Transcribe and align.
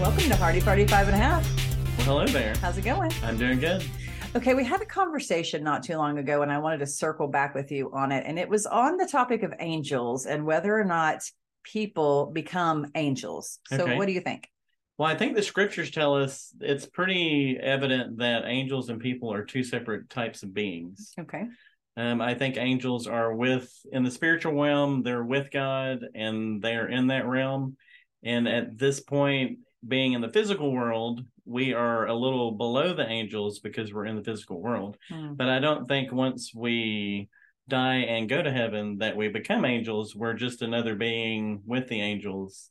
Welcome 0.00 0.24
to 0.28 0.34
Hardy 0.34 0.60
Party 0.60 0.88
Five 0.88 1.06
and 1.06 1.14
a 1.14 1.18
Half. 1.18 1.44
Well, 1.98 2.06
hello 2.06 2.26
there. 2.26 2.56
How's 2.56 2.76
it 2.78 2.82
going? 2.82 3.12
I'm 3.22 3.36
doing 3.38 3.60
good. 3.60 3.84
Okay, 4.34 4.54
we 4.54 4.64
had 4.64 4.82
a 4.82 4.86
conversation 4.86 5.62
not 5.62 5.84
too 5.84 5.96
long 5.98 6.18
ago, 6.18 6.42
and 6.42 6.50
I 6.50 6.58
wanted 6.58 6.78
to 6.78 6.86
circle 6.88 7.28
back 7.28 7.54
with 7.54 7.70
you 7.70 7.92
on 7.92 8.10
it. 8.10 8.24
And 8.26 8.40
it 8.40 8.48
was 8.48 8.66
on 8.66 8.96
the 8.96 9.06
topic 9.06 9.44
of 9.44 9.54
angels 9.60 10.26
and 10.26 10.44
whether 10.44 10.76
or 10.76 10.84
not 10.84 11.22
people 11.62 12.32
become 12.34 12.90
angels. 12.96 13.60
So, 13.68 13.84
Okay. 13.84 13.96
what 13.96 14.06
do 14.06 14.12
you 14.12 14.20
think? 14.20 14.48
Well, 14.98 15.08
I 15.08 15.14
think 15.14 15.36
the 15.36 15.42
scriptures 15.42 15.92
tell 15.92 16.16
us 16.16 16.52
it's 16.60 16.86
pretty 16.86 17.56
evident 17.56 18.18
that 18.18 18.46
angels 18.46 18.88
and 18.88 19.00
people 19.00 19.32
are 19.32 19.44
two 19.44 19.62
separate 19.62 20.10
types 20.10 20.42
of 20.42 20.52
beings. 20.52 21.12
Okay. 21.20 21.44
Um, 22.00 22.22
I 22.22 22.34
think 22.34 22.56
angels 22.56 23.06
are 23.06 23.34
with 23.34 23.70
in 23.92 24.04
the 24.04 24.10
spiritual 24.10 24.54
realm, 24.54 25.02
they're 25.02 25.22
with 25.22 25.50
God 25.50 26.00
and 26.14 26.62
they're 26.62 26.88
in 26.88 27.08
that 27.08 27.26
realm. 27.26 27.76
And 28.22 28.48
at 28.48 28.78
this 28.78 29.00
point, 29.00 29.58
being 29.86 30.14
in 30.14 30.22
the 30.22 30.28
physical 30.30 30.72
world, 30.72 31.20
we 31.44 31.74
are 31.74 32.06
a 32.06 32.14
little 32.14 32.52
below 32.52 32.94
the 32.94 33.06
angels 33.06 33.58
because 33.58 33.92
we're 33.92 34.06
in 34.06 34.16
the 34.16 34.24
physical 34.24 34.62
world. 34.62 34.96
Hmm. 35.10 35.34
But 35.34 35.48
I 35.48 35.58
don't 35.58 35.88
think 35.88 36.10
once 36.10 36.52
we 36.54 37.28
die 37.68 37.98
and 37.98 38.28
go 38.28 38.42
to 38.42 38.50
heaven 38.50 38.98
that 38.98 39.16
we 39.16 39.28
become 39.28 39.64
angels. 39.64 40.16
We're 40.16 40.34
just 40.34 40.62
another 40.62 40.94
being 40.94 41.62
with 41.66 41.88
the 41.88 42.00
angels 42.00 42.70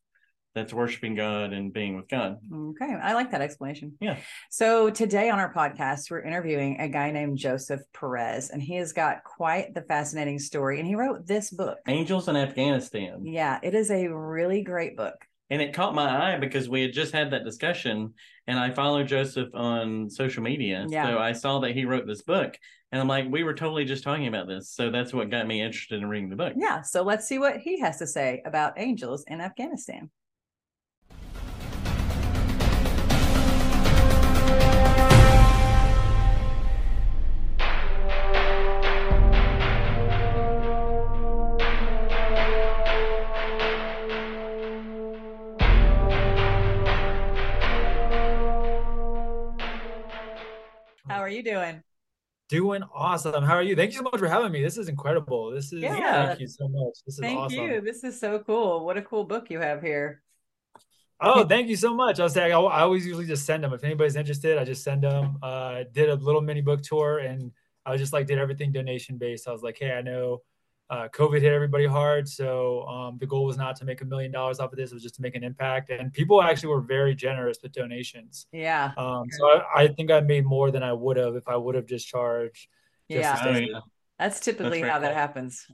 that's 0.56 0.74
worshiping 0.74 1.16
God 1.16 1.54
and 1.54 1.72
being 1.72 1.96
with 1.96 2.10
God. 2.10 2.38
Okay, 2.54 2.94
I 2.94 3.14
like 3.14 3.32
that 3.32 3.42
explanation. 3.42 3.94
Yeah. 4.00 4.18
So 4.50 4.90
today 4.90 5.30
on 5.30 5.40
our 5.40 5.54
podcast, 5.54 6.10
we're 6.10 6.22
interviewing 6.22 6.80
a 6.80 6.88
guy 6.88 7.12
named 7.12 7.38
Joseph 7.38 7.82
Perez, 7.94 8.50
and 8.50 8.62
he 8.62 8.76
has 8.76 8.94
got 8.94 9.24
quite 9.24 9.74
the 9.74 9.82
fascinating 9.84 10.40
story. 10.40 10.80
And 10.80 10.88
he 10.88 10.96
wrote 10.96 11.28
this 11.28 11.52
book. 11.52 11.78
Angels 11.88 12.28
in 12.28 12.36
Afghanistan. 12.36 13.26
Yeah, 13.26 13.60
it 13.62 13.76
is 13.76 13.92
a 13.92 14.08
really 14.08 14.64
great 14.64 14.98
book. 14.98 15.16
And 15.52 15.62
it 15.62 15.74
caught 15.74 15.96
my 15.96 16.34
eye 16.34 16.38
because 16.38 16.70
we 16.70 16.84
had 16.84 16.94
just 16.94 17.12
had 17.12 17.32
that 17.32 17.44
discussion 17.44 18.14
and 18.46 18.60
I 18.60 18.70
follow 18.70 19.04
Joseph 19.04 19.50
on 19.56 20.10
social 20.10 20.44
media. 20.44 20.86
Yeah. 20.88 21.08
So 21.08 21.18
I 21.18 21.34
saw 21.34 21.60
that 21.62 21.72
he 21.72 21.86
wrote 21.86 22.06
this 22.06 22.22
book 22.22 22.56
and 22.92 23.02
I'm 23.02 23.08
like, 23.08 23.26
we 23.30 23.44
were 23.44 23.56
totally 23.56 23.86
just 23.86 24.04
talking 24.04 24.28
about 24.28 24.48
this. 24.48 24.70
So 24.70 24.92
that's 24.92 25.12
what 25.12 25.32
got 25.32 25.48
me 25.48 25.62
interested 25.62 26.02
in 26.02 26.08
reading 26.08 26.30
the 26.30 26.36
book. 26.36 26.54
Yeah, 26.56 26.82
so 26.82 27.02
let's 27.02 27.28
see 27.28 27.40
what 27.40 27.58
he 27.58 27.80
has 27.80 27.98
to 27.98 28.06
say 28.06 28.44
about 28.46 28.74
angels 28.78 29.24
in 29.28 29.42
Afghanistan. 29.42 30.12
Are 51.30 51.36
you 51.36 51.44
doing? 51.44 51.84
Doing 52.50 52.82
awesome. 52.94 53.44
How 53.44 53.54
are 53.54 53.62
you? 53.62 53.76
Thank 53.76 53.92
you 53.92 53.98
so 53.98 54.04
much 54.04 54.18
for 54.18 54.28
having 54.28 54.52
me. 54.52 54.64
This 54.64 54.78
is 54.78 54.90
incredible. 54.90 55.52
This 55.52 55.72
is 55.72 55.84
Yeah. 55.84 56.26
thank 56.28 56.40
you 56.40 56.48
so 56.48 56.68
much. 56.68 56.96
This 57.06 57.16
is 57.16 57.20
Thank 57.20 57.40
awesome. 57.40 57.60
you. 57.60 57.82
This 57.82 58.04
is 58.04 58.20
so 58.20 58.40
cool. 58.40 58.84
What 58.86 58.98
a 58.98 59.04
cool 59.04 59.24
book 59.24 59.52
you 59.52 59.60
have 59.60 59.82
here. 59.82 60.24
Oh, 61.22 61.46
thank 61.46 61.68
you 61.68 61.76
so 61.76 61.94
much. 61.94 62.20
I'll 62.20 62.30
saying 62.30 62.52
I, 62.54 62.60
I 62.60 62.82
always 62.82 63.06
usually 63.06 63.28
just 63.28 63.46
send 63.46 63.64
them. 63.64 63.74
If 63.74 63.84
anybody's 63.84 64.16
interested, 64.16 64.58
I 64.58 64.64
just 64.64 64.84
send 64.84 65.04
them. 65.04 65.38
Uh, 65.44 65.84
did 65.92 66.10
a 66.10 66.16
little 66.16 66.42
mini 66.42 66.62
book 66.62 66.82
tour, 66.82 67.20
and 67.20 67.52
I 67.86 67.92
was 67.92 68.02
just 68.02 68.14
like 68.14 68.26
did 68.26 68.40
everything 68.40 68.72
donation 68.72 69.18
based. 69.18 69.48
I 69.48 69.52
was 69.52 69.62
like, 69.62 69.78
hey, 69.78 69.92
I 69.92 70.02
know 70.02 70.42
uh, 70.90 71.08
COVID 71.10 71.42
hit 71.42 71.54
everybody 71.54 71.86
hard, 71.86 72.28
so 72.28 72.84
um, 72.88 73.18
the 73.20 73.28
goal 73.28 73.46
was 73.46 73.58
not 73.58 73.76
to 73.78 73.86
make 73.86 74.02
a 74.02 74.06
million 74.06 74.32
dollars 74.32 74.60
off 74.60 74.72
of 74.72 74.78
this. 74.78 74.92
It 74.92 74.96
was 74.96 75.04
just 75.04 75.16
to 75.16 75.22
make 75.22 75.36
an 75.36 75.44
impact, 75.44 75.90
and 75.92 76.12
people 76.12 76.42
actually 76.42 76.70
were 76.70 76.82
very 76.82 77.14
generous 77.16 77.60
with 77.62 77.74
donations. 77.74 78.48
Yeah. 78.52 78.92
Um, 78.98 79.26
so 79.38 79.48
I, 79.48 79.84
I 79.84 79.88
think 79.90 80.10
I 80.10 80.20
made 80.22 80.46
more 80.46 80.72
than 80.72 80.82
I 80.82 80.94
would 80.94 81.18
have 81.18 81.36
if 81.36 81.48
I 81.48 81.56
would 81.58 81.76
have 81.76 81.86
just 81.86 82.08
charged. 82.08 82.68
just 83.10 83.22
Yeah. 83.22 83.34
to 83.34 83.40
stay- 83.40 83.50
Oh, 83.50 83.68
yeah. 83.74 83.80
That's 84.18 84.40
typically 84.40 84.80
very 84.80 84.92
how 84.92 85.00
that 85.00 85.14
happens. 85.14 85.66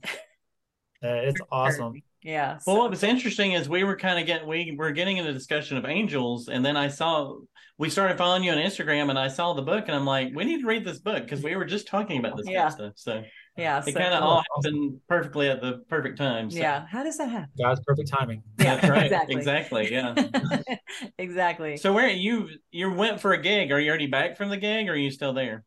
Uh, 1.04 1.08
it's 1.24 1.40
awesome. 1.52 2.02
Yeah. 2.22 2.60
Well, 2.68 2.78
what 2.78 2.90
was 2.90 3.04
interesting 3.04 3.54
is 3.54 3.70
we 3.70 3.84
were 3.84 3.96
kind 3.96 4.20
of 4.20 4.26
getting 4.26 4.48
we 4.48 4.76
were 4.78 4.92
getting 4.92 5.18
in 5.18 5.26
a 5.28 5.34
discussion 5.34 5.78
of 5.78 5.86
angels, 5.86 6.48
and 6.50 6.64
then 6.66 6.76
I 6.76 6.88
saw 6.90 7.38
we 7.78 7.90
started 7.90 8.18
following 8.18 8.44
you 8.44 8.52
on 8.52 8.58
Instagram, 8.58 9.10
and 9.10 9.18
I 9.20 9.28
saw 9.28 9.54
the 9.54 9.62
book, 9.62 9.86
and 9.88 9.96
I'm 9.96 10.06
like, 10.06 10.32
we 10.36 10.44
need 10.46 10.62
to 10.62 10.68
read 10.68 10.84
this 10.86 11.00
book 11.00 11.24
because 11.24 11.44
we 11.44 11.56
were 11.56 11.66
just 11.66 11.88
talking 11.88 12.20
about 12.20 12.36
this 12.38 12.46
kind 12.46 12.54
Yeah. 12.54 12.68
of 12.68 12.74
stuff. 12.74 12.94
So 12.96 13.24
yeah. 13.58 13.80
it 13.80 13.94
so 13.94 14.00
kind 14.00 14.14
of 14.14 14.20
cool. 14.20 14.30
all 14.30 14.44
happened 14.56 15.00
perfectly 15.08 15.50
at 15.50 15.62
the 15.62 15.84
perfect 15.90 16.18
time. 16.18 16.52
So. 16.52 16.58
Yeah. 16.58 16.86
How 16.88 17.04
does 17.04 17.18
that 17.18 17.30
happen? 17.30 17.50
God's 17.58 17.82
perfect 17.86 18.10
timing. 18.10 18.44
Yeah, 18.60 18.76
That's 18.76 18.90
right. 18.90 19.06
exactly. 19.30 19.86
Exactly. 19.86 19.92
Yeah. 19.92 20.76
exactly. 21.18 21.78
So 21.78 21.94
where 21.94 22.10
you 22.10 22.50
you 22.72 22.92
went 22.92 23.20
for 23.20 23.34
a 23.34 23.42
gig? 23.42 23.72
Are 23.72 23.80
you 23.80 23.90
already 23.90 24.08
back 24.08 24.38
from 24.38 24.50
the 24.50 24.58
gig, 24.58 24.90
or 24.90 24.94
are 24.94 24.98
you 24.98 25.12
still 25.12 25.34
there? 25.34 25.64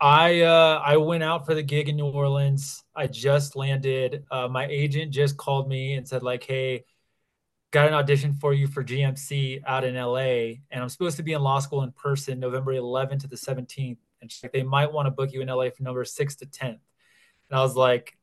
I 0.00 0.40
uh 0.40 0.82
I 0.84 0.96
went 0.96 1.22
out 1.22 1.46
for 1.46 1.54
the 1.54 1.62
gig 1.62 1.88
in 1.88 1.96
New 1.96 2.08
Orleans. 2.08 2.82
I 2.94 3.06
just 3.06 3.54
landed. 3.54 4.24
Uh, 4.30 4.48
my 4.48 4.66
agent 4.66 5.12
just 5.12 5.36
called 5.36 5.68
me 5.68 5.94
and 5.94 6.08
said 6.08 6.22
like, 6.22 6.42
"Hey, 6.42 6.84
got 7.70 7.86
an 7.86 7.94
audition 7.94 8.34
for 8.34 8.52
you 8.52 8.66
for 8.66 8.82
GMC 8.82 9.62
out 9.66 9.84
in 9.84 9.94
LA, 9.94 10.58
and 10.70 10.82
I'm 10.82 10.88
supposed 10.88 11.16
to 11.18 11.22
be 11.22 11.34
in 11.34 11.42
law 11.42 11.60
school 11.60 11.82
in 11.82 11.92
person 11.92 12.40
November 12.40 12.72
11th 12.72 13.20
to 13.20 13.28
the 13.28 13.36
17th, 13.36 13.98
and 14.20 14.30
she's 14.30 14.42
like, 14.42 14.52
they 14.52 14.62
might 14.62 14.92
want 14.92 15.06
to 15.06 15.10
book 15.10 15.32
you 15.32 15.40
in 15.40 15.48
LA 15.48 15.70
for 15.70 15.82
November 15.82 16.04
6th 16.04 16.38
to 16.38 16.46
10th." 16.46 16.80
And 17.52 17.58
I 17.58 17.62
was 17.62 17.76
like, 17.76 18.16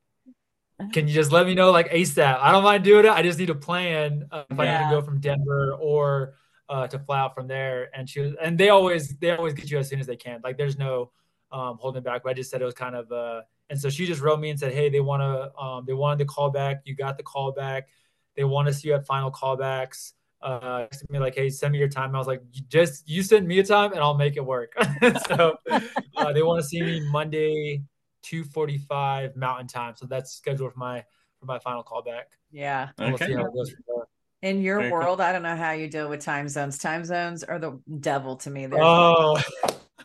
"Can 0.92 1.08
you 1.08 1.14
just 1.14 1.32
let 1.32 1.46
me 1.46 1.54
know 1.54 1.70
like 1.72 1.92
ASAP? 1.92 2.40
I 2.40 2.52
don't 2.52 2.64
mind 2.64 2.84
doing 2.84 3.06
it. 3.06 3.12
I 3.12 3.22
just 3.22 3.38
need 3.38 3.52
a 3.52 3.56
plan 3.56 4.28
uh, 4.32 4.44
if 4.50 4.60
I 4.60 4.66
need 4.66 4.86
to 4.86 4.90
go 4.90 5.02
from 5.04 5.20
Denver 5.20 5.74
or 5.80 6.34
uh, 6.68 6.88
to 6.88 6.98
fly 6.98 7.20
out 7.20 7.36
from 7.36 7.48
there." 7.48 7.96
And 7.96 8.10
she 8.10 8.22
was, 8.22 8.34
and 8.42 8.58
they 8.58 8.70
always 8.70 9.16
they 9.18 9.30
always 9.32 9.54
get 9.54 9.70
you 9.70 9.78
as 9.78 9.88
soon 9.88 10.00
as 10.00 10.08
they 10.08 10.16
can. 10.16 10.42
Like 10.44 10.58
there's 10.58 10.80
no 10.80 11.12
um, 11.52 11.78
holding 11.80 12.02
back. 12.02 12.24
But 12.24 12.32
I 12.32 12.34
just 12.34 12.50
said 12.50 12.60
it 12.60 12.66
was 12.66 12.74
kind 12.74 12.96
of 12.96 13.12
uh, 13.12 13.42
and 13.70 13.80
so 13.80 13.90
she 13.90 14.08
just 14.08 14.22
wrote 14.22 14.40
me 14.40 14.50
and 14.50 14.60
said, 14.60 14.74
"Hey, 14.74 14.90
they 14.90 15.00
want 15.00 15.22
to 15.22 15.56
um, 15.62 15.86
they 15.86 15.94
wanted 15.94 16.18
the 16.18 16.26
call 16.26 16.50
back. 16.50 16.82
You 16.86 16.96
got 16.96 17.18
the 17.18 17.24
call 17.24 17.52
back. 17.52 17.88
They 18.36 18.44
want 18.44 18.68
to 18.68 18.74
see 18.74 18.88
you 18.88 18.96
at 18.96 19.06
final 19.06 19.32
callbacks." 19.32 20.14
Uh, 20.42 20.88
texted 20.88 21.10
me 21.10 21.20
like, 21.20 21.36
"Hey, 21.36 21.50
send 21.50 21.74
me 21.74 21.78
your 21.78 21.88
time." 21.88 22.16
I 22.16 22.18
was 22.18 22.28
like, 22.28 22.42
"You 22.52 22.64
"Just 22.68 23.08
you 23.08 23.22
send 23.22 23.48
me 23.48 23.60
a 23.60 23.64
time 23.64 23.92
and 23.92 24.02
I'll 24.02 24.18
make 24.18 24.38
it 24.38 24.46
work." 24.46 24.74
so 25.28 25.56
uh, 25.70 26.34
they 26.34 26.42
want 26.42 26.62
to 26.62 26.68
see 26.68 26.82
me 26.82 27.00
Monday, 27.12 27.84
two 28.30 28.44
forty-five 28.44 29.36
Mountain 29.36 29.68
Time. 29.68 29.94
So 29.96 30.06
that's 30.06 30.34
scheduled 30.34 30.74
for 30.74 30.80
my 30.80 31.04
for 31.40 31.46
my 31.46 31.60
final 31.60 31.84
callback. 31.84 32.24
Yeah. 32.52 32.90
We'll 32.98 33.14
Okay. 33.14 33.28
see 33.28 33.34
how 33.34 33.46
it 33.46 33.54
goes 33.54 33.72
from 33.72 33.84
there. 33.88 34.06
In 34.52 34.62
your 34.62 34.78
Very 34.80 34.90
cool. 34.92 35.00
world, 35.00 35.22
I 35.22 35.32
don't 35.34 35.44
know 35.44 35.56
how 35.56 35.72
you 35.72 35.88
deal 35.90 36.10
with 36.10 36.22
time 36.22 36.48
zones. 36.48 36.78
Time 36.78 37.04
zones 37.04 37.44
are 37.44 37.60
the 37.60 37.80
devil 38.00 38.36
to 38.38 38.50
me. 38.50 38.66
They're 38.68 38.82
Oh, 38.82 39.38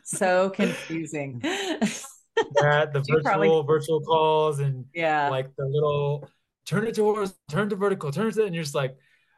so 0.04 0.50
confusing. 0.50 1.38
that 1.40 1.80
the 2.92 3.04
virtual 3.08 3.20
probably- 3.22 3.62
virtual 3.66 4.00
calls 4.00 4.58
and 4.60 4.84
yeah. 4.94 5.28
like 5.28 5.54
the 5.56 5.64
little 5.66 6.28
turn 6.66 6.86
it 6.86 6.94
to 6.96 7.04
horizontal, 7.04 7.36
turn 7.50 7.68
to 7.68 7.76
vertical, 7.76 8.10
turn 8.10 8.26
it 8.28 8.34
to, 8.34 8.44
and 8.44 8.54
you're 8.54 8.64
just 8.64 8.74
like, 8.74 8.96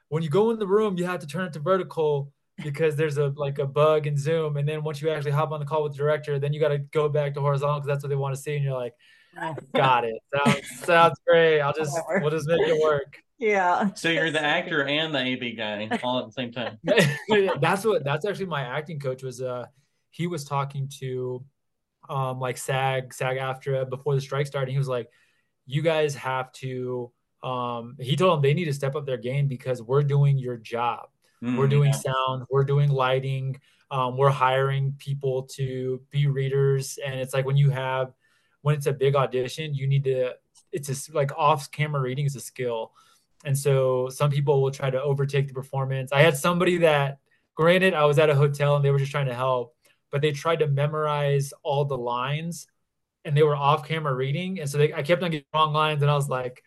when 0.09 0.23
you 0.23 0.31
go 0.31 0.51
in 0.51 0.59
the 0.59 0.67
room, 0.67 0.97
you 0.97 1.05
have 1.05 1.21
to 1.21 1.27
turn 1.27 1.45
it 1.47 1.53
to 1.55 1.59
vertical 1.61 2.33
because 2.63 2.97
there's 2.97 3.19
a 3.19 3.33
like 3.37 3.59
a 3.59 3.67
bug 3.67 4.07
in 4.07 4.17
Zoom, 4.17 4.57
and 4.57 4.69
then 4.69 4.83
once 4.83 5.03
you 5.03 5.11
actually 5.11 5.33
hop 5.33 5.53
on 5.53 5.61
the 5.61 5.67
call 5.67 5.83
with 5.83 5.93
the 5.93 5.99
director, 5.99 6.39
then 6.39 6.53
you 6.53 6.61
got 6.61 6.69
to 6.69 6.79
go 6.79 7.09
back 7.09 7.35
to 7.35 7.41
horizontal 7.41 7.81
because 7.81 7.89
that's 7.89 8.03
what 8.03 8.09
they 8.09 8.17
want 8.17 8.35
to 8.35 8.41
see, 8.41 8.55
and 8.55 8.65
you're 8.65 8.75
like, 8.75 8.95
got 9.75 10.05
it, 10.05 10.15
sounds 10.35 10.63
sounds 10.85 11.21
great. 11.27 11.61
I'll 11.61 11.73
just 11.73 11.93
Whatever. 12.07 12.21
we'll 12.23 12.31
just 12.31 12.49
make 12.49 12.61
it 12.67 12.83
work. 12.83 13.19
yeah. 13.39 13.93
So 13.95 14.09
you're 14.09 14.31
the 14.31 14.43
actor 14.43 14.85
and 14.85 15.15
the 15.15 15.19
AV 15.19 15.57
guy 15.57 15.99
all 16.03 16.19
at 16.21 16.27
the 16.27 16.33
same 16.33 16.53
time. 16.53 16.79
that's 17.61 17.85
what 17.85 18.03
that's 18.05 18.25
actually 18.25 18.47
my 18.47 18.63
acting 18.63 18.99
coach 18.99 19.23
was 19.23 19.43
uh 19.43 19.67
he 20.11 20.27
was 20.27 20.45
talking 20.45 20.89
to 21.01 21.45
um 22.09 22.41
like 22.41 22.57
SAG 22.57 23.13
SAG-AFTRA 23.13 23.91
before 23.91 24.15
the 24.15 24.21
strike 24.21 24.47
started 24.47 24.71
he 24.73 24.79
was 24.79 24.89
like 24.89 25.11
you 25.67 25.83
guys 25.83 26.15
have 26.15 26.51
to 26.53 27.13
um 27.43 27.97
he 28.01 28.17
told 28.17 28.39
them 28.39 28.43
they 28.43 28.55
need 28.55 28.65
to 28.65 28.73
step 28.73 28.95
up 28.97 29.05
their 29.05 29.19
game 29.19 29.49
because 29.49 29.83
we're 29.83 30.03
doing 30.03 30.39
your 30.39 30.57
job 30.57 31.09
we're 31.55 31.67
Mm, 31.67 31.71
doing 31.71 31.93
yeah. 31.93 31.93
sound 31.93 32.45
we're 32.51 32.65
doing 32.65 32.91
lighting 32.91 33.61
um, 33.91 34.17
we're 34.17 34.31
hiring 34.31 34.95
people 34.99 35.45
to 35.45 36.01
be 36.11 36.27
readers 36.27 36.99
and 37.05 37.15
it's 37.21 37.33
like 37.35 37.47
when 37.47 37.57
you 37.57 37.71
have 37.71 38.13
when 38.63 38.75
it's 38.75 38.87
a 38.87 38.93
big 38.93 39.15
audition 39.17 39.75
you 39.75 39.87
need 39.87 40.05
to 40.05 40.33
it's 40.73 40.89
just 40.89 41.15
like 41.15 41.31
off 41.37 41.71
camera 41.71 42.01
reading 42.01 42.27
is 42.27 42.37
a 42.37 42.41
skill. 42.41 42.93
And 43.45 43.57
so 43.57 44.09
some 44.09 44.31
people 44.31 44.61
will 44.61 44.71
try 44.73 44.91
to 44.91 45.01
overtake 45.01 45.49
the 45.49 45.55
performance. 45.55 46.11
I 46.13 46.23
had 46.23 46.37
somebody 46.37 46.79
that 46.79 47.19
granted 47.55 47.95
i 47.95 48.05
was 48.05 48.19
at 48.19 48.29
a 48.29 48.35
hotel 48.35 48.77
and 48.77 48.85
they 48.85 48.91
were 48.91 48.99
just 48.99 49.11
trying 49.11 49.27
to 49.27 49.35
help 49.35 49.75
but 50.11 50.21
they 50.21 50.31
tried 50.33 50.59
to 50.59 50.67
memorize 50.69 51.53
all 51.63 51.85
the 51.87 51.97
lines 51.97 52.67
and 53.25 53.37
they 53.37 53.43
were 53.43 53.57
off 53.57 53.87
camera 53.87 54.15
reading. 54.15 54.61
And 54.61 54.69
so 54.71 54.79
they, 54.79 54.93
i 54.93 55.03
kept 55.03 55.23
on 55.23 55.31
getting 55.31 55.47
wrong 55.55 55.73
lines 55.73 56.03
and 56.03 56.11
i 56.11 56.15
was 56.15 56.29
like 56.29 56.63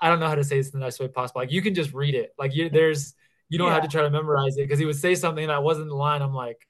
i 0.00 0.08
don't 0.08 0.20
know 0.20 0.28
how 0.28 0.34
to 0.34 0.44
say 0.44 0.56
this 0.58 0.70
in 0.70 0.80
the 0.80 0.84
nicest 0.86 1.00
way 1.00 1.08
possible. 1.08 1.40
Like 1.42 1.52
you 1.52 1.62
can 1.62 1.74
just 1.74 1.92
read 1.92 2.14
it. 2.14 2.34
Like 2.38 2.54
you 2.54 2.70
there's 2.70 3.14
you 3.50 3.58
don't 3.58 3.72
have 3.72 3.82
to 3.82 3.88
try 3.88 4.02
to 4.02 4.10
memorize 4.10 4.56
it 4.56 4.62
because 4.62 4.78
he 4.78 4.86
would 4.86 4.96
say 4.96 5.14
something 5.14 5.48
that 5.48 5.62
wasn't 5.62 5.88
the 5.88 5.96
line. 5.96 6.22
I'm 6.22 6.32
like, 6.32 6.66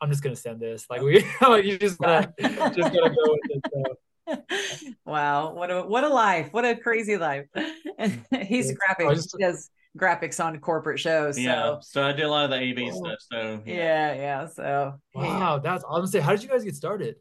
I'm 0.00 0.08
just 0.08 0.22
gonna 0.22 0.36
send 0.36 0.60
this. 0.60 0.86
Like 0.88 1.02
we, 1.02 1.24
like 1.42 1.64
you 1.64 1.78
just 1.78 1.98
gotta, 1.98 2.32
just 2.40 2.92
gotta 2.92 3.10
go 3.10 3.16
with 3.16 3.50
it. 3.50 3.64
So 3.72 4.92
wow, 5.04 5.52
what 5.52 5.70
a 5.70 5.82
what 5.82 6.04
a 6.04 6.08
life! 6.08 6.52
What 6.52 6.64
a 6.64 6.76
crazy 6.76 7.16
life. 7.16 7.46
He's 8.42 8.72
graphic. 8.72 9.10
Just, 9.10 9.34
he 9.36 9.42
does 9.42 9.70
graphics 9.98 10.42
on 10.42 10.58
corporate 10.60 11.00
shows. 11.00 11.34
So. 11.34 11.40
Yeah, 11.42 11.76
so 11.80 12.06
I 12.06 12.12
do 12.12 12.26
a 12.26 12.28
lot 12.28 12.44
of 12.44 12.50
the 12.50 12.56
AV 12.56 12.94
stuff. 12.94 13.18
So 13.32 13.62
yeah, 13.66 13.74
yeah. 13.74 14.14
yeah 14.14 14.46
so 14.46 14.94
wow, 15.14 15.58
that's 15.58 15.82
honestly. 15.86 16.20
How 16.20 16.30
did 16.30 16.44
you 16.44 16.48
guys 16.48 16.62
get 16.62 16.76
started? 16.76 17.16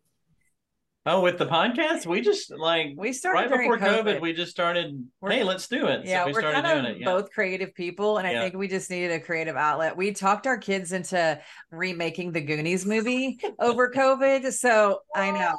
Oh, 1.11 1.21
with 1.21 1.39
the 1.39 1.47
podcast, 1.47 2.05
we 2.05 2.21
just 2.21 2.51
like 2.55 2.93
we 2.95 3.13
started 3.13 3.49
right 3.49 3.61
before 3.61 3.79
COVID. 3.79 4.03
COVID. 4.03 4.21
We 4.21 4.31
just 4.31 4.51
started. 4.51 5.07
We're, 5.19 5.31
hey, 5.31 5.43
let's 5.43 5.67
do 5.67 5.87
it. 5.87 6.05
Yeah, 6.05 6.21
so 6.21 6.27
we 6.27 6.33
we're 6.33 6.41
kind 6.43 6.67
of 6.67 6.85
it, 6.85 6.99
yeah. 6.99 7.05
both 7.05 7.31
creative 7.31 7.73
people, 7.73 8.19
and 8.19 8.27
I 8.27 8.33
yeah. 8.33 8.41
think 8.43 8.55
we 8.55 8.67
just 8.67 8.91
needed 8.91 9.11
a 9.13 9.19
creative 9.19 9.55
outlet. 9.55 9.97
We 9.97 10.11
talked 10.11 10.45
our 10.45 10.59
kids 10.59 10.91
into 10.91 11.41
remaking 11.71 12.31
the 12.31 12.41
Goonies 12.41 12.85
movie 12.85 13.39
over 13.59 13.89
COVID, 13.89 14.51
so 14.51 14.99
I 15.15 15.31
know 15.31 15.55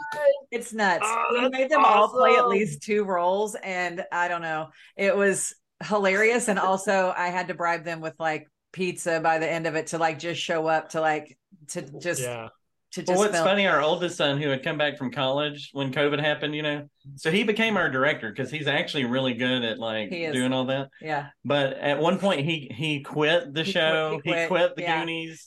it's 0.53 0.73
nuts. 0.73 1.03
Oh, 1.05 1.27
we 1.33 1.49
made 1.49 1.69
them 1.69 1.81
awesome. 1.81 2.01
all 2.01 2.09
play 2.11 2.37
at 2.37 2.47
least 2.47 2.85
two 2.85 3.03
roles, 3.03 3.57
and 3.57 4.05
I 4.13 4.29
don't 4.29 4.43
know, 4.43 4.69
it 4.97 5.17
was 5.17 5.53
hilarious, 5.83 6.47
and 6.47 6.61
also 6.61 7.13
I 7.17 7.27
had 7.31 7.49
to 7.49 7.55
bribe 7.55 7.83
them 7.83 8.01
with 8.01 8.15
like 8.21 8.47
pizza 8.71 9.19
by 9.19 9.41
the 9.41 9.51
end 9.51 9.67
of 9.67 9.75
it 9.75 9.89
to 9.89 9.99
like 9.99 10.21
just 10.21 10.41
show 10.41 10.69
up 10.69 10.91
to 10.91 11.01
like 11.01 11.37
to 11.71 11.83
just 11.99 12.23
yeah 12.23 12.51
to 12.93 13.03
just 13.03 13.09
well, 13.09 13.19
what's 13.19 13.33
film. 13.33 13.45
funny, 13.47 13.67
our 13.67 13.81
oldest 13.81 14.17
son 14.17 14.41
who 14.41 14.49
had 14.49 14.63
come 14.63 14.77
back 14.77 14.99
from 14.99 15.11
college 15.11 15.71
when 15.73 15.93
COVID 15.93 16.21
happened, 16.21 16.55
you 16.55 16.63
know, 16.63 16.89
so 17.17 17.31
he 17.31 17.45
became 17.45 17.77
our 17.77 17.89
director 17.89 18.31
because 18.31 18.51
he's 18.51 18.67
actually 18.67 19.05
really 19.05 19.35
good 19.35 19.63
at 19.63 19.79
like 19.79 20.11
doing 20.11 20.53
all 20.53 20.67
that. 20.67 20.89
Yeah. 21.01 21.29
But 21.45 21.75
at 21.75 21.99
one 21.99 22.19
point, 22.19 22.45
he 22.45 22.71
he 22.75 23.03
quit 23.03 23.55
the 23.55 23.63
he 23.63 23.73
show. 23.73 24.21
Quit, 24.23 24.25
he, 24.25 24.31
quit. 24.31 24.41
he, 24.41 24.49
quit. 24.49 24.77
the 24.77 24.83
yeah. 24.83 25.01
Goonies. 25.01 25.47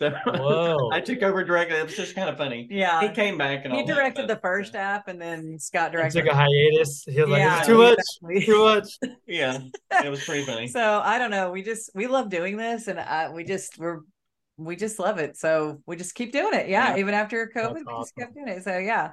So 0.00 0.88
I 0.92 1.00
took 1.00 1.22
over 1.22 1.44
directing. 1.44 1.76
It 1.76 1.84
was 1.84 1.94
just 1.94 2.14
kind 2.14 2.30
of 2.30 2.38
funny. 2.38 2.66
Yeah. 2.70 3.02
He 3.02 3.10
came 3.10 3.36
back 3.36 3.66
and 3.66 3.74
he 3.74 3.84
directed 3.84 4.28
the 4.28 4.36
first 4.36 4.74
half 4.74 5.08
and 5.08 5.20
then 5.20 5.58
Scott 5.58 5.92
directed. 5.92 6.20
He 6.20 6.24
took 6.24 6.32
a 6.32 6.36
hiatus. 6.36 7.04
He 7.04 7.20
was 7.20 7.28
yeah, 7.28 7.56
like, 7.56 7.66
too 7.66 7.78
much. 7.78 8.46
Too 8.46 8.64
much. 8.64 8.88
yeah. 9.26 9.58
It 10.02 10.08
was 10.08 10.24
pretty 10.24 10.44
funny. 10.44 10.68
So 10.80 11.00
I 11.04 11.18
don't 11.18 11.30
know. 11.30 11.50
We 11.50 11.62
just, 11.62 11.90
we 11.94 12.06
love 12.06 12.30
doing 12.30 12.56
this 12.56 12.88
and 12.88 12.98
uh, 12.98 13.30
we 13.34 13.44
just, 13.44 13.78
we're, 13.78 14.00
we 14.64 14.76
just 14.76 14.98
love 14.98 15.18
it. 15.18 15.36
So 15.36 15.82
we 15.86 15.96
just 15.96 16.14
keep 16.14 16.32
doing 16.32 16.54
it. 16.54 16.68
Yeah. 16.68 16.90
yeah. 16.90 17.00
Even 17.00 17.14
after 17.14 17.50
COVID, 17.54 17.84
we 17.86 17.98
just 17.98 18.14
kept 18.16 18.34
doing 18.34 18.48
it. 18.48 18.62
So 18.62 18.78
yeah. 18.78 19.12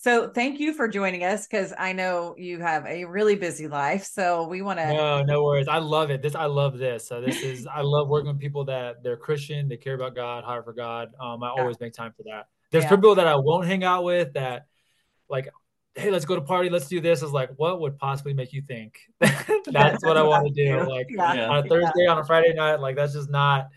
So 0.00 0.30
thank 0.30 0.60
you 0.60 0.74
for 0.74 0.86
joining 0.86 1.24
us 1.24 1.48
because 1.48 1.72
I 1.76 1.92
know 1.92 2.36
you 2.38 2.60
have 2.60 2.86
a 2.86 3.04
really 3.04 3.34
busy 3.34 3.66
life. 3.66 4.04
So 4.04 4.46
we 4.46 4.62
want 4.62 4.78
to. 4.78 4.92
No, 4.92 5.22
no 5.22 5.42
worries. 5.42 5.66
I 5.66 5.78
love 5.78 6.10
it. 6.10 6.22
This 6.22 6.36
I 6.36 6.44
love 6.44 6.78
this. 6.78 7.06
So 7.08 7.20
this 7.20 7.42
is 7.42 7.66
I 7.66 7.80
love 7.80 8.08
working 8.08 8.28
with 8.28 8.38
people 8.38 8.64
that 8.66 9.02
they're 9.02 9.16
Christian, 9.16 9.68
they 9.68 9.76
care 9.76 9.94
about 9.94 10.14
God, 10.14 10.44
hire 10.44 10.62
for 10.62 10.72
God. 10.72 11.08
Um, 11.20 11.42
I 11.42 11.52
yeah. 11.54 11.62
always 11.62 11.80
make 11.80 11.94
time 11.94 12.12
for 12.16 12.22
that. 12.24 12.46
There's 12.70 12.84
yeah. 12.84 12.90
people 12.90 13.16
that 13.16 13.26
I 13.26 13.34
won't 13.36 13.66
hang 13.66 13.82
out 13.82 14.04
with 14.04 14.34
that, 14.34 14.66
like 15.28 15.48
hey, 15.98 16.10
let's 16.10 16.24
go 16.24 16.34
to 16.34 16.40
party, 16.40 16.70
let's 16.70 16.86
do 16.86 17.00
this. 17.00 17.22
Is 17.22 17.32
like, 17.32 17.50
what 17.56 17.80
would 17.80 17.98
possibly 17.98 18.32
make 18.32 18.52
you 18.52 18.62
think 18.62 18.98
that's 19.20 20.04
what 20.04 20.16
I 20.16 20.22
want 20.22 20.46
to 20.46 20.52
do? 20.52 20.88
Like 20.88 21.08
yeah. 21.10 21.48
on 21.48 21.58
a 21.58 21.62
Thursday, 21.68 22.04
yeah. 22.04 22.12
on 22.12 22.18
a 22.18 22.24
Friday 22.24 22.52
night, 22.54 22.76
like 22.76 22.96
that's 22.96 23.12
just 23.12 23.30
not. 23.30 23.68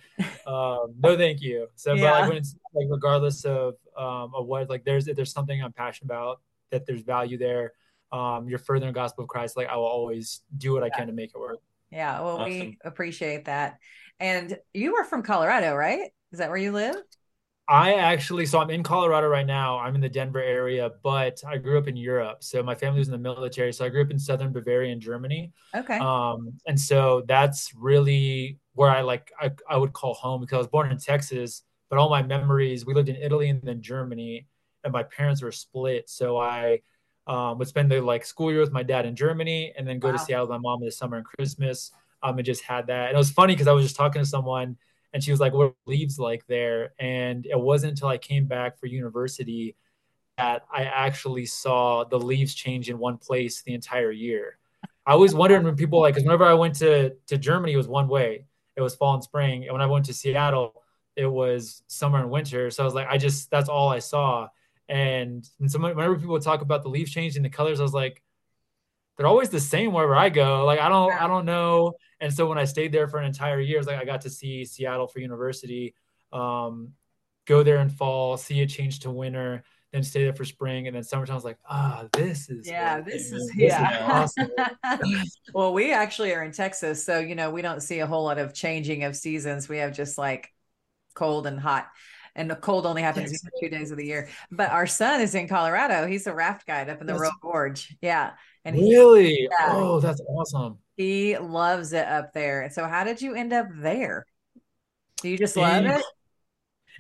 Um, 0.46 0.94
no, 1.02 1.18
thank 1.18 1.42
you. 1.42 1.68
So, 1.76 1.94
yeah. 1.94 2.04
but 2.04 2.20
like 2.20 2.30
when 2.30 2.38
it's 2.38 2.56
like 2.74 2.88
regardless 2.90 3.44
of 3.46 3.76
um 3.98 4.32
of 4.36 4.46
what, 4.46 4.70
like 4.70 4.84
there's 4.84 5.08
if 5.08 5.16
there's 5.16 5.32
something 5.32 5.62
I'm 5.62 5.74
passionate 5.74 6.12
about, 6.12 6.42
that 6.72 6.86
there's 6.86 7.02
value 7.02 7.38
there. 7.38 7.74
Um, 8.12 8.48
you're 8.48 8.60
furthering 8.60 8.92
the 8.92 9.00
gospel 9.00 9.24
of 9.24 9.30
Christ. 9.30 9.56
Like 9.58 9.68
I 9.68 9.76
will 9.78 9.86
always 9.86 10.42
do 10.58 10.74
what 10.74 10.84
I 10.84 10.90
can 10.90 11.08
to 11.08 11.14
make 11.14 11.32
it 11.34 11.40
work. 11.40 11.60
Yeah, 11.92 12.22
well, 12.22 12.38
awesome. 12.38 12.46
we 12.46 12.78
appreciate 12.84 13.46
that. 13.46 13.78
And 14.20 14.58
you 14.74 14.96
are 14.96 15.04
from 15.04 15.24
Colorado, 15.24 15.76
right? 15.76 16.12
Is 16.32 16.40
that 16.40 16.50
where 16.50 16.58
you 16.58 16.72
live? 16.72 16.96
I 17.72 17.94
actually, 17.94 18.46
so 18.48 18.60
I'm 18.60 18.70
in 18.70 18.84
Colorado 18.84 19.30
right 19.30 19.46
now. 19.46 19.80
I'm 19.80 19.96
in 19.96 20.02
the 20.02 20.10
Denver 20.10 20.42
area, 20.44 20.92
but 21.04 21.42
I 21.48 21.58
grew 21.58 21.78
up 21.78 21.88
in 21.88 21.96
Europe. 21.96 22.44
So 22.44 22.62
my 22.62 22.76
family 22.76 23.00
was 23.00 23.08
in 23.08 23.14
the 23.14 23.18
military. 23.18 23.72
So 23.72 23.86
I 23.86 23.90
grew 23.90 24.02
up 24.02 24.12
in 24.12 24.20
southern 24.20 24.52
Bavaria 24.52 24.92
in 24.92 25.00
Germany. 25.00 25.54
Okay. 25.74 25.98
Um, 25.98 26.52
and 26.68 26.78
so 26.78 27.24
that's 27.30 27.74
really 27.74 28.60
where 28.74 28.90
I 28.90 29.00
like 29.00 29.32
I, 29.40 29.52
I 29.70 29.78
would 29.78 29.94
call 29.94 30.14
home 30.16 30.42
because 30.42 30.56
I 30.56 30.58
was 30.58 30.68
born 30.68 30.92
in 30.92 30.98
Texas, 30.98 31.64
but 31.90 31.98
all 31.98 32.10
my 32.10 32.22
memories, 32.22 32.86
we 32.86 32.94
lived 32.94 33.08
in 33.08 33.16
Italy 33.16 33.48
and 33.48 33.62
then 33.64 33.82
Germany, 33.82 34.48
and 34.84 34.92
my 34.92 35.04
parents 35.04 35.42
were 35.42 35.54
split. 35.54 36.10
So 36.10 36.38
I 36.38 36.82
um, 37.26 37.58
would 37.58 37.70
spend 37.70 37.90
the 37.90 38.02
like 38.02 38.26
school 38.26 38.52
year 38.52 38.60
with 38.60 38.74
my 38.74 38.84
dad 38.84 39.06
in 39.06 39.16
Germany 39.16 39.72
and 39.78 39.88
then 39.88 39.98
go 39.98 40.10
wow. 40.10 40.18
to 40.18 40.20
Seattle 40.20 40.48
with 40.48 40.52
my 40.52 40.58
mom 40.58 40.82
in 40.82 40.88
the 40.88 40.92
summer 40.92 41.16
and 41.16 41.26
Christmas. 41.26 41.92
Um, 42.22 42.38
and 42.38 42.46
just 42.46 42.64
had 42.64 42.86
that. 42.88 43.08
And 43.08 43.16
it 43.16 43.18
was 43.18 43.32
funny 43.32 43.54
because 43.54 43.68
I 43.68 43.72
was 43.72 43.84
just 43.84 43.96
talking 43.96 44.22
to 44.22 44.28
someone 44.28 44.78
and 45.14 45.24
she 45.24 45.32
was 45.32 45.40
like, 45.40 45.54
"What 45.54 45.74
leaves 45.86 46.20
like 46.20 46.46
there?" 46.48 46.94
And 47.00 47.46
it 47.46 47.60
wasn't 47.60 47.92
until 47.92 48.08
I 48.10 48.18
came 48.18 48.46
back 48.46 48.80
for 48.80 48.88
university 48.88 49.76
that 50.38 50.66
I 50.72 50.84
actually 50.84 51.46
saw 51.46 52.04
the 52.04 52.20
leaves 52.20 52.56
change 52.56 52.90
in 52.90 52.98
one 52.98 53.18
place 53.18 53.62
the 53.62 53.74
entire 53.74 54.12
year. 54.12 54.58
I 55.06 55.14
always 55.14 55.36
wondered 55.36 55.64
when 55.64 55.76
people 55.76 56.00
like, 56.00 56.14
because 56.14 56.26
whenever 56.26 56.46
I 56.46 56.54
went 56.54 56.76
to 56.76 57.12
to 57.28 57.38
Germany, 57.38 57.74
it 57.74 57.78
was 57.78 57.88
one 57.88 58.08
way. 58.08 58.46
It 58.76 58.82
was 58.82 58.96
fall 58.96 59.14
and 59.16 59.24
spring, 59.24 59.64
and 59.64 59.74
when 59.74 59.82
I 59.82 59.88
went 59.88 60.06
to 60.06 60.14
Seattle, 60.14 60.82
it 61.16 61.26
was 61.26 61.84
summer 61.88 62.20
and 62.20 62.30
winter. 62.32 62.72
So 62.72 62.84
I 62.84 62.86
was 62.86 62.94
like, 62.96 63.08
I 63.10 63.18
just 63.18 63.50
that's 63.52 63.70
all 63.70 63.90
I 63.90 64.00
saw. 64.00 64.48
And, 64.90 65.48
and 65.60 65.72
so 65.72 65.80
whenever 65.80 66.18
people 66.18 66.38
talk 66.40 66.62
about 66.62 66.84
the 66.84 66.90
leaves 66.90 67.12
changing 67.12 67.44
the 67.44 67.50
colors, 67.50 67.80
I 67.80 67.84
was 67.84 67.94
like, 67.94 68.22
they're 69.18 69.28
always 69.28 69.50
the 69.50 69.60
same 69.60 69.94
wherever 69.94 70.16
I 70.16 70.30
go. 70.30 70.66
Like 70.66 70.80
I 70.80 70.90
don't 70.90 71.14
I 71.14 71.28
don't 71.28 71.46
know. 71.46 71.94
And 72.20 72.34
so 72.34 72.48
when 72.48 72.58
I 72.58 72.66
stayed 72.66 72.92
there 72.92 73.08
for 73.08 73.20
an 73.20 73.26
entire 73.26 73.60
year, 73.60 73.80
it's 73.80 73.88
like 73.88 73.98
I 73.98 74.06
got 74.06 74.22
to 74.22 74.30
see 74.30 74.64
Seattle 74.64 75.08
for 75.08 75.20
university, 75.20 75.96
um, 76.32 76.94
go 77.46 77.64
there 77.64 77.78
in 77.78 77.90
fall, 77.90 78.38
see 78.38 78.62
it 78.62 78.68
change 78.68 79.00
to 79.00 79.12
winter, 79.12 79.64
then 79.92 80.04
stay 80.04 80.24
there 80.24 80.34
for 80.34 80.46
spring, 80.46 80.88
and 80.88 80.96
then 80.96 81.04
summertime. 81.04 81.34
I 81.34 81.36
was 81.36 81.44
like, 81.44 81.58
ah, 81.68 82.04
oh, 82.04 82.10
this 82.14 82.50
is 82.50 82.68
yeah, 82.68 83.02
this 83.02 83.32
is 83.32 83.48
this 83.48 83.56
yeah. 83.56 84.24
Is 84.24 84.36
awesome. 84.38 85.24
well, 85.54 85.74
we 85.74 85.92
actually 85.92 86.34
are 86.34 86.44
in 86.44 86.52
Texas, 86.52 87.04
so 87.04 87.20
you 87.20 87.36
know 87.36 87.52
we 87.52 87.62
don't 87.62 87.82
see 87.82 88.00
a 88.00 88.08
whole 88.08 88.24
lot 88.24 88.38
of 88.38 88.54
changing 88.54 89.04
of 89.04 89.16
seasons. 89.16 89.68
We 89.68 89.78
have 89.78 89.94
just 89.94 90.18
like 90.18 90.54
cold 91.14 91.46
and 91.48 91.60
hot 91.60 91.88
and 92.36 92.50
the 92.50 92.56
cold 92.56 92.86
only 92.86 93.02
happens 93.02 93.32
yes. 93.32 93.46
two 93.60 93.70
days 93.70 93.92
of 93.92 93.98
the 93.98 94.06
year. 94.06 94.30
But 94.52 94.72
our 94.72 94.88
son 94.88 95.22
is 95.22 95.36
in 95.36 95.48
Colorado. 95.48 96.08
He's 96.08 96.28
a 96.28 96.34
raft 96.34 96.66
guide 96.66 96.90
up 96.90 97.02
in 97.02 97.08
the 97.08 97.14
Royal 97.14 97.34
Gorge. 97.42 97.96
Yeah. 98.02 98.32
And 98.66 98.76
really? 98.76 99.44
yeah, 99.44 99.70
oh, 99.72 100.00
that's 100.00 100.22
awesome. 100.28 100.78
He 100.96 101.38
loves 101.38 101.94
it 101.94 102.08
up 102.08 102.34
there. 102.34 102.70
So 102.72 102.86
how 102.86 103.04
did 103.04 103.22
you 103.22 103.34
end 103.34 103.54
up 103.54 103.68
there? 103.76 104.26
Do 105.22 105.30
you 105.30 105.38
just 105.38 105.58
love 105.58 105.86
it? 105.86 106.04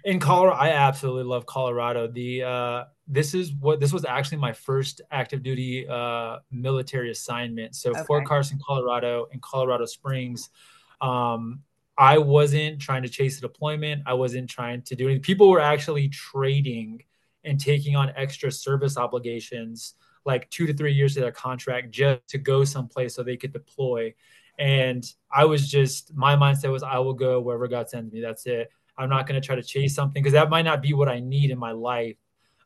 In 0.03 0.19
Colorado, 0.19 0.57
I 0.57 0.69
absolutely 0.69 1.23
love 1.23 1.45
Colorado. 1.45 2.07
The 2.07 2.43
uh 2.43 2.83
this 3.07 3.33
is 3.33 3.53
what 3.53 3.79
this 3.79 3.93
was 3.93 4.05
actually 4.05 4.37
my 4.37 4.53
first 4.53 5.01
active 5.11 5.43
duty 5.43 5.87
uh 5.87 6.37
military 6.49 7.11
assignment. 7.11 7.75
So 7.75 7.91
okay. 7.91 8.03
Fort 8.07 8.25
Carson, 8.25 8.59
Colorado, 8.65 9.27
in 9.31 9.39
Colorado 9.39 9.85
Springs. 9.85 10.49
Um 11.01 11.61
I 11.97 12.17
wasn't 12.17 12.81
trying 12.81 13.03
to 13.03 13.09
chase 13.09 13.37
a 13.37 13.41
deployment. 13.41 14.03
I 14.07 14.13
wasn't 14.13 14.49
trying 14.49 14.81
to 14.83 14.95
do 14.95 15.05
anything. 15.05 15.21
People 15.21 15.49
were 15.49 15.59
actually 15.59 16.09
trading 16.09 17.03
and 17.43 17.59
taking 17.59 17.95
on 17.95 18.11
extra 18.15 18.51
service 18.51 18.97
obligations 18.97 19.95
like 20.25 20.49
two 20.49 20.67
to 20.67 20.73
three 20.73 20.93
years 20.93 21.17
of 21.17 21.23
their 21.23 21.31
contract 21.31 21.91
just 21.91 22.27
to 22.27 22.37
go 22.37 22.63
someplace 22.63 23.15
so 23.15 23.23
they 23.23 23.37
could 23.37 23.53
deploy. 23.53 24.13
And 24.59 25.03
I 25.33 25.45
was 25.45 25.69
just, 25.69 26.13
my 26.15 26.35
mindset 26.35 26.71
was, 26.71 26.83
I 26.83 26.99
will 26.99 27.13
go 27.13 27.39
wherever 27.41 27.67
God 27.67 27.89
sends 27.89 28.11
me. 28.11 28.21
That's 28.21 28.45
it. 28.45 28.69
I'm 28.97 29.09
not 29.09 29.27
going 29.27 29.39
to 29.39 29.45
try 29.45 29.55
to 29.55 29.63
chase 29.63 29.95
something 29.95 30.21
because 30.21 30.33
that 30.33 30.49
might 30.49 30.63
not 30.63 30.81
be 30.81 30.93
what 30.93 31.09
I 31.09 31.19
need 31.19 31.49
in 31.49 31.57
my 31.57 31.71
life. 31.71 32.17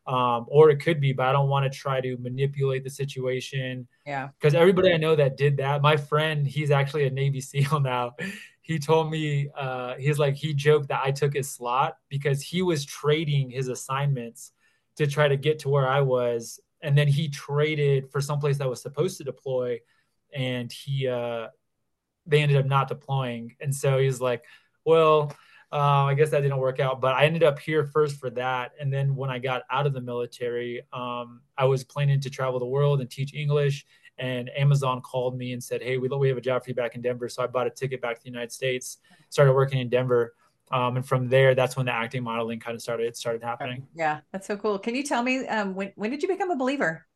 Um, 0.06 0.46
or 0.48 0.70
it 0.70 0.76
could 0.76 1.00
be, 1.00 1.12
but 1.12 1.26
I 1.26 1.32
don't 1.32 1.48
want 1.48 1.70
to 1.70 1.78
try 1.78 2.00
to 2.00 2.16
manipulate 2.18 2.84
the 2.84 2.90
situation. 2.90 3.88
Yeah. 4.06 4.28
Because 4.38 4.54
everybody 4.54 4.92
I 4.92 4.98
know 4.98 5.16
that 5.16 5.36
did 5.36 5.56
that, 5.56 5.82
my 5.82 5.96
friend, 5.96 6.46
he's 6.46 6.70
actually 6.70 7.06
a 7.06 7.10
Navy 7.10 7.40
SEAL 7.40 7.80
now. 7.82 8.14
He 8.60 8.78
told 8.78 9.10
me, 9.10 9.48
uh, 9.56 9.94
he's 9.96 10.18
like, 10.18 10.36
he 10.36 10.54
joked 10.54 10.88
that 10.88 11.00
I 11.02 11.10
took 11.10 11.34
his 11.34 11.50
slot 11.50 11.96
because 12.08 12.40
he 12.40 12.62
was 12.62 12.84
trading 12.84 13.50
his 13.50 13.66
assignments 13.66 14.52
to 14.96 15.06
try 15.06 15.26
to 15.26 15.36
get 15.36 15.60
to 15.60 15.68
where 15.68 15.88
I 15.88 16.02
was 16.02 16.60
and 16.82 16.96
then 16.96 17.08
he 17.08 17.28
traded 17.28 18.10
for 18.10 18.20
someplace 18.20 18.58
that 18.58 18.68
was 18.68 18.82
supposed 18.82 19.18
to 19.18 19.24
deploy, 19.24 19.80
and 20.34 20.72
he 20.72 21.08
uh, 21.08 21.48
they 22.26 22.42
ended 22.42 22.56
up 22.58 22.66
not 22.66 22.88
deploying, 22.88 23.54
and 23.60 23.74
so 23.74 23.98
he's 23.98 24.20
like, 24.20 24.44
well. 24.84 25.34
Uh, 25.72 26.04
I 26.04 26.14
guess 26.14 26.30
that 26.30 26.42
didn't 26.42 26.58
work 26.58 26.78
out, 26.78 27.00
but 27.00 27.16
I 27.16 27.24
ended 27.24 27.42
up 27.42 27.58
here 27.58 27.84
first 27.84 28.20
for 28.20 28.30
that. 28.30 28.70
And 28.80 28.90
then 28.90 29.16
when 29.16 29.30
I 29.30 29.40
got 29.40 29.62
out 29.68 29.84
of 29.84 29.94
the 29.94 30.00
military, 30.00 30.80
um, 30.92 31.40
I 31.58 31.64
was 31.64 31.82
planning 31.82 32.20
to 32.20 32.30
travel 32.30 32.60
the 32.60 32.66
world 32.66 33.00
and 33.00 33.10
teach 33.10 33.34
English. 33.34 33.84
And 34.16 34.48
Amazon 34.56 35.02
called 35.02 35.36
me 35.36 35.52
and 35.52 35.62
said, 35.62 35.82
"Hey, 35.82 35.98
we 35.98 36.08
we 36.08 36.28
have 36.28 36.38
a 36.38 36.40
job 36.40 36.62
for 36.62 36.70
you 36.70 36.74
back 36.74 36.94
in 36.94 37.02
Denver." 37.02 37.28
So 37.28 37.42
I 37.42 37.48
bought 37.48 37.66
a 37.66 37.70
ticket 37.70 38.00
back 38.00 38.16
to 38.16 38.22
the 38.22 38.30
United 38.30 38.52
States, 38.52 38.98
started 39.28 39.54
working 39.54 39.80
in 39.80 39.88
Denver, 39.88 40.34
um, 40.70 40.96
and 40.96 41.06
from 41.06 41.28
there 41.28 41.54
that's 41.54 41.76
when 41.76 41.86
the 41.86 41.92
acting 41.92 42.22
modeling 42.22 42.60
kind 42.60 42.74
of 42.74 42.82
started 42.82 43.06
it 43.06 43.16
started 43.16 43.42
happening. 43.42 43.86
Yeah 43.94 44.20
that's 44.32 44.46
so 44.46 44.56
cool. 44.56 44.78
Can 44.78 44.94
you 44.94 45.02
tell 45.02 45.22
me 45.22 45.46
um, 45.46 45.74
when, 45.74 45.92
when 45.96 46.10
did 46.10 46.22
you 46.22 46.28
become 46.28 46.50
a 46.50 46.56
believer? 46.56 47.06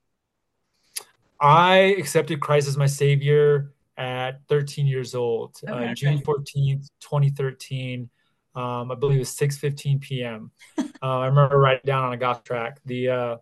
I 1.41 1.95
accepted 1.99 2.41
christ 2.41 2.69
as 2.69 2.77
my 2.77 2.87
savior 2.87 3.73
at 4.01 4.41
13 4.49 4.87
years 4.87 5.15
old 5.15 5.57
uh, 5.69 5.73
okay. 5.73 5.89
uh, 5.91 5.95
june 5.95 6.19
14th 6.21 6.89
2013 7.01 8.09
um, 8.55 8.91
i 8.91 8.95
believe 8.95 9.17
it 9.17 9.21
was 9.21 9.37
6 9.37 9.59
15 9.59 10.01
p.m 10.01 10.51
uh, 10.79 10.85
i 11.03 11.27
remember 11.27 11.59
writing 11.59 11.83
down 11.85 12.05
on 12.05 12.13
a 12.15 12.17
golf 12.17 12.43
track 12.43 12.81
the 12.87 13.11
uh, 13.11 13.37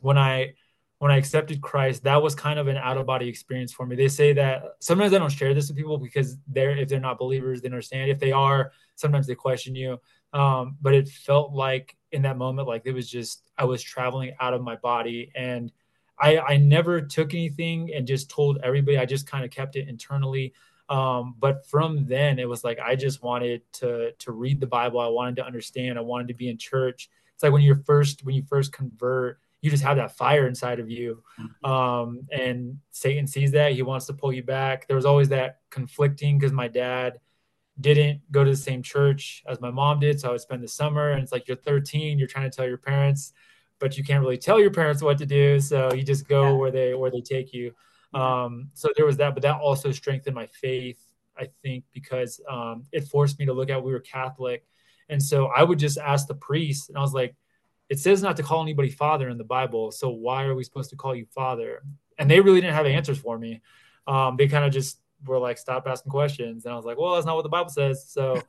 when 0.00 0.16
i 0.16 0.54
when 1.02 1.10
I 1.10 1.16
accepted 1.16 1.60
Christ, 1.60 2.04
that 2.04 2.22
was 2.22 2.32
kind 2.32 2.60
of 2.60 2.68
an 2.68 2.76
out 2.76 2.96
of 2.96 3.06
body 3.06 3.28
experience 3.28 3.72
for 3.72 3.84
me. 3.84 3.96
They 3.96 4.06
say 4.06 4.32
that 4.34 4.76
sometimes 4.78 5.12
I 5.12 5.18
don't 5.18 5.32
share 5.32 5.52
this 5.52 5.66
with 5.66 5.76
people 5.76 5.98
because 5.98 6.36
they're 6.46 6.76
if 6.76 6.88
they're 6.88 7.00
not 7.00 7.18
believers, 7.18 7.60
they 7.60 7.66
understand. 7.66 8.08
If 8.08 8.20
they 8.20 8.30
are, 8.30 8.70
sometimes 8.94 9.26
they 9.26 9.34
question 9.34 9.74
you. 9.74 9.98
Um, 10.32 10.76
but 10.80 10.94
it 10.94 11.08
felt 11.08 11.54
like 11.54 11.96
in 12.12 12.22
that 12.22 12.38
moment, 12.38 12.68
like 12.68 12.82
it 12.84 12.92
was 12.92 13.10
just 13.10 13.50
I 13.58 13.64
was 13.64 13.82
traveling 13.82 14.36
out 14.38 14.54
of 14.54 14.62
my 14.62 14.76
body, 14.76 15.32
and 15.34 15.72
I 16.20 16.38
I 16.38 16.56
never 16.58 17.00
took 17.00 17.34
anything 17.34 17.92
and 17.92 18.06
just 18.06 18.30
told 18.30 18.60
everybody. 18.62 18.96
I 18.96 19.04
just 19.04 19.26
kind 19.26 19.44
of 19.44 19.50
kept 19.50 19.74
it 19.74 19.88
internally. 19.88 20.54
Um, 20.88 21.34
but 21.36 21.66
from 21.66 22.06
then, 22.06 22.38
it 22.38 22.48
was 22.48 22.62
like 22.62 22.78
I 22.78 22.94
just 22.94 23.24
wanted 23.24 23.62
to 23.80 24.12
to 24.20 24.30
read 24.30 24.60
the 24.60 24.68
Bible. 24.68 25.00
I 25.00 25.08
wanted 25.08 25.34
to 25.34 25.44
understand. 25.44 25.98
I 25.98 26.02
wanted 26.02 26.28
to 26.28 26.34
be 26.34 26.48
in 26.48 26.58
church. 26.58 27.10
It's 27.34 27.42
like 27.42 27.50
when 27.50 27.62
you're 27.62 27.82
first 27.86 28.24
when 28.24 28.36
you 28.36 28.44
first 28.48 28.72
convert 28.72 29.40
you 29.62 29.70
just 29.70 29.84
have 29.84 29.96
that 29.96 30.16
fire 30.16 30.46
inside 30.46 30.80
of 30.80 30.90
you. 30.90 31.22
Mm-hmm. 31.40 31.70
Um, 31.70 32.26
and 32.32 32.78
Satan 32.90 33.26
sees 33.26 33.52
that 33.52 33.72
he 33.72 33.82
wants 33.82 34.06
to 34.06 34.12
pull 34.12 34.32
you 34.32 34.42
back. 34.42 34.86
There 34.88 34.96
was 34.96 35.06
always 35.06 35.28
that 35.30 35.60
conflicting 35.70 36.36
because 36.36 36.52
my 36.52 36.66
dad 36.68 37.20
didn't 37.80 38.20
go 38.30 38.44
to 38.44 38.50
the 38.50 38.56
same 38.56 38.82
church 38.82 39.42
as 39.46 39.60
my 39.60 39.70
mom 39.70 40.00
did. 40.00 40.20
So 40.20 40.28
I 40.28 40.32
would 40.32 40.40
spend 40.40 40.62
the 40.62 40.68
summer 40.68 41.12
and 41.12 41.22
it's 41.22 41.32
like, 41.32 41.46
you're 41.46 41.56
13, 41.56 42.18
you're 42.18 42.28
trying 42.28 42.50
to 42.50 42.54
tell 42.54 42.66
your 42.66 42.76
parents, 42.76 43.32
but 43.78 43.96
you 43.96 44.02
can't 44.02 44.20
really 44.20 44.36
tell 44.36 44.60
your 44.60 44.72
parents 44.72 45.00
what 45.00 45.16
to 45.18 45.26
do. 45.26 45.60
So 45.60 45.92
you 45.92 46.02
just 46.02 46.28
go 46.28 46.44
yeah. 46.44 46.52
where 46.52 46.70
they, 46.72 46.94
where 46.94 47.10
they 47.10 47.20
take 47.20 47.54
you. 47.54 47.72
Um, 48.14 48.70
so 48.74 48.90
there 48.96 49.06
was 49.06 49.16
that, 49.18 49.32
but 49.34 49.42
that 49.44 49.60
also 49.60 49.92
strengthened 49.92 50.34
my 50.34 50.48
faith, 50.48 51.00
I 51.38 51.48
think, 51.62 51.84
because 51.92 52.40
um, 52.50 52.84
it 52.92 53.04
forced 53.04 53.38
me 53.38 53.46
to 53.46 53.52
look 53.52 53.70
at, 53.70 53.82
we 53.82 53.92
were 53.92 54.00
Catholic. 54.00 54.66
And 55.08 55.22
so 55.22 55.46
I 55.46 55.62
would 55.62 55.78
just 55.78 55.98
ask 55.98 56.26
the 56.26 56.34
priest 56.34 56.88
and 56.88 56.98
I 56.98 57.00
was 57.00 57.14
like, 57.14 57.36
it 57.92 57.98
says 57.98 58.22
not 58.22 58.38
to 58.38 58.42
call 58.42 58.62
anybody 58.62 58.88
father 58.88 59.28
in 59.28 59.36
the 59.36 59.44
Bible. 59.44 59.92
So 59.92 60.08
why 60.08 60.44
are 60.44 60.54
we 60.54 60.64
supposed 60.64 60.88
to 60.90 60.96
call 60.96 61.14
you 61.14 61.26
father? 61.26 61.82
And 62.16 62.30
they 62.30 62.40
really 62.40 62.62
didn't 62.62 62.74
have 62.74 62.86
answers 62.86 63.18
for 63.18 63.38
me. 63.38 63.60
Um, 64.06 64.36
they 64.38 64.48
kind 64.48 64.64
of 64.64 64.72
just 64.72 64.98
were 65.26 65.38
like, 65.38 65.58
stop 65.58 65.86
asking 65.86 66.10
questions. 66.10 66.64
And 66.64 66.72
I 66.72 66.76
was 66.76 66.86
like, 66.86 66.96
well, 66.96 67.12
that's 67.14 67.26
not 67.26 67.36
what 67.36 67.42
the 67.42 67.50
Bible 67.50 67.68
says. 67.68 68.06
So 68.08 68.40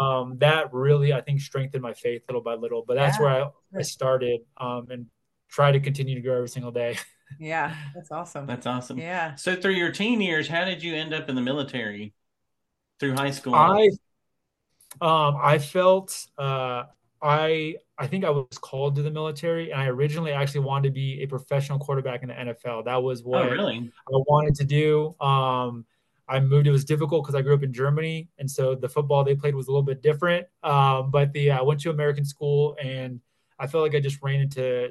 um, 0.00 0.38
that 0.38 0.72
really, 0.72 1.12
I 1.12 1.22
think, 1.22 1.40
strengthened 1.40 1.82
my 1.82 1.92
faith 1.92 2.22
little 2.28 2.40
by 2.40 2.54
little. 2.54 2.84
But 2.86 2.94
that's 2.94 3.18
yeah. 3.18 3.24
where 3.24 3.44
I, 3.46 3.78
I 3.80 3.82
started 3.82 4.42
um, 4.58 4.86
and 4.88 5.06
try 5.48 5.72
to 5.72 5.80
continue 5.80 6.14
to 6.14 6.20
grow 6.20 6.36
every 6.36 6.48
single 6.48 6.70
day. 6.70 6.96
yeah, 7.40 7.74
that's 7.96 8.12
awesome. 8.12 8.46
That's 8.46 8.64
awesome. 8.64 8.96
Yeah. 8.96 9.34
So 9.34 9.56
through 9.56 9.72
your 9.72 9.90
teen 9.90 10.20
years, 10.20 10.46
how 10.46 10.64
did 10.64 10.84
you 10.84 10.94
end 10.94 11.12
up 11.12 11.28
in 11.28 11.34
the 11.34 11.42
military 11.42 12.14
through 13.00 13.14
high 13.14 13.32
school? 13.32 13.56
I 13.56 13.90
um, 15.00 15.36
I 15.42 15.58
felt 15.58 16.28
uh, 16.38 16.84
I 17.20 17.74
I 17.96 18.06
think 18.06 18.24
I 18.24 18.30
was 18.30 18.58
called 18.60 18.96
to 18.96 19.02
the 19.02 19.10
military, 19.10 19.70
and 19.70 19.80
I 19.80 19.86
originally 19.86 20.32
actually 20.32 20.60
wanted 20.60 20.88
to 20.88 20.92
be 20.92 21.22
a 21.22 21.26
professional 21.26 21.78
quarterback 21.78 22.22
in 22.22 22.28
the 22.28 22.34
NFL. 22.34 22.84
That 22.86 23.02
was 23.02 23.22
oh, 23.22 23.28
what 23.28 23.46
oh, 23.46 23.50
really? 23.50 23.92
I 24.08 24.18
wanted 24.26 24.54
to 24.56 24.64
do. 24.64 25.14
Um, 25.20 25.84
I 26.28 26.40
moved. 26.40 26.66
It 26.66 26.72
was 26.72 26.84
difficult 26.84 27.22
because 27.22 27.36
I 27.36 27.42
grew 27.42 27.54
up 27.54 27.62
in 27.62 27.72
Germany, 27.72 28.28
and 28.38 28.50
so 28.50 28.74
the 28.74 28.88
football 28.88 29.22
they 29.22 29.36
played 29.36 29.54
was 29.54 29.68
a 29.68 29.70
little 29.70 29.84
bit 29.84 30.02
different. 30.02 30.46
Um, 30.64 31.10
but 31.10 31.32
the 31.32 31.52
I 31.52 31.62
went 31.62 31.80
to 31.80 31.90
American 31.90 32.24
school, 32.24 32.76
and 32.82 33.20
I 33.60 33.68
felt 33.68 33.84
like 33.84 33.94
I 33.94 34.00
just 34.00 34.20
ran 34.22 34.40
into. 34.40 34.90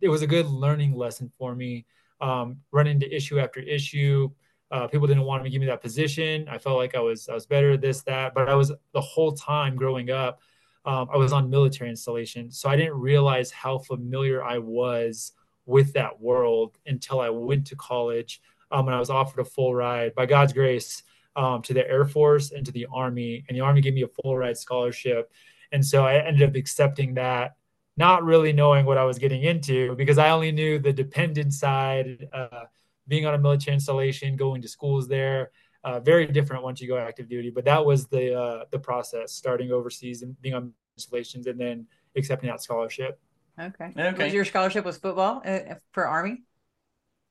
It 0.00 0.08
was 0.08 0.22
a 0.22 0.26
good 0.26 0.46
learning 0.46 0.94
lesson 0.94 1.32
for 1.38 1.56
me. 1.56 1.86
Um, 2.20 2.58
run 2.70 2.86
into 2.86 3.12
issue 3.12 3.40
after 3.40 3.60
issue. 3.60 4.30
Uh, 4.70 4.86
people 4.86 5.06
didn't 5.06 5.24
want 5.24 5.42
to 5.44 5.50
give 5.50 5.60
me 5.60 5.66
that 5.66 5.82
position. 5.82 6.46
I 6.48 6.58
felt 6.58 6.76
like 6.76 6.94
I 6.94 7.00
was 7.00 7.28
I 7.28 7.34
was 7.34 7.46
better 7.46 7.76
this 7.76 8.02
that, 8.02 8.32
but 8.32 8.48
I 8.48 8.54
was 8.54 8.72
the 8.92 9.00
whole 9.00 9.32
time 9.32 9.74
growing 9.74 10.10
up 10.10 10.40
um, 10.84 11.08
I 11.12 11.16
was 11.16 11.32
on 11.32 11.50
military 11.50 11.90
installation. 11.90 12.50
So 12.50 12.68
I 12.68 12.76
didn't 12.76 12.98
realize 12.98 13.50
how 13.50 13.78
familiar 13.78 14.44
I 14.44 14.58
was 14.58 15.32
with 15.66 15.92
that 15.94 16.20
world 16.20 16.76
until 16.86 17.20
I 17.20 17.30
went 17.30 17.66
to 17.68 17.76
college 17.76 18.42
um, 18.70 18.86
and 18.86 18.94
I 18.94 18.98
was 18.98 19.10
offered 19.10 19.40
a 19.40 19.44
full 19.44 19.74
ride 19.74 20.14
by 20.14 20.26
God's 20.26 20.52
grace 20.52 21.02
um, 21.36 21.62
to 21.62 21.72
the 21.72 21.88
Air 21.88 22.04
Force 22.04 22.52
and 22.52 22.66
to 22.66 22.72
the 22.72 22.86
Army. 22.92 23.44
And 23.48 23.56
the 23.56 23.62
Army 23.62 23.80
gave 23.80 23.94
me 23.94 24.02
a 24.02 24.08
full 24.08 24.36
ride 24.36 24.58
scholarship. 24.58 25.32
And 25.72 25.84
so 25.84 26.04
I 26.04 26.16
ended 26.16 26.48
up 26.48 26.54
accepting 26.54 27.14
that, 27.14 27.56
not 27.96 28.24
really 28.24 28.52
knowing 28.52 28.84
what 28.84 28.98
I 28.98 29.04
was 29.04 29.18
getting 29.18 29.44
into 29.44 29.94
because 29.96 30.18
I 30.18 30.30
only 30.30 30.52
knew 30.52 30.78
the 30.78 30.92
dependent 30.92 31.54
side, 31.54 32.28
uh, 32.32 32.64
being 33.06 33.26
on 33.26 33.34
a 33.34 33.38
military 33.38 33.74
installation, 33.74 34.36
going 34.36 34.62
to 34.62 34.68
schools 34.68 35.08
there 35.08 35.50
uh, 35.84 36.00
very 36.00 36.26
different 36.26 36.62
once 36.62 36.80
you 36.80 36.88
go 36.88 36.96
active 36.96 37.28
duty. 37.28 37.50
But 37.50 37.64
that 37.66 37.84
was 37.84 38.06
the 38.06 38.38
uh, 38.38 38.64
the 38.70 38.78
process, 38.78 39.32
starting 39.32 39.70
overseas 39.70 40.22
and 40.22 40.40
being 40.40 40.54
on 40.54 40.72
installations, 40.96 41.46
and 41.46 41.60
then 41.60 41.86
accepting 42.16 42.50
that 42.50 42.62
scholarship. 42.62 43.20
Okay. 43.60 43.92
Okay. 43.96 44.24
Was 44.24 44.34
your 44.34 44.44
scholarship 44.44 44.84
was 44.84 44.98
football 44.98 45.42
uh, 45.44 45.74
for 45.92 46.06
Army? 46.06 46.42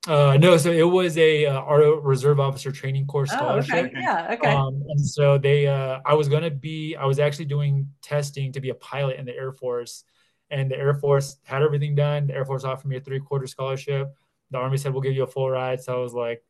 Uh, 0.06 0.36
no, 0.38 0.58
so 0.58 0.70
it 0.70 0.84
was 0.84 1.18
a 1.18 1.46
uh, 1.46 1.62
reserve 2.02 2.38
officer 2.38 2.74
training 2.74 3.08
course 3.08 3.32
scholarship. 3.32 3.74
Oh, 3.74 3.80
okay. 3.80 3.92
Yeah, 3.96 4.34
okay. 4.34 4.54
Um, 4.54 4.84
and 4.90 5.00
so 5.00 5.38
they, 5.38 5.66
uh, 5.66 6.00
I 6.06 6.14
was 6.14 6.28
gonna 6.28 6.50
be, 6.50 6.96
I 6.98 7.06
was 7.06 7.20
actually 7.20 7.46
doing 7.46 7.88
testing 8.02 8.52
to 8.52 8.60
be 8.60 8.70
a 8.70 8.76
pilot 8.76 9.18
in 9.18 9.26
the 9.26 9.34
Air 9.34 9.54
Force, 9.54 10.04
and 10.50 10.70
the 10.70 10.78
Air 10.78 10.94
Force 10.94 11.38
had 11.44 11.62
everything 11.62 11.96
done. 11.96 12.28
The 12.28 12.34
Air 12.34 12.44
Force 12.44 12.66
offered 12.66 12.90
me 12.90 12.98
a 12.98 13.00
three 13.00 13.22
quarter 13.22 13.48
scholarship. 13.48 14.14
The 14.52 14.58
Army 14.58 14.76
said 14.76 14.92
we'll 14.92 15.02
give 15.02 15.16
you 15.16 15.24
a 15.24 15.28
full 15.28 15.50
ride, 15.50 15.82
so 15.82 15.96
I 15.96 16.00
was 16.00 16.14
like, 16.14 16.44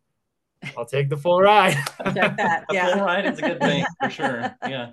I'll 0.77 0.85
take 0.85 1.09
the 1.09 1.17
full 1.17 1.41
ride. 1.41 1.75
that. 2.05 2.65
Yeah. 2.71 2.89
a 2.89 2.93
full 2.93 3.05
ride 3.05 3.25
is 3.25 3.39
a 3.39 3.41
good 3.41 3.59
thing 3.59 3.85
for 4.01 4.09
sure. 4.09 4.55
Yeah. 4.67 4.89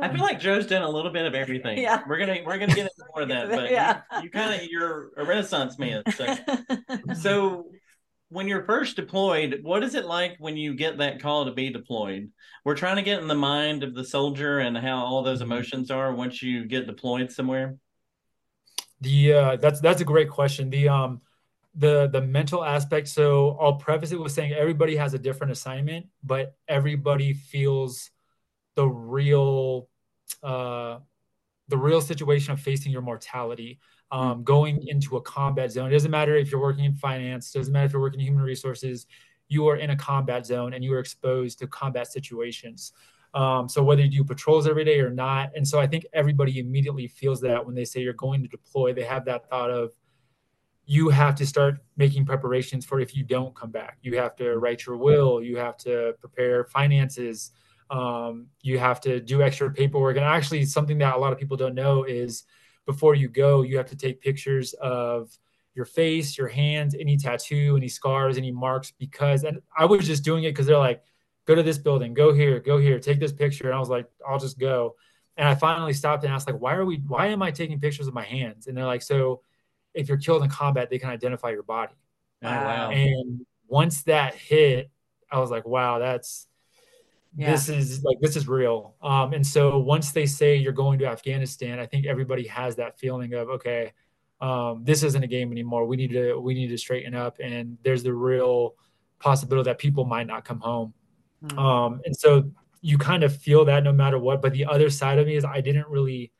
I 0.00 0.08
feel 0.08 0.22
like 0.22 0.40
Joe's 0.40 0.66
done 0.66 0.82
a 0.82 0.88
little 0.88 1.10
bit 1.10 1.26
of 1.26 1.34
everything. 1.34 1.78
Yeah. 1.78 2.02
We're 2.08 2.18
gonna 2.18 2.38
we're 2.44 2.58
gonna 2.58 2.74
get 2.74 2.90
into 2.90 3.04
more 3.14 3.22
of 3.22 3.28
that, 3.28 3.50
but 3.50 3.70
yeah. 3.70 4.00
you, 4.16 4.24
you 4.24 4.30
kind 4.30 4.54
of 4.54 4.66
you're 4.68 5.10
a 5.16 5.24
renaissance 5.24 5.78
man. 5.78 6.02
So. 6.14 6.36
so 7.20 7.66
when 8.30 8.48
you're 8.48 8.64
first 8.64 8.96
deployed, 8.96 9.60
what 9.62 9.84
is 9.84 9.94
it 9.94 10.06
like 10.06 10.36
when 10.38 10.56
you 10.56 10.74
get 10.74 10.98
that 10.98 11.20
call 11.20 11.44
to 11.44 11.52
be 11.52 11.70
deployed? 11.70 12.30
We're 12.64 12.74
trying 12.74 12.96
to 12.96 13.02
get 13.02 13.20
in 13.20 13.28
the 13.28 13.34
mind 13.34 13.84
of 13.84 13.94
the 13.94 14.04
soldier 14.04 14.58
and 14.58 14.76
how 14.76 15.04
all 15.04 15.22
those 15.22 15.40
mm-hmm. 15.40 15.52
emotions 15.52 15.90
are 15.90 16.14
once 16.14 16.42
you 16.42 16.64
get 16.64 16.86
deployed 16.86 17.30
somewhere. 17.30 17.76
The 19.02 19.32
uh, 19.32 19.56
that's 19.56 19.80
that's 19.80 20.00
a 20.00 20.04
great 20.04 20.30
question. 20.30 20.70
The 20.70 20.88
um 20.88 21.20
the 21.74 22.08
the 22.08 22.20
mental 22.20 22.64
aspect. 22.64 23.08
So 23.08 23.58
i'll 23.60 23.74
preface 23.74 24.12
it 24.12 24.20
with 24.20 24.32
saying 24.32 24.52
everybody 24.52 24.96
has 24.96 25.14
a 25.14 25.18
different 25.18 25.52
assignment 25.52 26.06
but 26.22 26.56
everybody 26.68 27.32
feels 27.32 28.10
the 28.76 28.86
real 28.86 29.88
uh 30.42 30.98
the 31.68 31.78
real 31.78 32.00
situation 32.00 32.52
of 32.52 32.60
facing 32.60 32.92
your 32.92 33.02
mortality 33.02 33.80
um, 34.10 34.40
mm. 34.40 34.44
going 34.44 34.86
into 34.86 35.16
a 35.16 35.22
combat 35.22 35.72
zone. 35.72 35.88
It 35.88 35.92
doesn't 35.92 36.10
matter 36.10 36.36
if 36.36 36.50
you're 36.50 36.60
working 36.60 36.84
in 36.84 36.94
finance 36.94 37.52
doesn't 37.52 37.72
matter 37.72 37.86
if 37.86 37.92
you're 37.92 38.02
working 38.02 38.20
in 38.20 38.26
human 38.26 38.44
resources 38.44 39.06
you 39.48 39.68
are 39.68 39.76
in 39.76 39.90
a 39.90 39.96
combat 39.96 40.46
zone 40.46 40.72
and 40.72 40.82
you 40.82 40.94
are 40.94 41.00
exposed 41.00 41.58
to 41.58 41.66
combat 41.66 42.10
situations. 42.10 42.92
Um, 43.34 43.68
so 43.68 43.82
whether 43.82 44.00
you 44.02 44.08
do 44.08 44.24
patrols 44.24 44.66
every 44.66 44.84
day 44.84 45.00
or 45.00 45.10
not. 45.10 45.50
And 45.56 45.66
so 45.66 45.80
i 45.80 45.86
think 45.86 46.06
everybody 46.12 46.60
immediately 46.60 47.08
feels 47.08 47.40
that 47.40 47.64
when 47.64 47.74
they 47.74 47.84
say 47.84 48.00
you're 48.00 48.12
going 48.12 48.42
to 48.42 48.48
deploy 48.48 48.92
they 48.92 49.04
have 49.04 49.24
that 49.24 49.48
thought 49.50 49.70
of 49.70 49.92
you 50.86 51.08
have 51.08 51.34
to 51.36 51.46
start 51.46 51.78
making 51.96 52.26
preparations 52.26 52.84
for 52.84 53.00
if 53.00 53.16
you 53.16 53.24
don't 53.24 53.54
come 53.54 53.70
back. 53.70 53.98
You 54.02 54.18
have 54.18 54.36
to 54.36 54.58
write 54.58 54.84
your 54.84 54.96
will. 54.96 55.42
You 55.42 55.56
have 55.56 55.76
to 55.78 56.14
prepare 56.20 56.64
finances. 56.64 57.52
Um, 57.90 58.48
you 58.62 58.78
have 58.78 59.00
to 59.02 59.20
do 59.20 59.42
extra 59.42 59.70
paperwork. 59.70 60.16
And 60.16 60.24
actually, 60.24 60.64
something 60.66 60.98
that 60.98 61.16
a 61.16 61.18
lot 61.18 61.32
of 61.32 61.38
people 61.38 61.56
don't 61.56 61.74
know 61.74 62.04
is 62.04 62.44
before 62.86 63.14
you 63.14 63.28
go, 63.28 63.62
you 63.62 63.78
have 63.78 63.88
to 63.90 63.96
take 63.96 64.20
pictures 64.20 64.74
of 64.74 65.36
your 65.74 65.86
face, 65.86 66.36
your 66.36 66.48
hands, 66.48 66.94
any 66.98 67.16
tattoo, 67.16 67.76
any 67.76 67.88
scars, 67.88 68.36
any 68.36 68.52
marks. 68.52 68.92
Because, 68.98 69.44
and 69.44 69.60
I 69.76 69.86
was 69.86 70.06
just 70.06 70.22
doing 70.22 70.44
it 70.44 70.50
because 70.50 70.66
they're 70.66 70.76
like, 70.76 71.02
go 71.46 71.54
to 71.54 71.62
this 71.62 71.78
building, 71.78 72.14
go 72.14 72.32
here, 72.32 72.60
go 72.60 72.78
here, 72.78 72.98
take 72.98 73.20
this 73.20 73.32
picture. 73.32 73.66
And 73.66 73.74
I 73.74 73.78
was 73.78 73.88
like, 73.88 74.06
I'll 74.26 74.38
just 74.38 74.58
go. 74.58 74.96
And 75.36 75.48
I 75.48 75.54
finally 75.54 75.94
stopped 75.94 76.24
and 76.24 76.32
asked, 76.32 76.46
like, 76.46 76.60
why 76.60 76.74
are 76.74 76.84
we, 76.84 77.02
why 77.06 77.28
am 77.28 77.42
I 77.42 77.50
taking 77.50 77.80
pictures 77.80 78.06
of 78.06 78.14
my 78.14 78.22
hands? 78.22 78.66
And 78.66 78.76
they're 78.76 78.84
like, 78.84 79.02
so, 79.02 79.40
if 79.94 80.08
you're 80.08 80.18
killed 80.18 80.42
in 80.42 80.50
combat, 80.50 80.90
they 80.90 80.98
can 80.98 81.10
identify 81.10 81.50
your 81.50 81.62
body. 81.62 81.94
Oh, 82.42 82.50
wow. 82.50 82.90
And 82.90 83.46
once 83.68 84.02
that 84.04 84.34
hit, 84.34 84.90
I 85.30 85.38
was 85.38 85.50
like, 85.50 85.66
wow, 85.66 85.98
that's 85.98 86.46
yeah. 87.36 87.50
this 87.50 87.68
is 87.68 88.02
like 88.04 88.18
this 88.20 88.36
is 88.36 88.46
real. 88.46 88.94
Um, 89.02 89.32
and 89.32 89.46
so 89.46 89.78
once 89.78 90.12
they 90.12 90.26
say 90.26 90.56
you're 90.56 90.72
going 90.72 90.98
to 91.00 91.06
Afghanistan, 91.06 91.78
I 91.78 91.86
think 91.86 92.06
everybody 92.06 92.46
has 92.48 92.76
that 92.76 92.98
feeling 92.98 93.34
of 93.34 93.48
okay, 93.48 93.92
um, 94.40 94.84
this 94.84 95.02
isn't 95.02 95.22
a 95.22 95.26
game 95.26 95.50
anymore. 95.50 95.86
We 95.86 95.96
need 95.96 96.12
to 96.12 96.38
we 96.38 96.54
need 96.54 96.68
to 96.68 96.78
straighten 96.78 97.14
up, 97.14 97.38
and 97.42 97.78
there's 97.82 98.02
the 98.02 98.12
real 98.12 98.74
possibility 99.18 99.70
that 99.70 99.78
people 99.78 100.04
might 100.04 100.26
not 100.26 100.44
come 100.44 100.60
home. 100.60 100.92
Mm-hmm. 101.44 101.58
Um, 101.58 102.00
and 102.04 102.14
so 102.14 102.50
you 102.80 102.98
kind 102.98 103.22
of 103.22 103.36
feel 103.36 103.64
that 103.64 103.82
no 103.82 103.92
matter 103.92 104.18
what. 104.18 104.42
But 104.42 104.52
the 104.52 104.66
other 104.66 104.90
side 104.90 105.18
of 105.18 105.26
me 105.26 105.36
is 105.36 105.44
I 105.44 105.60
didn't 105.60 105.88
really 105.88 106.30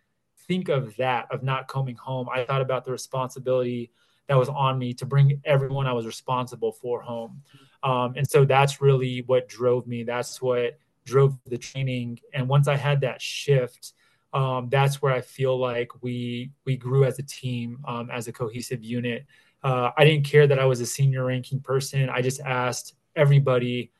think 0.46 0.68
of 0.68 0.94
that 0.96 1.26
of 1.30 1.42
not 1.42 1.68
coming 1.68 1.96
home 1.96 2.28
i 2.32 2.44
thought 2.44 2.62
about 2.62 2.84
the 2.84 2.92
responsibility 2.92 3.90
that 4.26 4.38
was 4.38 4.48
on 4.48 4.78
me 4.78 4.94
to 4.94 5.06
bring 5.06 5.40
everyone 5.44 5.86
i 5.86 5.92
was 5.92 6.06
responsible 6.06 6.72
for 6.72 7.00
home 7.02 7.42
um, 7.82 8.14
and 8.16 8.28
so 8.28 8.44
that's 8.44 8.80
really 8.80 9.22
what 9.26 9.48
drove 9.48 9.86
me 9.86 10.02
that's 10.02 10.40
what 10.40 10.78
drove 11.04 11.36
the 11.46 11.58
training 11.58 12.18
and 12.32 12.48
once 12.48 12.68
i 12.68 12.76
had 12.76 13.00
that 13.00 13.20
shift 13.20 13.92
um, 14.34 14.68
that's 14.68 15.00
where 15.00 15.12
I 15.12 15.20
feel 15.20 15.56
like 15.56 15.90
we 16.02 16.50
we 16.66 16.76
grew 16.76 17.04
as 17.04 17.18
a 17.20 17.22
team, 17.22 17.78
um, 17.86 18.10
as 18.10 18.26
a 18.26 18.32
cohesive 18.32 18.82
unit. 18.82 19.24
Uh, 19.62 19.92
I 19.96 20.04
didn't 20.04 20.26
care 20.26 20.46
that 20.48 20.58
I 20.58 20.64
was 20.64 20.80
a 20.80 20.86
senior 20.86 21.24
ranking 21.26 21.60
person. 21.60 22.10
I 22.10 22.20
just 22.20 22.40
asked 22.40 22.96
everybody, 23.14 23.92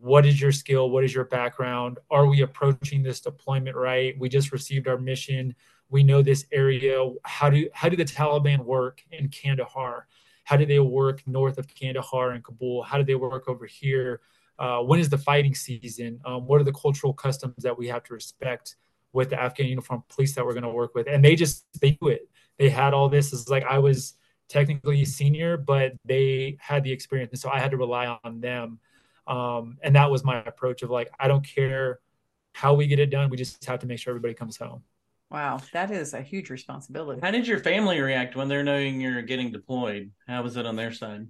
"What 0.00 0.26
is 0.26 0.40
your 0.40 0.52
skill? 0.52 0.90
What 0.90 1.04
is 1.04 1.14
your 1.14 1.24
background? 1.24 1.98
Are 2.10 2.26
we 2.26 2.42
approaching 2.42 3.02
this 3.02 3.20
deployment 3.20 3.76
right? 3.76 4.18
We 4.18 4.28
just 4.28 4.52
received 4.52 4.88
our 4.88 4.98
mission. 4.98 5.54
We 5.90 6.02
know 6.02 6.22
this 6.22 6.46
area. 6.52 6.96
How 7.24 7.50
do 7.50 7.68
how 7.74 7.88
do 7.88 7.96
the 7.96 8.04
Taliban 8.04 8.64
work 8.64 9.02
in 9.12 9.28
Kandahar? 9.28 10.06
How 10.44 10.56
do 10.56 10.66
they 10.66 10.80
work 10.80 11.22
north 11.26 11.58
of 11.58 11.68
Kandahar 11.68 12.30
and 12.30 12.42
Kabul? 12.42 12.82
How 12.82 12.98
do 12.98 13.04
they 13.04 13.14
work 13.14 13.48
over 13.48 13.66
here? 13.66 14.20
Uh, 14.58 14.80
when 14.80 14.98
is 15.00 15.08
the 15.08 15.18
fighting 15.18 15.54
season? 15.54 16.20
Um, 16.24 16.46
what 16.46 16.60
are 16.60 16.64
the 16.64 16.72
cultural 16.72 17.12
customs 17.12 17.54
that 17.58 17.76
we 17.78 17.88
have 17.88 18.02
to 18.04 18.14
respect?" 18.14 18.76
with 19.12 19.30
the 19.30 19.40
Afghan 19.40 19.66
uniform 19.66 20.02
police 20.08 20.34
that 20.34 20.44
we're 20.44 20.52
going 20.52 20.62
to 20.62 20.70
work 20.70 20.94
with. 20.94 21.06
And 21.06 21.24
they 21.24 21.36
just, 21.36 21.66
they 21.80 21.92
do 21.92 22.08
it. 22.08 22.28
They 22.58 22.70
had 22.70 22.94
all 22.94 23.08
this. 23.08 23.32
It's 23.32 23.48
like 23.48 23.64
I 23.64 23.78
was 23.78 24.14
technically 24.48 25.04
senior, 25.04 25.56
but 25.56 25.92
they 26.04 26.56
had 26.60 26.84
the 26.84 26.92
experience. 26.92 27.30
And 27.32 27.38
so 27.38 27.50
I 27.50 27.58
had 27.58 27.70
to 27.70 27.76
rely 27.76 28.18
on 28.24 28.40
them. 28.40 28.78
Um, 29.26 29.78
and 29.82 29.94
that 29.96 30.10
was 30.10 30.24
my 30.24 30.42
approach 30.42 30.82
of 30.82 30.90
like, 30.90 31.10
I 31.18 31.28
don't 31.28 31.46
care 31.46 32.00
how 32.52 32.74
we 32.74 32.86
get 32.86 32.98
it 32.98 33.10
done. 33.10 33.30
We 33.30 33.36
just 33.36 33.64
have 33.64 33.80
to 33.80 33.86
make 33.86 33.98
sure 33.98 34.10
everybody 34.10 34.34
comes 34.34 34.56
home. 34.56 34.82
Wow, 35.30 35.60
that 35.72 35.90
is 35.90 36.12
a 36.12 36.20
huge 36.20 36.50
responsibility. 36.50 37.20
How 37.22 37.30
did 37.30 37.46
your 37.46 37.58
family 37.58 38.00
react 38.00 38.36
when 38.36 38.48
they're 38.48 38.62
knowing 38.62 39.00
you're 39.00 39.22
getting 39.22 39.50
deployed? 39.50 40.10
How 40.28 40.42
was 40.42 40.56
it 40.58 40.66
on 40.66 40.76
their 40.76 40.92
side? 40.92 41.26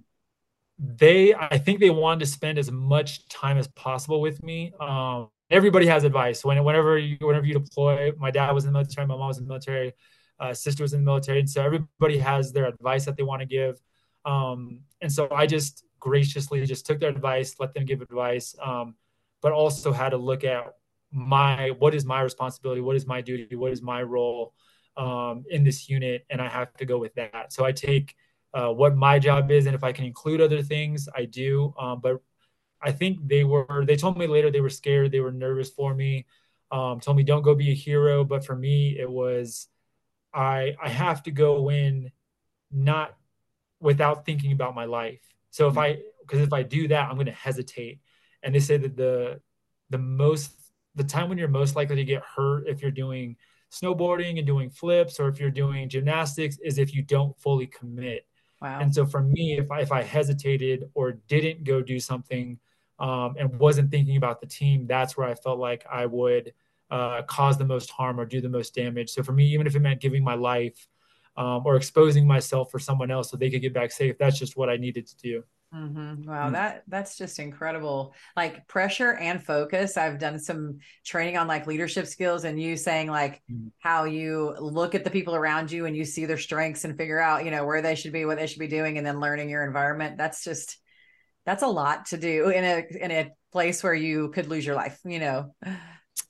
They, 0.77 1.33
I 1.33 1.57
think 1.57 1.79
they 1.79 1.89
wanted 1.89 2.19
to 2.21 2.25
spend 2.25 2.57
as 2.57 2.69
much 2.69 3.27
time 3.29 3.57
as 3.57 3.67
possible 3.69 4.19
with 4.19 4.43
me. 4.43 4.73
Um, 4.81 5.29
everybody 5.49 5.85
has 5.85 6.03
advice. 6.03 6.43
When 6.43 6.61
whenever 6.63 6.97
you 6.97 7.15
whenever 7.21 7.45
you 7.45 7.53
deploy, 7.53 8.11
my 8.17 8.31
dad 8.31 8.51
was 8.51 8.65
in 8.65 8.73
the 8.73 8.79
military, 8.79 9.07
my 9.07 9.15
mom 9.15 9.27
was 9.27 9.37
in 9.37 9.45
the 9.45 9.47
military, 9.47 9.93
uh, 10.39 10.53
sister 10.53 10.83
was 10.83 10.93
in 10.93 11.01
the 11.01 11.05
military, 11.05 11.39
and 11.39 11.49
so 11.49 11.63
everybody 11.63 12.17
has 12.17 12.51
their 12.51 12.65
advice 12.65 13.05
that 13.05 13.15
they 13.15 13.23
want 13.23 13.41
to 13.41 13.45
give. 13.45 13.79
Um, 14.25 14.81
and 15.01 15.11
so 15.11 15.29
I 15.31 15.45
just 15.45 15.85
graciously 16.03 16.65
just 16.65 16.85
took 16.85 16.99
their 16.99 17.09
advice, 17.09 17.55
let 17.59 17.73
them 17.73 17.85
give 17.85 18.01
advice, 18.01 18.55
um, 18.61 18.93
but 19.41 19.53
also 19.53 19.93
had 19.93 20.09
to 20.09 20.17
look 20.17 20.43
at 20.43 20.65
my 21.13 21.69
what 21.79 21.95
is 21.95 22.03
my 22.03 22.19
responsibility, 22.19 22.81
what 22.81 22.97
is 22.97 23.07
my 23.07 23.21
duty, 23.21 23.55
what 23.55 23.71
is 23.71 23.81
my 23.81 24.03
role 24.03 24.53
um, 24.97 25.45
in 25.49 25.63
this 25.63 25.87
unit, 25.87 26.25
and 26.29 26.41
I 26.41 26.49
have 26.49 26.73
to 26.73 26.85
go 26.85 26.97
with 26.97 27.13
that. 27.15 27.53
So 27.53 27.63
I 27.63 27.71
take 27.71 28.15
uh, 28.53 28.71
what 28.73 28.97
my 28.97 29.17
job 29.17 29.49
is, 29.49 29.65
and 29.65 29.75
if 29.75 29.83
I 29.83 29.93
can 29.93 30.03
include 30.03 30.41
other 30.41 30.61
things, 30.61 31.07
I 31.15 31.23
do. 31.23 31.73
Um, 31.79 32.01
but 32.01 32.21
I 32.81 32.91
think 32.91 33.25
they 33.25 33.45
were. 33.45 33.85
They 33.87 33.95
told 33.95 34.17
me 34.17 34.27
later 34.27 34.51
they 34.51 34.59
were 34.59 34.69
scared. 34.81 35.13
They 35.13 35.21
were 35.21 35.31
nervous 35.31 35.69
for 35.69 35.95
me. 35.95 36.25
Um, 36.69 36.99
told 36.99 37.15
me 37.15 37.23
don't 37.23 37.43
go 37.43 37.55
be 37.55 37.71
a 37.71 37.75
hero. 37.75 38.25
But 38.25 38.45
for 38.45 38.57
me, 38.57 38.97
it 38.99 39.09
was 39.09 39.69
I 40.33 40.75
I 40.83 40.89
have 40.89 41.23
to 41.23 41.31
go 41.31 41.71
in 41.71 42.11
not 42.71 43.15
without 43.79 44.25
thinking 44.25 44.51
about 44.51 44.75
my 44.75 44.85
life. 44.85 45.32
So 45.53 45.67
if 45.67 45.77
I 45.77 45.99
because 46.21 46.41
if 46.41 46.51
I 46.51 46.63
do 46.63 46.87
that, 46.87 47.09
I'm 47.09 47.15
going 47.15 47.27
to 47.27 47.31
hesitate. 47.31 47.99
And 48.41 48.55
they 48.55 48.59
say 48.59 48.77
that 48.77 48.97
the 48.97 49.39
the 49.91 49.99
most 49.99 50.51
the 50.95 51.03
time 51.03 51.29
when 51.29 51.37
you're 51.37 51.47
most 51.47 51.75
likely 51.75 51.95
to 51.97 52.03
get 52.03 52.23
hurt 52.23 52.67
if 52.67 52.81
you're 52.81 52.89
doing 52.89 53.35
snowboarding 53.71 54.39
and 54.39 54.47
doing 54.47 54.71
flips 54.71 55.19
or 55.19 55.27
if 55.27 55.39
you're 55.39 55.51
doing 55.51 55.89
gymnastics 55.89 56.57
is 56.63 56.79
if 56.79 56.95
you 56.95 57.03
don't 57.03 57.39
fully 57.39 57.67
commit. 57.67 58.25
Wow. 58.61 58.79
And 58.79 58.93
so 58.93 59.05
for 59.05 59.21
me, 59.21 59.57
if 59.59 59.69
I, 59.69 59.81
if 59.81 59.91
I 59.91 60.01
hesitated 60.01 60.89
or 60.95 61.13
didn't 61.27 61.63
go 61.63 61.81
do 61.83 61.99
something 61.99 62.57
um, 62.97 63.35
and 63.37 63.59
wasn't 63.59 63.91
thinking 63.91 64.17
about 64.17 64.41
the 64.41 64.47
team, 64.47 64.87
that's 64.87 65.15
where 65.15 65.27
I 65.27 65.35
felt 65.35 65.59
like 65.59 65.85
I 65.91 66.07
would 66.07 66.53
uh, 66.89 67.23
cause 67.23 67.59
the 67.59 67.65
most 67.65 67.91
harm 67.91 68.19
or 68.19 68.25
do 68.25 68.41
the 68.41 68.49
most 68.49 68.73
damage. 68.73 69.11
So 69.11 69.21
for 69.21 69.33
me, 69.33 69.45
even 69.47 69.67
if 69.67 69.75
it 69.75 69.81
meant 69.81 70.01
giving 70.01 70.23
my 70.23 70.35
life 70.35 70.87
um, 71.35 71.63
or 71.65 71.75
exposing 71.75 72.27
myself 72.27 72.71
for 72.71 72.79
someone 72.79 73.11
else 73.11 73.31
so 73.31 73.37
they 73.37 73.49
could 73.49 73.61
get 73.61 73.73
back 73.73 73.91
safe, 73.91 74.17
that's 74.17 74.37
just 74.37 74.55
what 74.57 74.69
I 74.69 74.77
needed 74.77 75.07
to 75.07 75.15
do. 75.17 75.43
Mm-hmm. 75.73 76.29
Wow, 76.29 76.43
mm-hmm. 76.43 76.53
that 76.53 76.83
that's 76.87 77.17
just 77.17 77.39
incredible. 77.39 78.13
Like 78.35 78.67
pressure 78.67 79.13
and 79.13 79.43
focus. 79.43 79.97
I've 79.97 80.19
done 80.19 80.37
some 80.37 80.77
training 81.03 81.35
on 81.37 81.47
like 81.47 81.65
leadership 81.65 82.05
skills, 82.05 82.43
and 82.43 82.61
you 82.61 82.77
saying 82.77 83.09
like 83.09 83.41
mm-hmm. 83.51 83.69
how 83.79 84.03
you 84.03 84.55
look 84.59 84.93
at 84.93 85.03
the 85.03 85.09
people 85.09 85.33
around 85.33 85.71
you 85.71 85.87
and 85.87 85.97
you 85.97 86.05
see 86.05 86.25
their 86.25 86.37
strengths 86.37 86.85
and 86.85 86.95
figure 86.95 87.19
out 87.19 87.43
you 87.43 87.49
know 87.49 87.65
where 87.65 87.81
they 87.81 87.95
should 87.95 88.13
be, 88.13 88.25
what 88.25 88.37
they 88.37 88.45
should 88.45 88.59
be 88.59 88.67
doing, 88.67 88.99
and 88.99 89.07
then 89.07 89.19
learning 89.19 89.49
your 89.49 89.65
environment. 89.65 90.15
That's 90.15 90.43
just 90.43 90.77
that's 91.45 91.63
a 91.63 91.67
lot 91.67 92.05
to 92.07 92.17
do 92.17 92.49
in 92.49 92.63
a 92.63 93.03
in 93.03 93.11
a 93.11 93.31
place 93.51 93.83
where 93.83 93.93
you 93.93 94.29
could 94.29 94.47
lose 94.47 94.65
your 94.65 94.75
life 94.75 94.99
you 95.05 95.19
know 95.19 95.53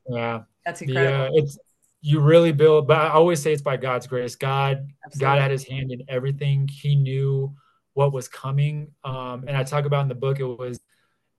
yeah 0.10 0.42
that's 0.66 0.82
incredible 0.82 1.34
yeah 1.36 1.42
it's 1.42 1.58
you 2.06 2.20
really 2.20 2.52
build 2.52 2.86
but 2.86 2.98
i 2.98 3.08
always 3.10 3.42
say 3.42 3.54
it's 3.54 3.62
by 3.62 3.78
god's 3.78 4.06
grace 4.06 4.36
god 4.36 4.86
Absolutely. 5.06 5.20
god 5.22 5.42
had 5.42 5.52
his 5.52 5.64
hand 5.64 5.90
in 5.90 6.04
everything 6.10 6.68
he 6.68 6.96
knew 6.96 7.56
what 7.94 8.12
was 8.12 8.28
coming 8.28 8.92
um 9.06 9.46
and 9.48 9.56
i 9.56 9.64
talk 9.64 9.86
about 9.86 10.02
in 10.02 10.10
the 10.10 10.16
book 10.16 10.40
it 10.40 10.44
was 10.44 10.82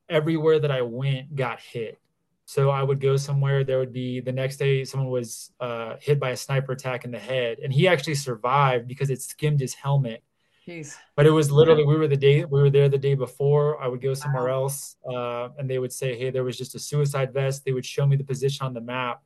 everywhere 0.09 0.59
that 0.59 0.71
i 0.71 0.81
went 0.81 1.37
got 1.37 1.61
hit 1.61 2.01
so 2.47 2.71
i 2.71 2.83
would 2.83 2.99
go 2.99 3.15
somewhere 3.15 3.63
there 3.63 3.79
would 3.79 3.93
be 3.93 4.21
the 4.21 4.33
next 4.33 4.57
day 4.57 4.85
someone 4.85 5.11
was 5.11 5.53
uh, 5.61 5.97
hit 6.01 6.19
by 6.19 6.31
a 6.31 6.37
sniper 6.37 6.73
attack 6.73 7.05
in 7.05 7.11
the 7.11 7.19
head 7.19 7.59
and 7.63 7.71
he 7.73 7.87
actually 7.87 8.15
survived 8.15 8.89
because 8.89 9.11
it 9.11 9.21
skimmed 9.21 9.61
his 9.61 9.75
helmet 9.75 10.23
Jeez. 10.67 10.97
But 11.15 11.27
it 11.27 11.31
was 11.31 11.51
literally 11.51 11.85
we 11.85 11.95
were 11.95 12.09
the 12.09 12.17
day 12.17 12.43
we 12.47 12.63
were 12.63 12.71
there 12.71 12.89
the 12.89 12.97
day 12.97 13.15
before. 13.15 13.83
I 13.83 13.87
would 13.87 14.01
go 14.01 14.15
somewhere 14.15 14.45
wow. 14.45 14.63
else, 14.63 14.97
uh, 15.07 15.51
and 15.59 15.69
they 15.69 15.79
would 15.79 15.93
say, 15.93 16.19
"Hey, 16.19 16.31
there 16.31 16.43
was 16.43 16.57
just 16.57 16.75
a 16.75 16.79
suicide 16.79 17.35
vest." 17.35 17.67
They 17.67 17.73
would 17.73 17.85
show 17.85 18.07
me 18.07 18.17
the 18.17 18.25
position 18.25 18.65
on 18.65 18.73
the 18.73 18.81
map, 18.81 19.23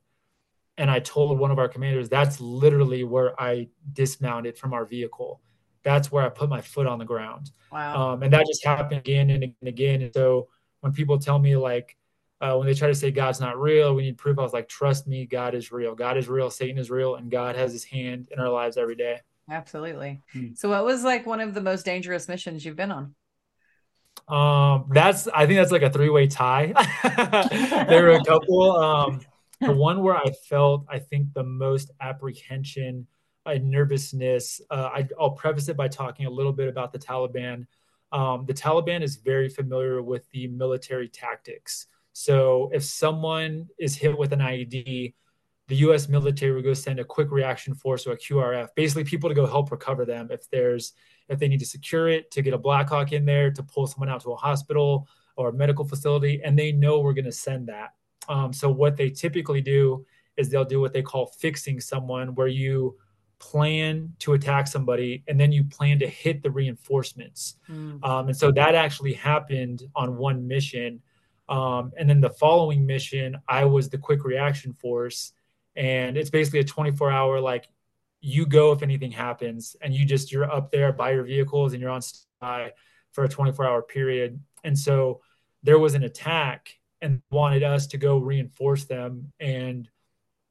and 0.78 0.90
I 0.90 1.00
told 1.00 1.38
one 1.38 1.50
of 1.50 1.58
our 1.58 1.68
commanders, 1.68 2.08
"That's 2.08 2.40
literally 2.40 3.04
where 3.04 3.38
I 3.40 3.68
dismounted 3.92 4.56
from 4.56 4.72
our 4.72 4.86
vehicle. 4.86 5.42
That's 5.82 6.10
where 6.10 6.24
I 6.24 6.30
put 6.30 6.48
my 6.48 6.60
foot 6.60 6.86
on 6.86 6.98
the 6.98 7.04
ground." 7.04 7.50
Wow. 7.70 8.12
Um, 8.12 8.22
and 8.22 8.32
that 8.32 8.46
just 8.46 8.64
happened 8.64 8.98
again 8.98 9.30
and 9.30 9.44
again. 9.44 9.54
And 9.60 9.68
again. 9.68 10.12
so 10.14 10.48
when 10.80 10.92
people 10.92 11.18
tell 11.18 11.38
me 11.38 11.56
like 11.56 11.96
uh, 12.40 12.56
when 12.56 12.66
they 12.66 12.74
try 12.74 12.88
to 12.88 12.94
say 12.94 13.10
God's 13.10 13.40
not 13.40 13.60
real, 13.60 13.94
we 13.94 14.02
need 14.02 14.16
proof. 14.16 14.38
I 14.38 14.42
was 14.42 14.52
like, 14.52 14.68
trust 14.68 15.06
me, 15.06 15.26
God 15.26 15.54
is 15.54 15.72
real. 15.72 15.94
God 15.94 16.16
is 16.16 16.28
real. 16.28 16.50
Satan 16.50 16.78
is 16.78 16.90
real, 16.90 17.16
and 17.16 17.30
God 17.30 17.56
has 17.56 17.72
His 17.72 17.84
hand 17.84 18.28
in 18.30 18.38
our 18.38 18.48
lives 18.48 18.76
every 18.76 18.94
day. 18.94 19.20
Absolutely. 19.50 20.22
Hmm. 20.32 20.54
So, 20.54 20.68
what 20.68 20.84
was 20.84 21.02
like 21.02 21.26
one 21.26 21.40
of 21.40 21.54
the 21.54 21.60
most 21.60 21.84
dangerous 21.84 22.28
missions 22.28 22.64
you've 22.64 22.76
been 22.76 22.92
on? 22.92 23.14
Um, 24.28 24.86
that's 24.90 25.26
I 25.28 25.46
think 25.46 25.58
that's 25.58 25.72
like 25.72 25.82
a 25.82 25.90
three 25.90 26.10
way 26.10 26.26
tie. 26.26 26.72
there 27.88 28.04
were 28.04 28.10
a 28.12 28.24
couple. 28.24 28.72
Um, 28.72 29.20
the 29.60 29.72
one 29.88 30.02
where 30.02 30.16
I 30.16 30.30
felt 30.48 30.86
I 30.88 30.98
think 30.98 31.32
the 31.32 31.44
most 31.44 31.90
apprehension 32.00 33.06
and 33.46 33.70
nervousness. 33.70 34.60
Uh, 34.70 34.90
I, 34.92 35.08
will 35.18 35.30
preface 35.30 35.68
it 35.68 35.76
by 35.76 35.88
talking 35.88 36.26
a 36.26 36.30
little 36.30 36.52
bit 36.52 36.68
about 36.68 36.92
the 36.92 36.98
Taliban. 36.98 37.66
Um, 38.12 38.44
the 38.46 38.54
Taliban 38.54 39.02
is 39.02 39.16
very 39.16 39.48
familiar 39.48 40.02
with 40.02 40.28
the 40.30 40.48
military 40.48 41.08
tactics. 41.08 41.86
So 42.12 42.70
if 42.72 42.84
someone 42.84 43.68
is 43.78 43.96
hit 43.96 44.16
with 44.16 44.32
an 44.32 44.40
IED, 44.40 45.14
the 45.68 45.76
U.S. 45.76 46.08
military 46.08 46.52
would 46.52 46.64
go 46.64 46.72
send 46.72 46.98
a 46.98 47.04
quick 47.04 47.30
reaction 47.30 47.74
force 47.74 48.06
or 48.06 48.12
a 48.12 48.18
QRF, 48.18 48.68
basically 48.74 49.04
people 49.04 49.28
to 49.28 49.34
go 49.34 49.46
help 49.46 49.70
recover 49.70 50.06
them 50.06 50.28
if 50.30 50.48
there's 50.50 50.94
if 51.28 51.38
they 51.38 51.46
need 51.46 51.60
to 51.60 51.66
secure 51.66 52.08
it, 52.08 52.30
to 52.30 52.40
get 52.40 52.54
a 52.54 52.58
Blackhawk 52.58 53.12
in 53.12 53.26
there, 53.26 53.50
to 53.50 53.62
pull 53.62 53.86
someone 53.86 54.08
out 54.08 54.22
to 54.22 54.32
a 54.32 54.36
hospital 54.36 55.06
or 55.36 55.50
a 55.50 55.52
medical 55.52 55.86
facility, 55.86 56.40
and 56.42 56.58
they 56.58 56.72
know 56.72 57.00
we're 57.00 57.12
going 57.12 57.26
to 57.26 57.32
send 57.32 57.68
that. 57.68 57.90
Um, 58.28 58.52
so 58.52 58.70
what 58.70 58.96
they 58.96 59.10
typically 59.10 59.60
do 59.60 60.06
is 60.36 60.48
they'll 60.48 60.64
do 60.64 60.80
what 60.80 60.92
they 60.92 61.02
call 61.02 61.26
fixing 61.26 61.80
someone, 61.80 62.34
where 62.34 62.48
you 62.48 62.96
plan 63.38 64.12
to 64.18 64.32
attack 64.32 64.66
somebody 64.66 65.22
and 65.28 65.38
then 65.38 65.52
you 65.52 65.64
plan 65.64 65.98
to 66.00 66.06
hit 66.06 66.42
the 66.42 66.50
reinforcements. 66.50 67.54
Mm. 67.70 68.04
Um, 68.04 68.28
and 68.28 68.36
so 68.36 68.50
that 68.52 68.74
actually 68.74 69.12
happened 69.12 69.84
on 69.94 70.16
one 70.16 70.46
mission. 70.46 71.00
Um, 71.48 71.92
and 71.96 72.08
then 72.08 72.20
the 72.20 72.30
following 72.30 72.84
mission, 72.84 73.36
I 73.48 73.64
was 73.64 73.88
the 73.88 73.98
quick 73.98 74.24
reaction 74.24 74.72
force 74.72 75.32
and 75.78 76.16
it's 76.16 76.30
basically 76.30 76.58
a 76.58 76.64
24 76.64 77.10
hour 77.10 77.40
like 77.40 77.68
you 78.20 78.44
go 78.44 78.72
if 78.72 78.82
anything 78.82 79.12
happens 79.12 79.76
and 79.80 79.94
you 79.94 80.04
just 80.04 80.32
you're 80.32 80.50
up 80.50 80.72
there 80.72 80.92
by 80.92 81.12
your 81.12 81.22
vehicles 81.22 81.72
and 81.72 81.80
you're 81.80 81.90
on 81.90 82.02
standby 82.02 82.72
for 83.12 83.24
a 83.24 83.28
24 83.28 83.64
hour 83.64 83.80
period 83.80 84.40
and 84.64 84.76
so 84.76 85.20
there 85.62 85.78
was 85.78 85.94
an 85.94 86.02
attack 86.02 86.77
and 87.00 87.22
wanted 87.30 87.62
us 87.62 87.88
to 87.88 87.98
go 87.98 88.18
reinforce 88.18 88.84
them. 88.84 89.32
And 89.38 89.88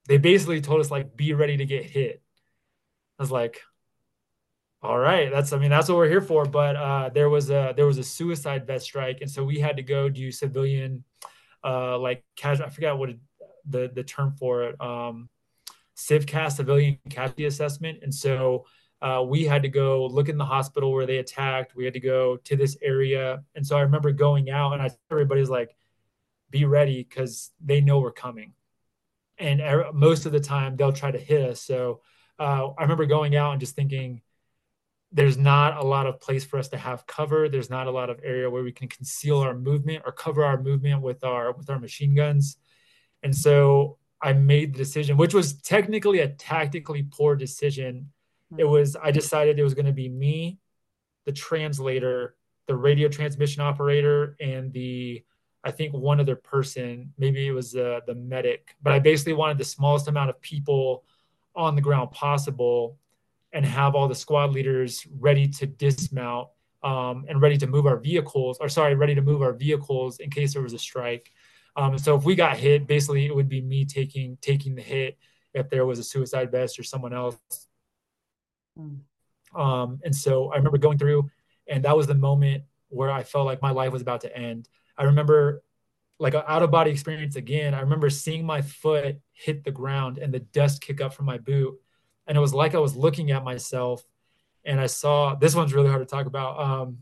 they 0.07 0.17
basically 0.17 0.61
told 0.61 0.79
us 0.79 0.91
like 0.91 1.15
be 1.15 1.33
ready 1.33 1.57
to 1.57 1.65
get 1.65 1.85
hit. 1.85 2.21
I 3.19 3.23
was 3.23 3.31
like 3.31 3.61
all 4.83 4.99
right 4.99 5.31
that's 5.31 5.53
i 5.53 5.57
mean 5.57 5.71
that's 5.71 5.89
what 5.89 5.97
we're 5.97 6.09
here 6.09 6.21
for. 6.21 6.45
But 6.45 6.75
uh, 6.75 7.09
there 7.09 7.29
was 7.29 7.49
a 7.49 7.73
there 7.75 7.87
was 7.87 7.97
a 7.97 8.03
suicide 8.03 8.67
vest 8.67 8.85
strike. 8.85 9.19
And 9.21 9.29
so 9.29 9.43
we 9.43 9.59
had 9.59 9.77
to 9.77 9.83
go 9.83 10.09
do 10.09 10.31
civilian 10.31 11.03
uh 11.63 11.97
like 11.97 12.23
casual 12.35 12.67
i 12.67 12.69
forgot 12.69 12.99
what 12.99 13.09
it, 13.09 13.19
the 13.69 13.91
the 13.93 14.03
term 14.03 14.33
for 14.37 14.63
it, 14.63 14.81
um, 14.81 15.29
CivCAS, 15.97 16.53
civilian 16.53 16.99
casualty 17.09 17.45
assessment, 17.45 17.99
and 18.01 18.13
so 18.13 18.65
uh, 19.01 19.23
we 19.27 19.45
had 19.45 19.61
to 19.61 19.69
go 19.69 20.05
look 20.07 20.29
in 20.29 20.37
the 20.37 20.45
hospital 20.45 20.91
where 20.91 21.05
they 21.05 21.17
attacked. 21.17 21.75
We 21.75 21.85
had 21.85 21.93
to 21.93 21.99
go 21.99 22.37
to 22.37 22.55
this 22.55 22.77
area, 22.81 23.43
and 23.55 23.65
so 23.65 23.77
I 23.77 23.81
remember 23.81 24.11
going 24.11 24.49
out, 24.49 24.73
and 24.73 24.81
I 24.81 24.89
everybody's 25.11 25.49
like, 25.49 25.75
"Be 26.49 26.65
ready," 26.65 27.03
because 27.03 27.51
they 27.63 27.81
know 27.81 27.99
we're 27.99 28.11
coming. 28.11 28.53
and 29.39 29.61
er- 29.61 29.91
most 29.93 30.25
of 30.25 30.31
the 30.31 30.39
time 30.39 30.75
they'll 30.75 30.91
try 30.91 31.11
to 31.11 31.19
hit 31.19 31.47
us. 31.47 31.61
So 31.61 32.01
uh, 32.39 32.69
I 32.77 32.81
remember 32.81 33.05
going 33.05 33.35
out 33.35 33.51
and 33.51 33.59
just 33.59 33.75
thinking, 33.75 34.21
there's 35.11 35.37
not 35.37 35.77
a 35.77 35.83
lot 35.83 36.05
of 36.05 36.19
place 36.19 36.43
for 36.43 36.57
us 36.59 36.67
to 36.69 36.77
have 36.77 37.07
cover. 37.07 37.47
There's 37.47 37.69
not 37.69 37.87
a 37.87 37.91
lot 37.91 38.09
of 38.09 38.19
area 38.23 38.49
where 38.49 38.63
we 38.63 38.71
can 38.71 38.89
conceal 38.89 39.39
our 39.39 39.53
movement 39.53 40.03
or 40.05 40.11
cover 40.11 40.43
our 40.43 40.61
movement 40.61 41.01
with 41.01 41.23
our 41.23 41.53
with 41.53 41.69
our 41.69 41.79
machine 41.79 42.13
guns. 42.13 42.57
And 43.23 43.35
so 43.35 43.97
I 44.21 44.33
made 44.33 44.73
the 44.73 44.77
decision, 44.77 45.17
which 45.17 45.33
was 45.33 45.61
technically 45.61 46.19
a 46.19 46.27
tactically 46.27 47.03
poor 47.03 47.35
decision. 47.35 48.11
It 48.57 48.63
hmm. 48.63 48.69
was 48.69 48.97
I 49.01 49.11
decided 49.11 49.59
it 49.59 49.63
was 49.63 49.73
going 49.73 49.85
to 49.85 49.93
be 49.93 50.09
me, 50.09 50.59
the 51.25 51.31
translator, 51.31 52.35
the 52.67 52.75
radio 52.75 53.07
transmission 53.07 53.61
operator, 53.61 54.35
and 54.41 54.73
the 54.73 55.23
I 55.63 55.71
think 55.71 55.93
one 55.93 56.19
other 56.19 56.35
person, 56.35 57.13
maybe 57.17 57.47
it 57.47 57.51
was 57.51 57.75
uh, 57.75 57.99
the 58.05 58.15
medic, 58.15 58.75
but 58.81 58.93
I 58.93 58.99
basically 58.99 59.33
wanted 59.33 59.57
the 59.57 59.65
smallest 59.65 60.07
amount 60.07 60.29
of 60.29 60.41
people 60.41 61.03
on 61.55 61.75
the 61.75 61.81
ground 61.81 62.11
possible 62.11 62.97
and 63.51 63.65
have 63.65 63.95
all 63.95 64.07
the 64.07 64.15
squad 64.15 64.51
leaders 64.51 65.05
ready 65.19 65.47
to 65.47 65.65
dismount 65.65 66.49
um, 66.83 67.25
and 67.27 67.41
ready 67.41 67.57
to 67.57 67.67
move 67.67 67.85
our 67.85 67.97
vehicles, 67.97 68.57
or 68.61 68.69
sorry, 68.69 68.95
ready 68.95 69.15
to 69.15 69.21
move 69.21 69.41
our 69.41 69.53
vehicles 69.53 70.19
in 70.19 70.29
case 70.29 70.53
there 70.53 70.61
was 70.61 70.73
a 70.73 70.79
strike. 70.79 71.31
Um, 71.75 71.97
so 71.97 72.15
if 72.15 72.23
we 72.23 72.35
got 72.35 72.57
hit, 72.57 72.87
basically 72.87 73.25
it 73.25 73.35
would 73.35 73.49
be 73.49 73.61
me 73.61 73.85
taking 73.85 74.37
taking 74.41 74.75
the 74.75 74.81
hit 74.81 75.17
if 75.53 75.69
there 75.69 75.85
was 75.85 75.99
a 75.99 76.03
suicide 76.03 76.51
vest 76.51 76.79
or 76.79 76.83
someone 76.83 77.13
else. 77.13 77.37
Mm. 78.77 78.99
Um, 79.55 79.99
and 80.03 80.15
so 80.15 80.51
I 80.51 80.57
remember 80.57 80.77
going 80.77 80.97
through, 80.97 81.29
and 81.67 81.83
that 81.83 81.97
was 81.97 82.07
the 82.07 82.15
moment 82.15 82.63
where 82.89 83.11
I 83.11 83.23
felt 83.23 83.45
like 83.45 83.61
my 83.61 83.71
life 83.71 83.91
was 83.91 84.01
about 84.01 84.21
to 84.21 84.37
end. 84.37 84.69
I 84.97 85.03
remember 85.03 85.63
like 86.19 86.33
an 86.33 86.43
out 86.47 86.63
of 86.63 86.71
body 86.71 86.91
experience 86.91 87.35
again. 87.35 87.73
I 87.73 87.81
remember 87.81 88.09
seeing 88.09 88.45
my 88.45 88.61
foot 88.61 89.17
hit 89.33 89.63
the 89.63 89.71
ground 89.71 90.17
and 90.17 90.33
the 90.33 90.39
dust 90.39 90.81
kick 90.81 91.01
up 91.01 91.13
from 91.13 91.25
my 91.25 91.37
boot. 91.37 91.75
And 92.25 92.37
it 92.37 92.41
was 92.41 92.53
like 92.53 92.75
I 92.75 92.79
was 92.79 92.95
looking 92.95 93.31
at 93.31 93.43
myself 93.43 94.03
and 94.67 94.79
I 94.81 94.87
saw 94.87 95.33
this 95.33 95.55
one's 95.55 95.73
really 95.73 95.89
hard 95.89 96.01
to 96.01 96.05
talk 96.05 96.25
about. 96.25 96.59
Um, 96.59 96.99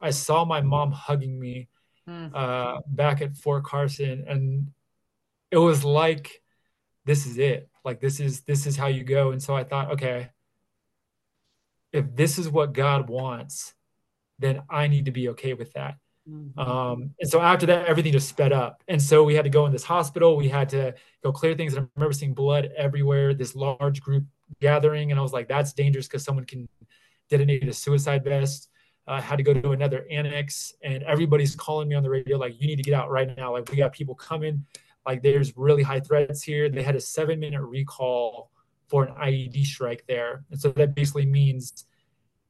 I 0.00 0.10
saw 0.10 0.44
my 0.44 0.62
mom 0.62 0.90
hugging 0.90 1.38
me 1.38 1.68
mm. 2.08 2.30
uh, 2.34 2.80
back 2.86 3.20
at 3.20 3.36
Fort 3.36 3.64
Carson, 3.64 4.24
and 4.26 4.72
it 5.50 5.58
was 5.58 5.84
like, 5.84 6.42
this 7.04 7.26
is 7.26 7.38
it. 7.38 7.68
Like 7.84 8.00
this 8.00 8.18
is 8.18 8.40
this 8.42 8.66
is 8.66 8.76
how 8.76 8.86
you 8.86 9.04
go. 9.04 9.30
And 9.30 9.42
so 9.42 9.54
I 9.54 9.64
thought, 9.64 9.92
okay, 9.92 10.30
if 11.92 12.16
this 12.16 12.38
is 12.38 12.48
what 12.48 12.72
God 12.72 13.08
wants, 13.08 13.74
then 14.38 14.62
I 14.70 14.88
need 14.88 15.04
to 15.04 15.10
be 15.10 15.28
okay 15.30 15.52
with 15.54 15.72
that. 15.74 15.96
Mm-hmm. 16.28 16.58
Um, 16.58 17.10
and 17.20 17.28
so 17.28 17.40
after 17.40 17.66
that, 17.66 17.86
everything 17.86 18.12
just 18.12 18.28
sped 18.28 18.52
up. 18.52 18.82
And 18.88 19.00
so 19.00 19.24
we 19.24 19.34
had 19.34 19.44
to 19.44 19.50
go 19.50 19.66
in 19.66 19.72
this 19.72 19.84
hospital. 19.84 20.36
We 20.36 20.48
had 20.48 20.68
to 20.70 20.94
go 21.22 21.32
clear 21.32 21.54
things. 21.54 21.74
And 21.74 21.86
I 21.86 21.88
remember 21.96 22.12
seeing 22.12 22.34
blood 22.34 22.70
everywhere, 22.76 23.34
this 23.34 23.54
large 23.54 24.00
group 24.00 24.24
gathering. 24.60 25.10
And 25.10 25.18
I 25.18 25.22
was 25.22 25.32
like, 25.32 25.48
that's 25.48 25.72
dangerous 25.72 26.06
because 26.06 26.24
someone 26.24 26.44
can 26.44 26.68
detonate 27.28 27.66
a 27.68 27.72
suicide 27.72 28.24
vest. 28.24 28.68
I 29.06 29.18
uh, 29.18 29.20
had 29.20 29.36
to 29.36 29.42
go 29.42 29.52
to 29.52 29.72
another 29.72 30.06
annex, 30.12 30.74
and 30.80 31.02
everybody's 31.02 31.56
calling 31.56 31.88
me 31.88 31.96
on 31.96 32.04
the 32.04 32.10
radio, 32.10 32.38
like, 32.38 32.60
you 32.60 32.68
need 32.68 32.76
to 32.76 32.84
get 32.84 32.94
out 32.94 33.10
right 33.10 33.36
now. 33.36 33.52
Like, 33.52 33.68
we 33.68 33.76
got 33.76 33.92
people 33.92 34.14
coming. 34.14 34.64
Like, 35.04 35.22
there's 35.22 35.56
really 35.56 35.82
high 35.82 35.98
threats 35.98 36.40
here. 36.40 36.68
They 36.68 36.84
had 36.84 36.94
a 36.94 37.00
seven 37.00 37.40
minute 37.40 37.62
recall 37.62 38.52
for 38.86 39.04
an 39.04 39.14
IED 39.14 39.64
strike 39.64 40.04
there. 40.06 40.44
And 40.52 40.60
so 40.60 40.70
that 40.72 40.94
basically 40.94 41.26
means 41.26 41.84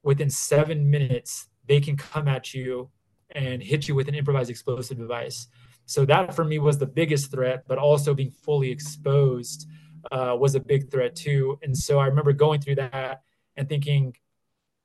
within 0.03 0.29
seven 0.29 0.91
minutes, 0.91 1.47
they 1.67 1.79
can 1.79 1.97
come 1.97 2.27
at 2.27 2.53
you 2.53 2.89
and 3.33 3.61
hit 3.61 3.87
you 3.87 3.95
with 3.95 4.07
an 4.07 4.15
improvised 4.15 4.49
explosive 4.49 4.97
device. 4.97 5.47
So 5.85 6.05
that 6.05 6.35
for 6.35 6.45
me 6.45 6.59
was 6.59 6.77
the 6.77 6.85
biggest 6.85 7.31
threat, 7.31 7.65
but 7.67 7.77
also 7.77 8.13
being 8.13 8.31
fully 8.31 8.71
exposed 8.71 9.67
uh, 10.11 10.35
was 10.39 10.55
a 10.55 10.59
big 10.59 10.89
threat 10.91 11.15
too. 11.15 11.59
And 11.61 11.77
so 11.77 11.99
I 11.99 12.07
remember 12.07 12.33
going 12.33 12.61
through 12.61 12.75
that 12.75 13.21
and 13.57 13.67
thinking, 13.67 14.15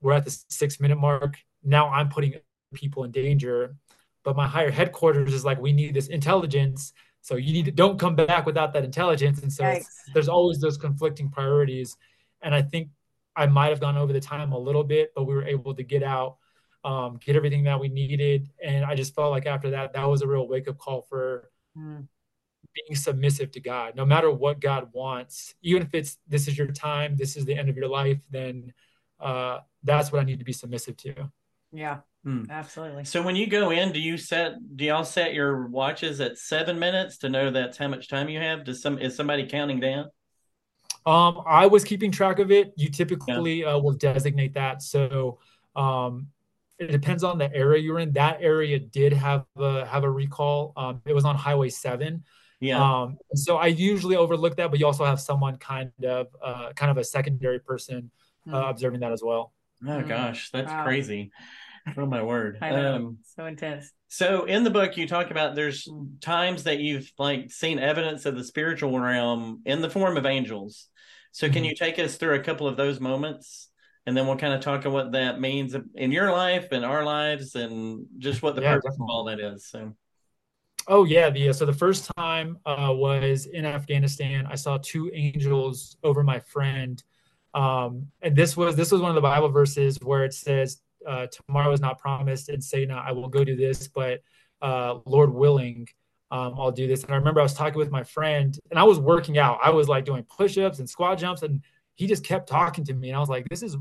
we're 0.01 0.13
at 0.13 0.25
the 0.25 0.37
six 0.49 0.81
minute 0.81 0.99
mark. 0.99 1.39
Now 1.63 1.89
I'm 1.89 2.09
putting 2.09 2.35
people 2.75 3.05
in 3.05 3.11
danger. 3.11 3.77
But 4.25 4.37
my 4.37 4.47
higher 4.47 4.71
headquarters 4.71 5.33
is 5.33 5.45
like, 5.45 5.61
we 5.61 5.73
need 5.73 5.95
this 5.95 6.09
intelligence. 6.09 6.93
So 7.23 7.37
you 7.37 7.53
need 7.53 7.65
to 7.67 7.71
don't 7.71 7.99
come 7.99 8.15
back 8.15 8.47
without 8.47 8.73
that 8.75 8.85
intelligence. 8.85 9.41
And 9.43 9.53
so 9.53 9.79
there's 10.13 10.29
always 10.29 10.61
those 10.61 10.77
conflicting 10.77 11.31
priorities. 11.31 11.97
And 12.43 12.55
I 12.55 12.63
think 12.63 12.91
I 13.37 13.47
might 13.47 13.69
have 13.69 13.81
gone 13.81 13.97
over 13.97 14.13
the 14.13 14.21
time 14.21 14.53
a 14.53 14.59
little 14.59 14.85
bit, 14.85 15.13
but 15.15 15.25
we 15.25 15.35
were 15.35 15.45
able 15.45 15.75
to 15.75 15.83
get 15.83 16.03
out 16.03 16.37
um, 16.85 17.19
get 17.25 17.37
everything 17.37 17.65
that 17.65 17.81
we 17.81 17.89
needed. 17.89 18.49
And 18.65 18.85
I 18.85 18.95
just 18.95 19.15
felt 19.15 19.31
like 19.31 19.47
after 19.47 19.71
that, 19.71 19.93
that 19.93 20.09
was 20.09 20.23
a 20.23 20.27
real 20.27 20.49
wake 20.49 20.69
up 20.69 20.79
call 20.79 21.03
for 21.03 21.51
mm. 21.77 22.07
being 22.75 22.97
submissive 22.97 23.51
to 23.53 23.61
God. 23.61 23.97
No 23.97 24.05
matter 24.05 24.31
what 24.31 24.61
God 24.61 24.89
wants, 24.93 25.55
even 25.63 25.83
if 25.83 25.95
it's 25.95 26.19
this 26.29 26.49
is 26.49 26.57
your 26.57 26.69
time, 26.69 27.17
this 27.17 27.37
is 27.37 27.45
the 27.45 27.57
end 27.57 27.69
of 27.69 27.77
your 27.77 27.89
life, 27.89 28.21
then 28.31 28.73
uh, 29.21 29.59
that's 29.83 30.13
what 30.13 30.21
I 30.21 30.25
need 30.25 30.39
to 30.39 30.45
be 30.45 30.53
submissive 30.53 30.97
to. 30.99 31.31
Yeah. 31.73 31.99
Hmm. 32.25 32.45
Absolutely. 32.51 33.05
So 33.05 33.23
when 33.23 33.37
you 33.37 33.47
go 33.47 33.71
in, 33.71 33.93
do 33.93 34.01
you 34.01 34.17
set 34.17 34.55
do 34.77 34.85
y'all 34.85 35.05
set 35.05 35.35
your 35.35 35.67
watches 35.69 36.21
at 36.21 36.39
seven 36.39 36.79
minutes 36.79 37.19
to 37.19 37.29
know 37.29 37.51
that's 37.51 37.79
how 37.79 37.89
much 37.89 38.09
time 38.09 38.29
you 38.29 38.41
have? 38.41 38.65
Does 38.65 38.83
some 38.83 38.99
is 38.99 39.15
somebody 39.17 39.47
counting 39.47 39.81
down? 39.81 40.11
Um, 41.07 41.43
I 41.47 41.67
was 41.67 41.85
keeping 41.85 42.11
track 42.11 42.39
of 42.39 42.51
it. 42.51 42.73
You 42.77 42.91
typically 42.91 43.61
yeah. 43.61 43.75
uh, 43.75 43.79
will 43.79 43.93
designate 43.93 44.55
that. 44.55 44.83
So 44.83 45.39
um, 45.77 46.29
it 46.79 46.91
depends 46.91 47.25
on 47.25 47.39
the 47.39 47.53
area 47.55 47.83
you're 47.83 47.99
in. 47.99 48.13
That 48.13 48.39
area 48.41 48.79
did 48.79 49.13
have 49.13 49.45
a 49.57 49.85
have 49.87 50.05
a 50.05 50.11
recall. 50.11 50.73
Um, 50.77 51.03
it 51.05 51.15
was 51.15 51.25
on 51.25 51.37
Highway 51.37 51.71
Seven. 51.71 52.25
Yeah. 52.61 52.83
Um, 52.83 53.19
so 53.35 53.57
I 53.57 53.67
usually 53.67 54.17
overlook 54.17 54.57
that, 54.57 54.71
but 54.71 54.81
you 54.81 54.87
also 54.87 55.05
have 55.05 55.21
someone 55.21 55.57
kind 55.59 55.93
of 56.05 56.29
uh, 56.43 56.73
kind 56.75 56.91
of 56.91 56.99
a 56.99 57.05
secondary 57.05 57.61
person 57.61 58.11
uh, 58.51 58.63
mm. 58.63 58.71
observing 58.71 59.01
that 59.01 59.13
as 59.13 59.23
well. 59.23 59.53
Oh 59.87 60.01
hmm. 60.01 60.09
gosh, 60.09 60.51
that's 60.51 60.71
wow. 60.71 60.85
crazy. 60.85 61.31
Oh 61.97 62.07
my 62.07 62.23
word. 62.23 62.59
I 62.63 62.71
know. 62.71 62.95
Um, 62.97 63.19
so 63.37 63.47
intense. 63.47 63.93
So 64.09 64.45
in 64.45 64.65
the 64.65 64.71
book 64.71 64.97
you 64.97 65.07
talk 65.07 65.31
about 65.31 65.55
there's 65.55 65.89
times 66.21 66.65
that 66.65 66.79
you've 66.79 67.11
like 67.19 67.51
seen 67.53 67.79
evidence 67.79 68.27
of 68.27 68.37
the 68.37 68.45
spiritual 68.45 68.99
realm 68.99 69.63
in 69.65 69.81
the 69.81 69.91
form 69.91 70.17
of 70.17 70.27
angels. 70.27 70.89
So 71.31 71.47
can 71.47 71.57
mm-hmm. 71.57 71.65
you 71.67 71.75
take 71.77 71.99
us 71.99 72.17
through 72.17 72.35
a 72.35 72.43
couple 72.43 72.67
of 72.67 72.77
those 72.77 73.01
moments? 73.01 73.68
And 74.09 74.17
then 74.17 74.27
we'll 74.27 74.39
kind 74.39 74.55
of 74.55 74.63
talk 74.63 74.87
about 74.87 74.93
what 74.95 75.13
that 75.13 75.39
means 75.39 75.77
in 75.95 76.11
your 76.11 76.33
life 76.33 76.73
and 76.73 76.83
our 76.83 77.05
lives 77.05 77.55
and 77.57 78.07
just 78.17 78.43
what 78.43 78.57
the 78.57 78.63
yeah, 78.63 78.73
purpose 78.73 78.95
definitely. 78.95 79.05
of 79.05 79.11
all 79.11 79.25
that 79.25 79.39
is 79.39 79.67
so. 79.67 79.93
Oh 80.87 81.05
yeah 81.05 81.29
the 81.29 81.53
so 81.53 81.67
the 81.67 81.75
first 81.75 82.11
time 82.17 82.57
uh, 82.65 82.91
was 82.91 83.45
in 83.45 83.67
afghanistan 83.67 84.47
i 84.47 84.55
saw 84.55 84.79
two 84.79 85.11
angels 85.13 85.99
over 86.03 86.23
my 86.23 86.39
friend 86.39 87.03
um, 87.53 88.07
and 88.23 88.35
this 88.35 88.57
was 88.57 88.75
this 88.77 88.91
was 88.91 89.03
one 89.03 89.11
of 89.11 89.15
the 89.15 89.21
bible 89.21 89.51
verses 89.51 89.99
where 90.01 90.25
it 90.25 90.33
says 90.33 90.81
uh, 91.07 91.27
tomorrow 91.27 91.71
is 91.73 91.81
not 91.81 91.99
promised 91.99 92.49
and 92.49 92.65
say 92.65 92.87
not 92.87 93.07
i 93.07 93.13
will 93.13 93.29
go 93.29 93.45
do 93.45 93.57
this 93.57 93.89
but 93.89 94.23
uh, 94.63 94.97
lord 95.05 95.31
willing 95.35 95.87
um, 96.31 96.55
i'll 96.57 96.73
do 96.73 96.87
this. 96.87 97.05
And 97.05 97.13
i 97.13 97.17
remember 97.17 97.41
i 97.41 97.43
was 97.43 97.53
talking 97.53 97.79
with 97.79 97.91
my 97.91 98.05
friend 98.05 98.59
and 98.71 98.79
i 98.79 98.85
was 98.85 98.99
working 98.99 99.37
out. 99.37 99.59
I 99.63 99.69
was 99.69 99.87
like 99.87 100.07
doing 100.07 100.23
push-ups 100.23 100.79
and 100.79 100.89
squat 100.89 101.19
jumps 101.19 101.43
and 101.43 101.61
he 101.97 102.07
just 102.07 102.25
kept 102.25 102.49
talking 102.49 102.85
to 102.85 102.95
me 102.95 103.09
and 103.11 103.17
i 103.17 103.21
was 103.21 103.29
like 103.29 103.47
this 103.51 103.63
is 103.63 103.77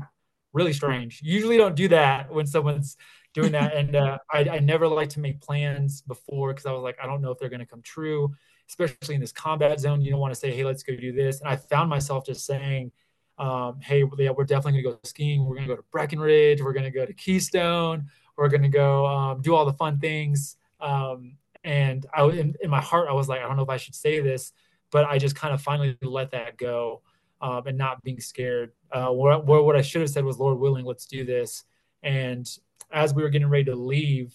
really 0.52 0.72
strange. 0.72 1.20
usually 1.22 1.56
don't 1.56 1.76
do 1.76 1.88
that 1.88 2.32
when 2.32 2.46
someone's 2.46 2.96
doing 3.34 3.52
that. 3.52 3.74
and 3.74 3.96
uh, 3.96 4.18
I, 4.32 4.48
I 4.50 4.58
never 4.58 4.86
like 4.86 5.10
to 5.10 5.20
make 5.20 5.40
plans 5.40 6.02
before 6.02 6.52
because 6.52 6.66
I 6.66 6.72
was 6.72 6.82
like, 6.82 6.98
I 7.02 7.06
don't 7.06 7.20
know 7.20 7.30
if 7.30 7.38
they're 7.38 7.48
going 7.48 7.60
to 7.60 7.66
come 7.66 7.82
true, 7.82 8.34
especially 8.68 9.14
in 9.14 9.20
this 9.20 9.32
combat 9.32 9.80
zone. 9.80 10.00
You 10.00 10.10
don't 10.10 10.20
want 10.20 10.32
to 10.32 10.40
say, 10.40 10.54
hey, 10.54 10.64
let's 10.64 10.82
go 10.82 10.96
do 10.96 11.12
this. 11.12 11.40
And 11.40 11.48
I 11.48 11.56
found 11.56 11.90
myself 11.90 12.26
just 12.26 12.46
saying, 12.46 12.92
um, 13.38 13.80
hey, 13.80 14.04
yeah, 14.18 14.30
we're 14.30 14.44
definitely 14.44 14.82
going 14.82 14.94
to 14.94 15.00
go 15.02 15.08
skiing. 15.08 15.44
We're 15.44 15.54
going 15.54 15.68
to 15.68 15.74
go 15.74 15.76
to 15.76 15.86
Breckenridge. 15.92 16.60
We're 16.60 16.72
going 16.72 16.84
to 16.84 16.90
go 16.90 17.06
to 17.06 17.12
Keystone. 17.12 18.06
We're 18.36 18.48
going 18.48 18.62
to 18.62 18.68
go 18.68 19.06
um, 19.06 19.42
do 19.42 19.54
all 19.54 19.64
the 19.64 19.74
fun 19.74 19.98
things. 19.98 20.56
Um, 20.80 21.36
and 21.64 22.06
I, 22.14 22.24
in, 22.24 22.54
in 22.60 22.70
my 22.70 22.80
heart, 22.80 23.08
I 23.08 23.12
was 23.12 23.28
like, 23.28 23.40
I 23.40 23.46
don't 23.46 23.56
know 23.56 23.62
if 23.62 23.68
I 23.68 23.76
should 23.76 23.94
say 23.94 24.20
this, 24.20 24.52
but 24.90 25.04
I 25.06 25.18
just 25.18 25.36
kind 25.36 25.54
of 25.54 25.60
finally 25.60 25.96
let 26.02 26.32
that 26.32 26.56
go 26.56 27.02
um, 27.40 27.66
and 27.66 27.78
not 27.78 28.02
being 28.02 28.20
scared. 28.20 28.72
Uh, 28.90 29.08
what, 29.08 29.46
what 29.46 29.76
I 29.76 29.82
should 29.82 30.00
have 30.00 30.10
said 30.10 30.24
was, 30.24 30.38
Lord 30.38 30.58
willing, 30.58 30.84
let's 30.84 31.06
do 31.06 31.24
this. 31.24 31.64
And 32.02 32.48
as 32.90 33.14
we 33.14 33.22
were 33.22 33.28
getting 33.28 33.48
ready 33.48 33.64
to 33.64 33.74
leave, 33.74 34.34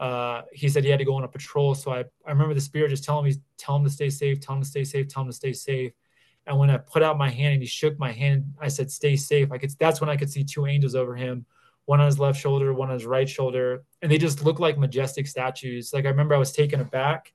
uh, 0.00 0.42
he 0.52 0.68
said 0.68 0.84
he 0.84 0.90
had 0.90 0.98
to 0.98 1.04
go 1.04 1.14
on 1.14 1.24
a 1.24 1.28
patrol. 1.28 1.74
So 1.74 1.92
I, 1.92 2.04
I 2.26 2.30
remember 2.30 2.54
the 2.54 2.60
spirit 2.60 2.90
just 2.90 3.04
telling 3.04 3.24
me, 3.24 3.36
tell 3.56 3.76
him 3.76 3.84
to 3.84 3.90
stay 3.90 4.10
safe, 4.10 4.40
tell 4.40 4.56
him 4.56 4.62
to 4.62 4.68
stay 4.68 4.84
safe, 4.84 5.08
tell 5.08 5.22
him 5.22 5.28
to 5.28 5.36
stay 5.36 5.52
safe. 5.52 5.92
And 6.46 6.58
when 6.58 6.68
I 6.68 6.76
put 6.76 7.02
out 7.02 7.16
my 7.16 7.30
hand 7.30 7.54
and 7.54 7.62
he 7.62 7.66
shook 7.66 7.98
my 7.98 8.12
hand, 8.12 8.52
I 8.60 8.68
said, 8.68 8.90
stay 8.90 9.16
safe. 9.16 9.50
I 9.50 9.58
could, 9.58 9.70
that's 9.78 10.00
when 10.00 10.10
I 10.10 10.16
could 10.16 10.30
see 10.30 10.44
two 10.44 10.66
angels 10.66 10.94
over 10.94 11.14
him, 11.14 11.46
one 11.86 12.00
on 12.00 12.06
his 12.06 12.18
left 12.18 12.38
shoulder, 12.38 12.74
one 12.74 12.88
on 12.88 12.94
his 12.94 13.06
right 13.06 13.28
shoulder. 13.28 13.84
And 14.02 14.10
they 14.10 14.18
just 14.18 14.44
looked 14.44 14.60
like 14.60 14.76
majestic 14.76 15.26
statues. 15.26 15.92
Like 15.94 16.04
I 16.04 16.08
remember 16.08 16.34
I 16.34 16.38
was 16.38 16.52
taken 16.52 16.80
aback, 16.80 17.32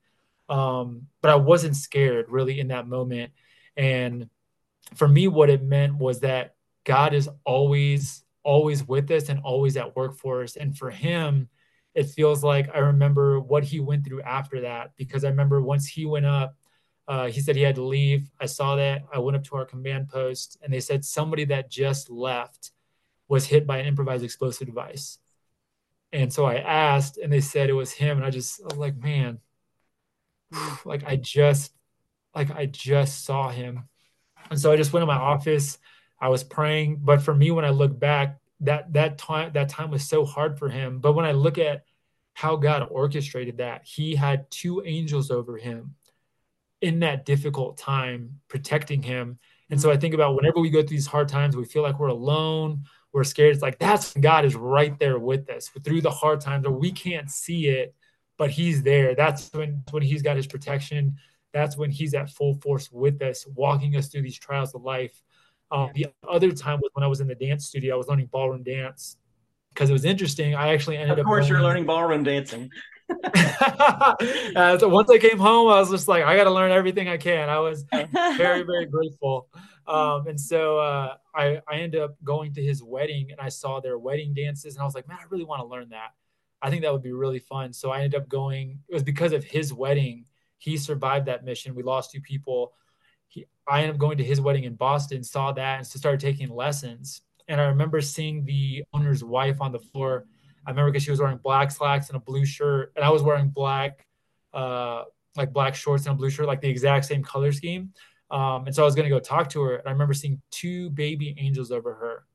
um, 0.47 1.08
but 1.21 1.32
I 1.32 1.36
wasn't 1.36 1.75
scared 1.75 2.27
really 2.29 2.60
in 2.60 2.67
that 2.67 2.88
moment. 2.88 3.32
And 3.75 4.29
for 4.95 5.08
me, 5.08 5.28
what 5.28 5.49
it 5.49 5.63
meant 5.63 5.97
was 5.97 6.21
that 6.21 6.56
God 6.86 7.13
is 7.13 7.30
always, 7.45 8.23
always 8.43 8.88
with 8.88 9.12
us 9.12 9.30
and 9.30 9.39
always 9.43 9.78
at 9.78 9.95
work 9.95 10.17
for 10.17 10.43
us. 10.43 10.56
And 10.56 10.78
for 10.78 10.89
him, 10.89 11.49
it 11.95 12.08
feels 12.08 12.43
like 12.43 12.69
I 12.73 12.80
remember 12.80 13.39
what 13.39 13.63
he 13.63 13.80
went 13.80 14.06
through 14.06 14.21
after 14.21 14.62
that 14.62 14.91
because 14.97 15.23
I 15.23 15.30
remember 15.30 15.62
once 15.62 15.88
he 15.88 16.06
went 16.06 16.25
up, 16.25 16.56
Uh, 17.10 17.28
he 17.28 17.41
said 17.41 17.56
he 17.56 17.63
had 17.65 17.73
to 17.75 17.84
leave. 17.84 18.30
I 18.39 18.45
saw 18.47 18.75
that. 18.75 19.02
I 19.12 19.17
went 19.17 19.36
up 19.36 19.43
to 19.45 19.56
our 19.58 19.65
command 19.65 20.10
post, 20.10 20.58
and 20.62 20.71
they 20.71 20.80
said 20.80 21.04
somebody 21.04 21.45
that 21.45 21.71
just 21.71 22.10
left 22.12 22.71
was 23.28 23.47
hit 23.49 23.65
by 23.65 23.80
an 23.80 23.88
improvised 23.88 24.23
explosive 24.23 24.67
device. 24.67 25.17
And 26.13 26.32
so 26.32 26.45
I 26.45 26.58
asked, 26.58 27.17
and 27.17 27.34
they 27.34 27.41
said 27.41 27.69
it 27.69 27.73
was 27.73 27.91
him. 27.93 28.17
And 28.17 28.25
I 28.25 28.30
just 28.30 28.62
I 28.62 28.65
was 28.65 28.78
like, 28.78 28.95
man, 28.97 29.39
like 30.86 31.04
I 31.06 31.15
just, 31.15 31.73
like 32.36 32.52
I 32.52 32.65
just 32.67 33.25
saw 33.25 33.49
him. 33.49 33.89
And 34.49 34.59
so 34.59 34.71
I 34.71 34.77
just 34.77 34.93
went 34.93 35.01
to 35.01 35.07
my 35.07 35.15
office. 35.15 35.77
I 36.19 36.29
was 36.29 36.43
praying, 36.43 36.99
but 37.01 37.21
for 37.21 37.33
me, 37.33 37.51
when 37.51 37.65
I 37.65 37.69
look 37.69 37.97
back, 37.97 38.39
that 38.62 38.91
that 38.93 39.17
time 39.17 39.51
that 39.53 39.69
time 39.69 39.89
was 39.89 40.07
so 40.07 40.25
hard 40.25 40.59
for 40.59 40.69
him. 40.69 40.99
But 40.99 41.13
when 41.13 41.25
I 41.25 41.31
look 41.31 41.57
at 41.57 41.83
how 42.33 42.55
God 42.55 42.88
orchestrated 42.89 43.57
that, 43.57 43.81
He 43.85 44.15
had 44.15 44.49
two 44.49 44.81
angels 44.85 45.31
over 45.31 45.57
him 45.57 45.95
in 46.81 46.99
that 46.99 47.25
difficult 47.25 47.77
time 47.77 48.39
protecting 48.47 49.03
him. 49.03 49.39
And 49.69 49.79
so 49.79 49.91
I 49.91 49.97
think 49.97 50.13
about 50.13 50.35
whenever 50.35 50.59
we 50.59 50.69
go 50.69 50.79
through 50.79 50.89
these 50.89 51.05
hard 51.05 51.27
times, 51.27 51.55
we 51.55 51.65
feel 51.65 51.83
like 51.83 51.99
we're 51.99 52.07
alone, 52.07 52.85
we're 53.12 53.25
scared. 53.25 53.53
It's 53.53 53.62
like 53.62 53.77
that's 53.77 54.13
God 54.13 54.45
is 54.45 54.55
right 54.55 54.97
there 54.99 55.19
with 55.19 55.49
us 55.49 55.69
through 55.83 56.01
the 56.01 56.12
hard 56.12 56.41
times 56.41 56.65
where 56.65 56.77
we 56.77 56.91
can't 56.91 57.29
see 57.29 57.67
it, 57.67 57.93
but 58.38 58.51
He's 58.51 58.83
there. 58.83 59.15
That's 59.15 59.51
when 59.53 59.83
when 59.91 60.03
He's 60.03 60.21
got 60.21 60.38
His 60.38 60.47
protection. 60.47 61.17
That's 61.53 61.77
when 61.77 61.91
He's 61.91 62.13
at 62.13 62.29
full 62.29 62.55
force 62.55 62.91
with 62.91 63.21
us, 63.21 63.45
walking 63.47 63.95
us 63.95 64.07
through 64.07 64.23
these 64.23 64.38
trials 64.38 64.73
of 64.75 64.83
life. 64.83 65.21
Um, 65.71 65.91
the 65.93 66.07
other 66.27 66.51
time 66.51 66.79
was 66.81 66.89
when 66.93 67.03
I 67.03 67.07
was 67.07 67.21
in 67.21 67.27
the 67.27 67.35
dance 67.35 67.67
studio. 67.67 67.93
I 67.93 67.97
was 67.97 68.07
learning 68.07 68.27
ballroom 68.27 68.63
dance 68.63 69.17
because 69.73 69.89
it 69.89 69.93
was 69.93 70.05
interesting. 70.05 70.55
I 70.55 70.73
actually 70.73 70.97
ended 70.97 71.13
up. 71.13 71.19
Of 71.19 71.25
course, 71.25 71.47
you're 71.47 71.62
learning 71.62 71.85
ballroom 71.85 72.23
dancing. 72.23 72.69
uh, 73.33 74.77
so 74.77 74.88
once 74.88 75.09
I 75.09 75.17
came 75.17 75.38
home, 75.38 75.67
I 75.67 75.79
was 75.79 75.89
just 75.89 76.07
like, 76.07 76.23
I 76.23 76.35
got 76.35 76.43
to 76.45 76.51
learn 76.51 76.71
everything 76.71 77.07
I 77.07 77.17
can. 77.17 77.49
I 77.49 77.59
was 77.59 77.85
very, 77.91 78.63
very 78.63 78.85
grateful. 78.85 79.47
Um, 79.88 80.27
and 80.27 80.39
so 80.39 80.77
uh, 80.77 81.15
I, 81.33 81.62
I 81.67 81.77
ended 81.77 82.01
up 82.01 82.15
going 82.23 82.53
to 82.53 82.63
his 82.63 82.83
wedding 82.83 83.31
and 83.31 83.39
I 83.39 83.49
saw 83.49 83.79
their 83.79 83.97
wedding 83.97 84.33
dances. 84.33 84.75
And 84.75 84.81
I 84.81 84.85
was 84.85 84.93
like, 84.93 85.07
man, 85.07 85.17
I 85.19 85.25
really 85.29 85.45
want 85.45 85.62
to 85.62 85.67
learn 85.67 85.89
that. 85.89 86.13
I 86.62 86.69
think 86.69 86.83
that 86.83 86.93
would 86.93 87.01
be 87.01 87.13
really 87.13 87.39
fun. 87.39 87.73
So 87.73 87.89
I 87.89 88.01
ended 88.01 88.21
up 88.21 88.29
going, 88.29 88.79
it 88.88 88.93
was 88.93 89.03
because 89.03 89.33
of 89.33 89.43
his 89.43 89.73
wedding. 89.73 90.25
He 90.60 90.78
survived 90.78 91.26
that 91.26 91.43
mission. 91.43 91.74
We 91.74 91.84
lost 91.84 92.12
two 92.12 92.22
people. 92.22 92.74
He, 93.28 93.45
I 93.67 93.82
ended 93.82 93.95
up 93.95 94.00
going 94.00 94.17
to 94.19 94.24
his 94.24 94.39
wedding 94.39 94.65
in 94.65 94.76
Boston, 94.76 95.24
saw 95.24 95.52
that, 95.54 95.78
and 95.78 95.88
started 95.88 96.19
taking 96.19 96.50
lessons. 96.50 97.22
And 97.48 97.60
I 97.60 97.65
remember 97.65 98.00
seeing 98.02 98.45
the 98.45 98.84
owner's 98.93 99.24
wife 99.24 99.60
on 99.62 99.72
the 99.72 99.80
floor 99.80 100.26
I 100.65 100.72
remember 100.72 100.91
because 100.91 101.04
she 101.04 101.12
was 101.12 101.19
wearing 101.19 101.38
black 101.38 101.72
slacks 101.72 102.10
and 102.10 102.15
a 102.15 102.19
blue 102.19 102.45
shirt, 102.45 102.93
and 102.95 103.04
I 103.04 103.10
was 103.10 103.24
wearing 103.24 103.50
black, 103.50 104.06
uh, 104.54 105.04
like 105.36 105.54
black 105.54 105.76
shorts 105.76 106.06
and 106.06 106.13
a 106.13 106.17
blue 106.17 106.30
shirt, 106.30 106.48
like 106.48 106.62
the 106.62 106.69
exact 106.69 107.06
same 107.06 107.24
color 107.24 107.52
scheme. 107.52 107.93
Um, 108.30 108.67
and 108.67 108.76
so 108.76 108.84
I 108.84 108.86
was 108.86 108.93
gonna 108.93 109.10
go 109.10 109.19
talk 109.19 109.50
to 109.50 109.62
her, 109.63 109.76
and 109.78 109.88
I 109.88 109.91
remember 109.91 110.13
seeing 110.13 110.41
two 110.52 110.91
baby 110.91 111.36
angels 111.39 111.72
over 111.72 111.95
her. 111.95 112.26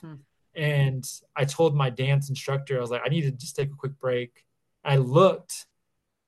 Hmm. 0.00 0.14
And 0.56 1.08
I 1.36 1.44
told 1.44 1.76
my 1.76 1.90
dance 1.90 2.28
instructor, 2.28 2.78
I 2.78 2.80
was 2.80 2.90
like, 2.90 3.02
I 3.04 3.08
need 3.08 3.22
to 3.22 3.30
just 3.30 3.54
take 3.54 3.70
a 3.70 3.76
quick 3.76 3.98
break. 4.00 4.44
I 4.84 4.96
looked, 4.96 5.66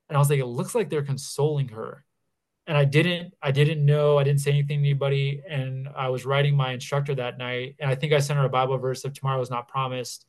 and 0.08 0.16
I 0.16 0.18
was 0.18 0.30
like, 0.30 0.40
it 0.40 0.46
looks 0.46 0.74
like 0.74 0.90
they're 0.90 1.02
consoling 1.02 1.68
her. 1.68 2.04
And 2.68 2.76
I 2.76 2.84
didn't, 2.84 3.34
I 3.40 3.52
didn't 3.52 3.84
know, 3.84 4.18
I 4.18 4.24
didn't 4.24 4.40
say 4.40 4.50
anything 4.50 4.82
to 4.82 4.88
anybody. 4.88 5.42
And 5.48 5.88
I 5.96 6.08
was 6.08 6.26
writing 6.26 6.56
my 6.56 6.72
instructor 6.72 7.14
that 7.14 7.38
night, 7.38 7.76
and 7.78 7.90
I 7.90 7.94
think 7.94 8.12
I 8.12 8.18
sent 8.18 8.38
her 8.38 8.44
a 8.44 8.50
Bible 8.50 8.78
verse 8.78 9.04
of 9.04 9.14
tomorrow 9.14 9.40
is 9.40 9.50
not 9.50 9.68
promised 9.68 10.26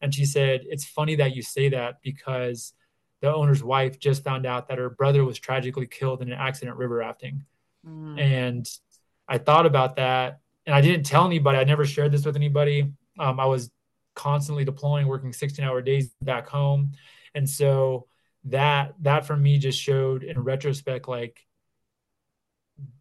and 0.00 0.14
she 0.14 0.24
said, 0.24 0.62
It's 0.64 0.84
funny 0.84 1.16
that 1.16 1.34
you 1.34 1.42
say 1.42 1.70
that 1.70 2.00
because 2.02 2.72
the 3.20 3.34
owner's 3.34 3.62
wife 3.62 3.98
just 3.98 4.22
found 4.22 4.46
out 4.46 4.68
that 4.68 4.78
her 4.78 4.90
brother 4.90 5.24
was 5.24 5.38
tragically 5.38 5.86
killed 5.86 6.22
in 6.22 6.30
an 6.30 6.38
accident 6.38 6.76
river 6.76 6.96
rafting. 6.96 7.44
Mm. 7.86 8.20
And 8.20 8.70
I 9.26 9.38
thought 9.38 9.66
about 9.66 9.96
that 9.96 10.40
and 10.66 10.74
I 10.74 10.80
didn't 10.80 11.04
tell 11.04 11.26
anybody. 11.26 11.58
I 11.58 11.64
never 11.64 11.84
shared 11.84 12.12
this 12.12 12.24
with 12.24 12.36
anybody. 12.36 12.92
Um, 13.18 13.40
I 13.40 13.46
was 13.46 13.70
constantly 14.14 14.64
deploying, 14.64 15.08
working 15.08 15.32
16 15.32 15.64
hour 15.64 15.82
days 15.82 16.14
back 16.22 16.48
home. 16.48 16.92
And 17.34 17.48
so 17.48 18.06
that, 18.44 18.94
that 19.02 19.26
for 19.26 19.36
me 19.36 19.58
just 19.58 19.80
showed 19.80 20.22
in 20.22 20.42
retrospect, 20.42 21.08
like 21.08 21.46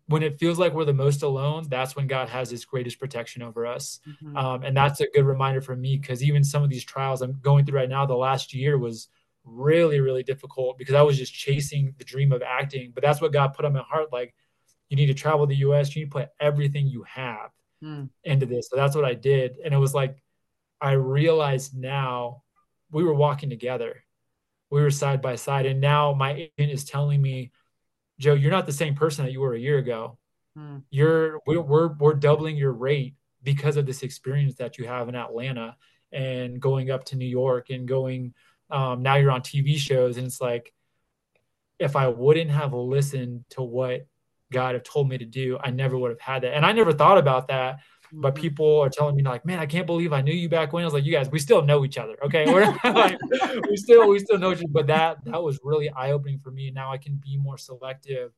when 0.07 0.23
it 0.23 0.39
feels 0.39 0.57
like 0.57 0.73
we're 0.73 0.85
the 0.85 0.93
most 0.93 1.23
alone, 1.23 1.65
that's 1.69 1.95
when 1.95 2.07
God 2.07 2.29
has 2.29 2.49
his 2.49 2.65
greatest 2.65 2.99
protection 2.99 3.41
over 3.41 3.65
us. 3.65 3.99
Mm-hmm. 4.07 4.37
Um, 4.37 4.63
and 4.63 4.75
that's 4.75 5.01
a 5.01 5.07
good 5.13 5.25
reminder 5.25 5.61
for 5.61 5.75
me 5.75 5.97
because 5.97 6.23
even 6.23 6.43
some 6.43 6.63
of 6.63 6.69
these 6.69 6.85
trials 6.85 7.21
I'm 7.21 7.39
going 7.41 7.65
through 7.65 7.79
right 7.79 7.89
now, 7.89 8.05
the 8.05 8.15
last 8.15 8.53
year 8.53 8.77
was 8.77 9.09
really, 9.43 9.99
really 9.99 10.23
difficult 10.23 10.77
because 10.77 10.95
I 10.95 11.01
was 11.01 11.17
just 11.17 11.33
chasing 11.33 11.93
the 11.97 12.05
dream 12.05 12.31
of 12.31 12.41
acting. 12.41 12.91
But 12.93 13.03
that's 13.03 13.21
what 13.21 13.33
God 13.33 13.53
put 13.53 13.65
on 13.65 13.73
my 13.73 13.81
heart. 13.81 14.11
Like, 14.11 14.33
you 14.89 14.95
need 14.95 15.07
to 15.07 15.13
travel 15.13 15.45
the 15.45 15.55
US, 15.57 15.95
you 15.95 16.03
need 16.03 16.11
to 16.11 16.19
put 16.19 16.29
everything 16.39 16.87
you 16.87 17.03
have 17.03 17.51
mm. 17.83 18.09
into 18.23 18.45
this. 18.45 18.69
So 18.69 18.77
that's 18.77 18.95
what 18.95 19.05
I 19.05 19.13
did. 19.13 19.57
And 19.63 19.73
it 19.73 19.77
was 19.77 19.93
like, 19.93 20.21
I 20.79 20.91
realized 20.91 21.75
now 21.75 22.43
we 22.91 23.03
were 23.03 23.13
walking 23.13 23.49
together, 23.49 24.03
we 24.69 24.81
were 24.81 24.91
side 24.91 25.21
by 25.21 25.35
side. 25.35 25.65
And 25.65 25.81
now 25.81 26.13
my 26.13 26.33
agent 26.33 26.71
is 26.71 26.85
telling 26.85 27.21
me, 27.21 27.51
Joe, 28.19 28.33
you're 28.33 28.51
not 28.51 28.65
the 28.65 28.73
same 28.73 28.95
person 28.95 29.25
that 29.25 29.31
you 29.31 29.41
were 29.41 29.53
a 29.53 29.59
year 29.59 29.77
ago. 29.77 30.17
Hmm. 30.55 30.77
You're 30.89 31.39
we're, 31.45 31.61
we're 31.61 31.87
we're 31.87 32.13
doubling 32.15 32.57
your 32.57 32.71
rate 32.71 33.15
because 33.43 33.77
of 33.77 33.85
this 33.85 34.03
experience 34.03 34.55
that 34.55 34.77
you 34.77 34.87
have 34.87 35.07
in 35.07 35.15
Atlanta 35.15 35.75
and 36.11 36.59
going 36.59 36.89
up 36.89 37.05
to 37.05 37.15
New 37.15 37.27
York 37.27 37.69
and 37.69 37.87
going 37.87 38.33
um, 38.69 39.03
now 39.03 39.15
you're 39.15 39.31
on 39.31 39.41
TV 39.41 39.77
shows 39.77 40.17
and 40.17 40.25
it's 40.25 40.41
like 40.41 40.73
if 41.79 41.95
I 41.95 42.07
wouldn't 42.07 42.49
have 42.49 42.73
listened 42.73 43.45
to 43.51 43.61
what 43.61 44.07
God 44.51 44.75
have 44.75 44.83
told 44.83 45.09
me 45.09 45.17
to 45.17 45.25
do, 45.25 45.57
I 45.61 45.71
never 45.71 45.97
would 45.97 46.11
have 46.11 46.19
had 46.19 46.43
that. 46.43 46.55
And 46.55 46.65
I 46.65 46.71
never 46.71 46.91
thought 46.91 47.17
about 47.17 47.49
that 47.49 47.79
but 48.11 48.33
mm-hmm. 48.33 48.41
people 48.41 48.79
are 48.79 48.89
telling 48.89 49.15
me 49.15 49.23
like, 49.23 49.45
man, 49.45 49.59
I 49.59 49.65
can't 49.65 49.85
believe 49.85 50.13
I 50.13 50.21
knew 50.21 50.33
you 50.33 50.49
back 50.49 50.73
when. 50.73 50.83
I 50.83 50.85
was 50.85 50.93
like, 50.93 51.05
you 51.05 51.11
guys, 51.11 51.29
we 51.29 51.39
still 51.39 51.61
know 51.61 51.85
each 51.85 51.97
other, 51.97 52.15
okay? 52.23 52.45
We're 52.53 52.65
like, 52.83 53.17
we 53.69 53.77
still 53.77 54.09
we 54.09 54.19
still 54.19 54.37
know 54.37 54.51
each 54.51 54.59
other. 54.59 54.67
But 54.69 54.87
that 54.87 55.23
that 55.25 55.41
was 55.41 55.59
really 55.63 55.89
eye 55.89 56.11
opening 56.11 56.39
for 56.39 56.51
me. 56.51 56.67
And 56.67 56.75
now 56.75 56.91
I 56.91 56.97
can 56.97 57.15
be 57.15 57.37
more 57.37 57.57
selective, 57.57 58.31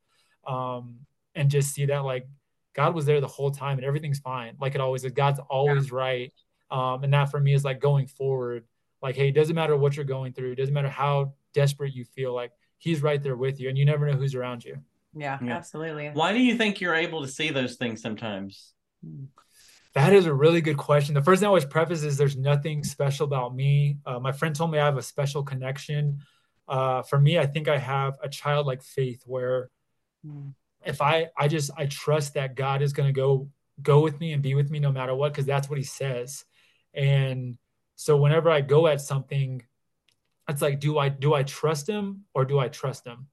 um, 0.46 0.96
and 1.34 1.50
just 1.50 1.72
see 1.72 1.86
that 1.86 2.04
like 2.04 2.26
God 2.74 2.94
was 2.94 3.06
there 3.06 3.20
the 3.20 3.26
whole 3.26 3.50
time 3.50 3.78
and 3.78 3.86
everything's 3.86 4.18
fine, 4.18 4.56
like 4.60 4.74
it 4.74 4.80
always 4.80 5.04
is. 5.04 5.12
God's 5.12 5.40
always 5.48 5.90
yeah. 5.90 5.96
right, 5.96 6.32
um, 6.70 7.04
and 7.04 7.12
that 7.12 7.30
for 7.30 7.40
me 7.40 7.54
is 7.54 7.64
like 7.64 7.80
going 7.80 8.06
forward. 8.06 8.64
Like, 9.02 9.16
hey, 9.16 9.28
it 9.28 9.32
doesn't 9.32 9.54
matter 9.54 9.76
what 9.76 9.96
you're 9.96 10.04
going 10.04 10.32
through, 10.32 10.52
it 10.52 10.56
doesn't 10.56 10.74
matter 10.74 10.90
how 10.90 11.32
desperate 11.54 11.94
you 11.94 12.04
feel. 12.04 12.34
Like 12.34 12.52
He's 12.80 13.02
right 13.02 13.22
there 13.22 13.36
with 13.36 13.60
you, 13.60 13.68
and 13.68 13.76
you 13.76 13.84
never 13.84 14.10
know 14.10 14.16
who's 14.16 14.34
around 14.34 14.64
you. 14.64 14.78
Yeah, 15.14 15.38
yeah. 15.42 15.54
absolutely. 15.54 16.08
Why 16.14 16.32
do 16.32 16.38
you 16.40 16.56
think 16.56 16.80
you're 16.80 16.94
able 16.94 17.20
to 17.20 17.28
see 17.28 17.50
those 17.50 17.76
things 17.76 18.00
sometimes? 18.00 18.72
Hmm. 19.94 20.00
That 20.00 20.12
is 20.12 20.26
a 20.26 20.34
really 20.34 20.60
good 20.60 20.76
question. 20.76 21.14
The 21.14 21.22
first 21.22 21.40
thing 21.40 21.46
I 21.46 21.48
always 21.48 21.64
preface 21.64 22.02
is 22.02 22.16
there's 22.16 22.36
nothing 22.36 22.84
special 22.84 23.24
about 23.24 23.54
me. 23.54 23.98
Uh, 24.06 24.18
my 24.18 24.32
friend 24.32 24.54
told 24.54 24.70
me 24.70 24.78
I 24.78 24.84
have 24.84 24.96
a 24.96 25.02
special 25.02 25.42
connection. 25.42 26.20
Uh, 26.68 27.02
for 27.02 27.18
me, 27.18 27.38
I 27.38 27.46
think 27.46 27.68
I 27.68 27.78
have 27.78 28.16
a 28.22 28.28
childlike 28.28 28.82
faith 28.82 29.22
where 29.26 29.70
mm. 30.24 30.54
if 30.84 31.02
I 31.02 31.28
I 31.36 31.48
just 31.48 31.70
I 31.76 31.86
trust 31.86 32.34
that 32.34 32.54
God 32.54 32.82
is 32.82 32.92
going 32.92 33.08
to 33.08 33.12
go 33.12 33.48
go 33.82 34.00
with 34.00 34.20
me 34.20 34.32
and 34.32 34.42
be 34.42 34.54
with 34.54 34.70
me 34.70 34.78
no 34.78 34.92
matter 34.92 35.14
what 35.14 35.32
because 35.32 35.46
that's 35.46 35.68
what 35.68 35.78
He 35.78 35.84
says. 35.84 36.44
And 36.94 37.58
so 37.96 38.16
whenever 38.16 38.50
I 38.50 38.60
go 38.60 38.86
at 38.86 39.00
something, 39.00 39.62
it's 40.48 40.62
like 40.62 40.78
do 40.78 40.98
I 40.98 41.08
do 41.08 41.34
I 41.34 41.42
trust 41.42 41.88
Him 41.88 42.24
or 42.34 42.44
do 42.44 42.60
I 42.60 42.68
trust 42.68 43.04
Him? 43.04 43.26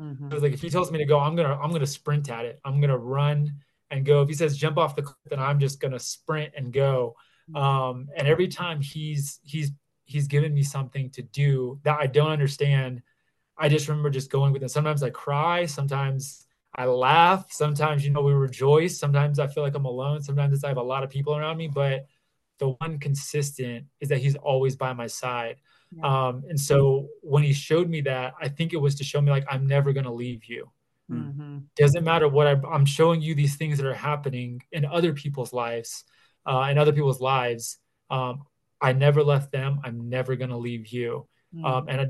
Mm-hmm. 0.00 0.28
like 0.28 0.52
if 0.52 0.62
He 0.62 0.70
tells 0.70 0.92
me 0.92 0.98
to 0.98 1.04
go, 1.04 1.18
I'm 1.18 1.34
gonna 1.34 1.58
I'm 1.60 1.72
gonna 1.72 1.86
sprint 1.86 2.30
at 2.30 2.44
it. 2.44 2.60
I'm 2.64 2.80
gonna 2.80 2.96
run 2.96 3.56
and 3.90 4.04
go. 4.04 4.22
If 4.22 4.28
he 4.28 4.34
says 4.34 4.56
jump 4.56 4.78
off 4.78 4.96
the 4.96 5.02
cliff, 5.02 5.16
then 5.30 5.38
I'm 5.38 5.58
just 5.58 5.80
gonna 5.80 5.98
sprint 5.98 6.52
and 6.56 6.72
go. 6.72 7.16
Mm-hmm. 7.50 7.56
Um, 7.62 8.08
and 8.16 8.26
every 8.26 8.48
time 8.48 8.80
he's 8.80 9.40
he's 9.42 9.72
he's 10.04 10.26
given 10.26 10.54
me 10.54 10.62
something 10.62 11.10
to 11.10 11.22
do 11.22 11.80
that 11.84 11.98
I 12.00 12.06
don't 12.06 12.30
understand, 12.30 13.02
I 13.58 13.68
just 13.68 13.88
remember 13.88 14.10
just 14.10 14.30
going 14.30 14.52
with 14.52 14.62
it. 14.62 14.70
Sometimes 14.70 15.02
I 15.02 15.10
cry, 15.10 15.66
sometimes 15.66 16.46
I 16.74 16.86
laugh, 16.86 17.50
sometimes 17.50 18.04
you 18.04 18.10
know 18.10 18.22
we 18.22 18.32
rejoice, 18.32 18.98
sometimes 18.98 19.38
I 19.38 19.46
feel 19.46 19.62
like 19.62 19.74
I'm 19.74 19.84
alone, 19.84 20.22
sometimes 20.22 20.62
I 20.62 20.68
have 20.68 20.76
a 20.76 20.82
lot 20.82 21.02
of 21.02 21.10
people 21.10 21.36
around 21.36 21.56
me, 21.56 21.68
but 21.68 22.06
the 22.58 22.68
one 22.68 22.98
consistent 22.98 23.86
is 24.00 24.08
that 24.08 24.18
he's 24.18 24.36
always 24.36 24.76
by 24.76 24.92
my 24.92 25.06
side. 25.06 25.56
Yeah. 25.96 26.28
Um, 26.28 26.44
and 26.48 26.58
so 26.58 27.08
when 27.22 27.42
he 27.42 27.52
showed 27.52 27.88
me 27.88 28.00
that, 28.02 28.34
I 28.40 28.48
think 28.48 28.72
it 28.72 28.78
was 28.78 28.96
to 28.96 29.04
show 29.04 29.20
me 29.20 29.30
like 29.30 29.44
I'm 29.48 29.66
never 29.66 29.92
gonna 29.92 30.12
leave 30.12 30.44
you. 30.44 30.70
Mm-hmm. 31.10 31.58
Doesn't 31.76 32.04
matter 32.04 32.28
what 32.28 32.46
I, 32.46 32.56
am 32.74 32.84
showing 32.84 33.20
you 33.20 33.34
these 33.34 33.56
things 33.56 33.78
that 33.78 33.86
are 33.86 33.94
happening 33.94 34.62
in 34.72 34.84
other 34.84 35.12
people's 35.12 35.52
lives, 35.52 36.04
uh, 36.46 36.68
in 36.70 36.78
other 36.78 36.92
people's 36.92 37.20
lives. 37.20 37.78
Um, 38.10 38.42
I 38.80 38.92
never 38.92 39.22
left 39.22 39.52
them. 39.52 39.80
I'm 39.84 40.08
never 40.08 40.36
going 40.36 40.50
to 40.50 40.56
leave 40.56 40.88
you. 40.88 41.26
Mm-hmm. 41.54 41.64
Um, 41.64 41.88
and 41.88 42.00
I, 42.00 42.06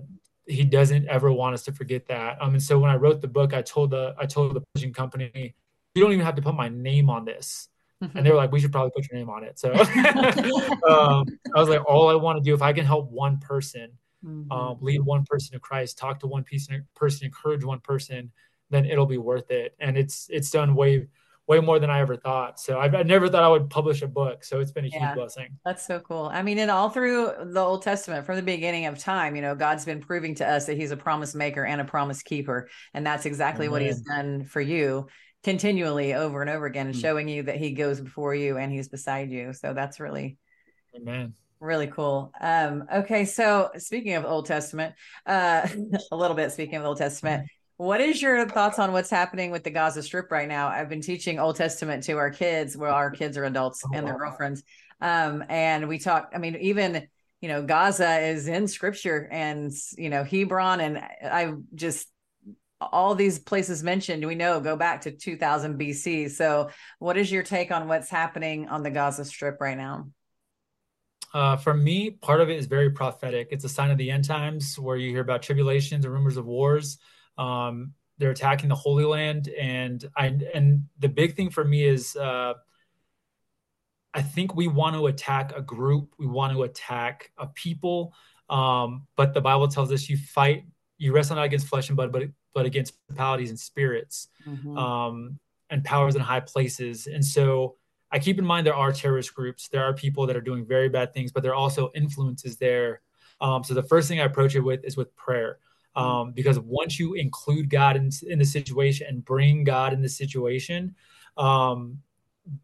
he 0.47 0.65
doesn't 0.65 1.09
ever 1.09 1.33
want 1.33 1.55
us 1.55 1.65
to 1.65 1.73
forget 1.73 2.07
that. 2.07 2.41
Um, 2.41 2.55
and 2.55 2.63
so 2.63 2.79
when 2.79 2.91
I 2.91 2.97
wrote 2.97 3.21
the 3.21 3.29
book, 3.29 3.53
I 3.53 3.63
told 3.63 3.91
the 3.91 4.15
I 4.19 4.27
told 4.27 4.55
the 4.55 4.61
publishing 4.61 4.93
company, 4.93 5.55
you 5.95 6.03
don't 6.03 6.13
even 6.13 6.25
have 6.25 6.37
to 6.37 6.43
put 6.43 6.55
my 6.55 6.69
name 6.69 7.11
on 7.11 7.25
this. 7.25 7.69
Mm-hmm. 8.03 8.19
And 8.19 8.27
they 8.27 8.31
were 8.31 8.37
like, 8.37 8.53
we 8.53 8.61
should 8.61 8.73
probably 8.73 8.93
put 8.95 9.11
your 9.11 9.19
name 9.19 9.31
on 9.31 9.43
it. 9.43 9.59
So 9.59 9.73
um, 10.89 11.25
I 11.55 11.61
was 11.61 11.69
like, 11.69 11.85
all 11.87 12.09
I 12.09 12.15
want 12.15 12.39
to 12.39 12.43
do, 12.43 12.55
if 12.55 12.63
I 12.63 12.73
can 12.73 12.85
help 12.85 13.11
one 13.11 13.39
person, 13.39 13.91
mm-hmm. 14.25 14.53
um, 14.53 14.79
lead 14.81 15.01
one 15.01 15.25
person 15.25 15.55
to 15.55 15.61
Christ, 15.61 15.99
talk 15.99 16.21
to 16.21 16.27
one 16.27 16.45
person, 16.45 16.87
person, 16.95 17.27
encourage 17.27 17.65
one 17.65 17.81
person, 17.81 18.31
then 18.71 18.85
it'll 18.85 19.07
be 19.07 19.19
worth 19.19 19.51
it. 19.51 19.75
And 19.81 19.97
it's 19.97 20.29
it's 20.31 20.51
done 20.51 20.75
way 20.75 21.07
way 21.47 21.61
more 21.61 21.79
than 21.79 21.91
I 21.91 22.01
ever 22.01 22.17
thought. 22.17 22.59
So 22.59 22.81
I've, 22.81 22.95
I 22.95 23.03
never 23.05 23.29
thought 23.29 23.45
I 23.45 23.49
would 23.49 23.71
publish 23.71 24.03
a 24.03 24.09
book. 24.09 24.43
So 24.43 24.59
it's 24.59 24.73
been 24.73 24.85
a 24.85 24.89
yeah, 24.89 25.09
huge 25.09 25.15
blessing. 25.15 25.49
That's 25.65 25.87
so 25.87 26.01
cool. 26.01 26.29
I 26.33 26.43
mean, 26.43 26.59
and 26.59 26.71
all 26.71 26.91
through 26.91 27.33
the 27.53 27.61
Old 27.61 27.83
Testament, 27.83 28.27
from 28.27 28.37
the 28.37 28.43
beginning 28.43 28.87
of 28.87 28.99
time, 28.99 29.37
you 29.37 29.43
know, 29.43 29.55
God's 29.55 29.85
been 29.85 30.01
proving 30.01 30.35
to 30.37 30.49
us 30.49 30.67
that 30.67 30.77
He's 30.77 30.91
a 30.91 30.97
promise 30.97 31.35
maker 31.35 31.65
and 31.65 31.81
a 31.81 31.85
promise 31.85 32.23
keeper, 32.23 32.69
and 32.95 33.07
that's 33.07 33.27
exactly 33.27 33.67
Amen. 33.67 33.73
what 33.73 33.83
He's 33.83 34.01
done 34.01 34.45
for 34.45 34.61
you 34.61 35.07
continually 35.45 36.15
over 36.15 36.41
and 36.41 36.51
over 36.51 36.67
again, 36.67 36.91
mm-hmm. 36.91 37.01
showing 37.01 37.29
you 37.29 37.45
that 37.45 37.57
He 37.57 37.73
goes 37.73 38.01
before 38.01 38.35
you 38.35 38.57
and 38.57 38.73
He's 38.73 38.89
beside 38.89 39.31
you. 39.31 39.53
So 39.53 39.73
that's 39.73 40.01
really, 40.01 40.39
Amen. 40.97 41.35
Really 41.59 41.87
cool. 41.87 42.33
Um, 42.39 42.85
okay, 42.93 43.25
so 43.25 43.71
speaking 43.79 44.15
of 44.15 44.27
Old 44.27 44.45
Testament, 44.45 44.95
uh, 45.25 45.67
a 46.13 46.17
little 46.17 46.37
bit 46.37 46.53
speaking 46.53 46.75
of 46.75 46.85
Old 46.85 46.99
Testament, 46.99 47.49
what 47.77 48.01
is 48.01 48.23
your 48.23 48.49
thoughts 48.49 48.79
on 48.79 48.93
what's 48.93 49.11
happening 49.11 49.51
with 49.51 49.65
the 49.65 49.71
Gaza 49.71 50.03
Strip 50.03 50.31
right 50.31 50.49
now? 50.49 50.69
I've 50.69 50.89
been 50.89 51.03
teaching 51.03 51.39
Old 51.39 51.57
Testament 51.57 52.05
to 52.05 52.15
our 52.15 52.31
kids, 52.31 52.77
well, 52.77 52.95
our 52.95 53.11
kids 53.11 53.37
are 53.37 53.45
adults 53.45 53.83
oh, 53.85 53.91
and 53.95 54.07
their 54.07 54.17
girlfriends. 54.17 54.63
Um, 55.01 55.45
and 55.49 55.89
we 55.89 55.99
talk, 55.99 56.33
I 56.35 56.39
mean, 56.39 56.57
even 56.57 57.07
you 57.41 57.49
know, 57.49 57.63
Gaza 57.63 58.21
is 58.21 58.49
in 58.49 58.67
scripture 58.67 59.29
and 59.31 59.71
you 59.99 60.09
know, 60.09 60.25
Hebron, 60.25 60.81
and 60.81 60.99
I 60.99 61.53
just 61.75 62.09
all 62.81 63.15
these 63.15 63.39
places 63.39 63.83
mentioned, 63.83 64.27
we 64.27 64.35
know 64.35 64.61
go 64.61 64.77
back 64.77 65.03
to 65.03 65.11
2000 65.11 65.79
BC. 65.79 66.31
So, 66.31 66.71
what 66.99 67.17
is 67.17 67.31
your 67.31 67.43
take 67.43 67.71
on 67.71 67.89
what's 67.89 68.11
happening 68.11 68.69
on 68.69 68.83
the 68.83 68.91
Gaza 68.91 69.25
Strip 69.25 69.61
right 69.61 69.77
now? 69.77 70.09
Uh, 71.33 71.57
for 71.57 71.75
me, 71.75 72.11
part 72.11 72.41
of 72.41 72.49
it 72.49 72.57
is 72.57 72.67
very 72.67 72.91
prophetic. 72.91 73.49
It's 73.51 73.65
a 73.65 73.69
sign 73.69 73.91
of 73.91 73.99
the 73.99 74.11
end 74.11 74.25
times 74.25 74.79
where 74.79 74.97
you 74.97 75.11
hear 75.11 75.21
about 75.21 75.43
tribulations 75.43 76.05
and 76.05 76.15
rumors 76.15 76.37
of 76.37 76.47
wars. 76.47 76.99
Um, 77.39 77.95
they're 78.19 78.31
attacking 78.31 78.69
the 78.69 78.75
Holy 78.75 79.05
Land, 79.05 79.49
and 79.49 80.05
I 80.17 80.39
and 80.55 80.85
the 80.99 81.09
big 81.09 81.37
thing 81.37 81.51
for 81.51 81.65
me 81.65 81.85
is 81.85 82.17
uh, 82.17 82.55
I 84.15 84.23
think 84.23 84.55
we 84.55 84.69
want 84.69 84.97
to 84.97 85.07
attack 85.07 85.53
a 85.55 85.61
group, 85.61 86.15
we 86.19 86.27
want 86.27 86.53
to 86.55 86.63
attack 86.63 87.31
a 87.37 87.47
people, 87.49 88.15
um, 88.49 89.07
but 89.17 89.35
the 89.35 89.41
Bible 89.41 89.69
tells 89.69 89.93
us 89.93 90.09
you 90.09 90.17
fight, 90.17 90.65
you 90.97 91.13
wrestle 91.13 91.37
not 91.37 91.45
against 91.45 91.67
flesh 91.67 91.89
and 91.89 91.97
blood, 91.97 92.13
but 92.13 92.23
but 92.55 92.65
against 92.65 92.95
principalities 93.07 93.51
and 93.51 93.61
spirits, 93.61 94.29
mm-hmm. 94.47 94.79
um, 94.79 95.39
and 95.69 95.85
powers 95.85 96.15
in 96.15 96.23
high 96.23 96.41
places, 96.41 97.07
and 97.07 97.25
so 97.25 97.77
I 98.11 98.19
keep 98.19 98.39
in 98.39 98.45
mind 98.47 98.67
there 98.67 98.75
are 98.75 98.93
terrorist 98.93 99.35
groups, 99.35 99.69
there 99.69 99.85
are 99.85 99.93
people 99.93 100.27
that 100.27 100.37
are 100.37 100.41
doing 100.41 100.65
very 100.65 100.89
bad 100.89 101.13
things, 101.13 101.33
but 101.33 101.43
there 101.43 101.53
are 101.53 101.57
also 101.57 101.91
influences 101.95 102.57
there. 102.57 103.03
Um, 103.41 103.65
so 103.65 103.75
the 103.75 103.83
first 103.83 104.09
thing 104.09 104.21
I 104.21 104.25
approach 104.25 104.55
it 104.55 104.61
with 104.61 104.85
is 104.85 104.97
with 104.97 105.15
prayer. 105.17 105.59
Um, 105.97 106.33
because 106.33 106.61
once 106.61 107.01
you 107.01 107.15
include 107.15 107.71
God 107.71 107.97
in, 107.97 108.11
in 108.29 108.39
the 108.39 108.45
situation 108.45 109.07
and 109.09 109.25
bring 109.25 109.65
God 109.65 109.95
in 109.95 110.03
the 110.03 110.09
situation, 110.09 110.95
um, 111.39 111.99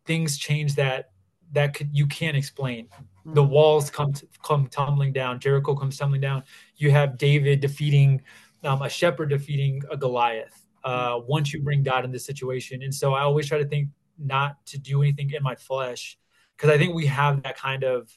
things 0.05 0.37
change 0.37 0.75
that 0.75 1.12
that 1.53 1.75
could, 1.75 1.90
you 1.92 2.07
can't 2.07 2.37
explain. 2.37 2.88
The 3.25 3.42
walls 3.42 3.90
come 3.90 4.12
to, 4.14 4.27
come 4.42 4.66
tumbling 4.66 5.12
down. 5.12 5.38
Jericho 5.38 5.75
comes 5.75 5.97
tumbling 5.97 6.21
down. 6.21 6.42
You 6.77 6.90
have 6.90 7.18
David 7.18 7.61
defeating 7.61 8.23
um, 8.64 8.83
a 8.83 8.88
shepherd 8.88 9.31
defeating 9.31 9.83
a 9.90 9.97
Goliath. 9.97 10.66
Uh, 10.85 11.21
once 11.29 11.53
you 11.53 11.62
bring 11.62 11.83
God 11.83 12.05
in 12.05 12.11
this 12.11 12.27
situation, 12.27 12.83
and 12.83 12.92
so 12.92 13.14
I 13.14 13.23
always 13.23 13.47
try 13.47 13.59
to 13.59 13.64
think 13.64 13.88
not 14.18 14.64
to 14.66 14.79
do 14.79 15.03
anything 15.03 15.31
in 15.31 15.42
my 15.42 15.55
flesh 15.55 16.18
because 16.57 16.71
I 16.71 16.79
think 16.79 16.95
we 16.95 17.07
have 17.07 17.42
that 17.45 17.57
kind 17.57 17.85
of 17.85 18.11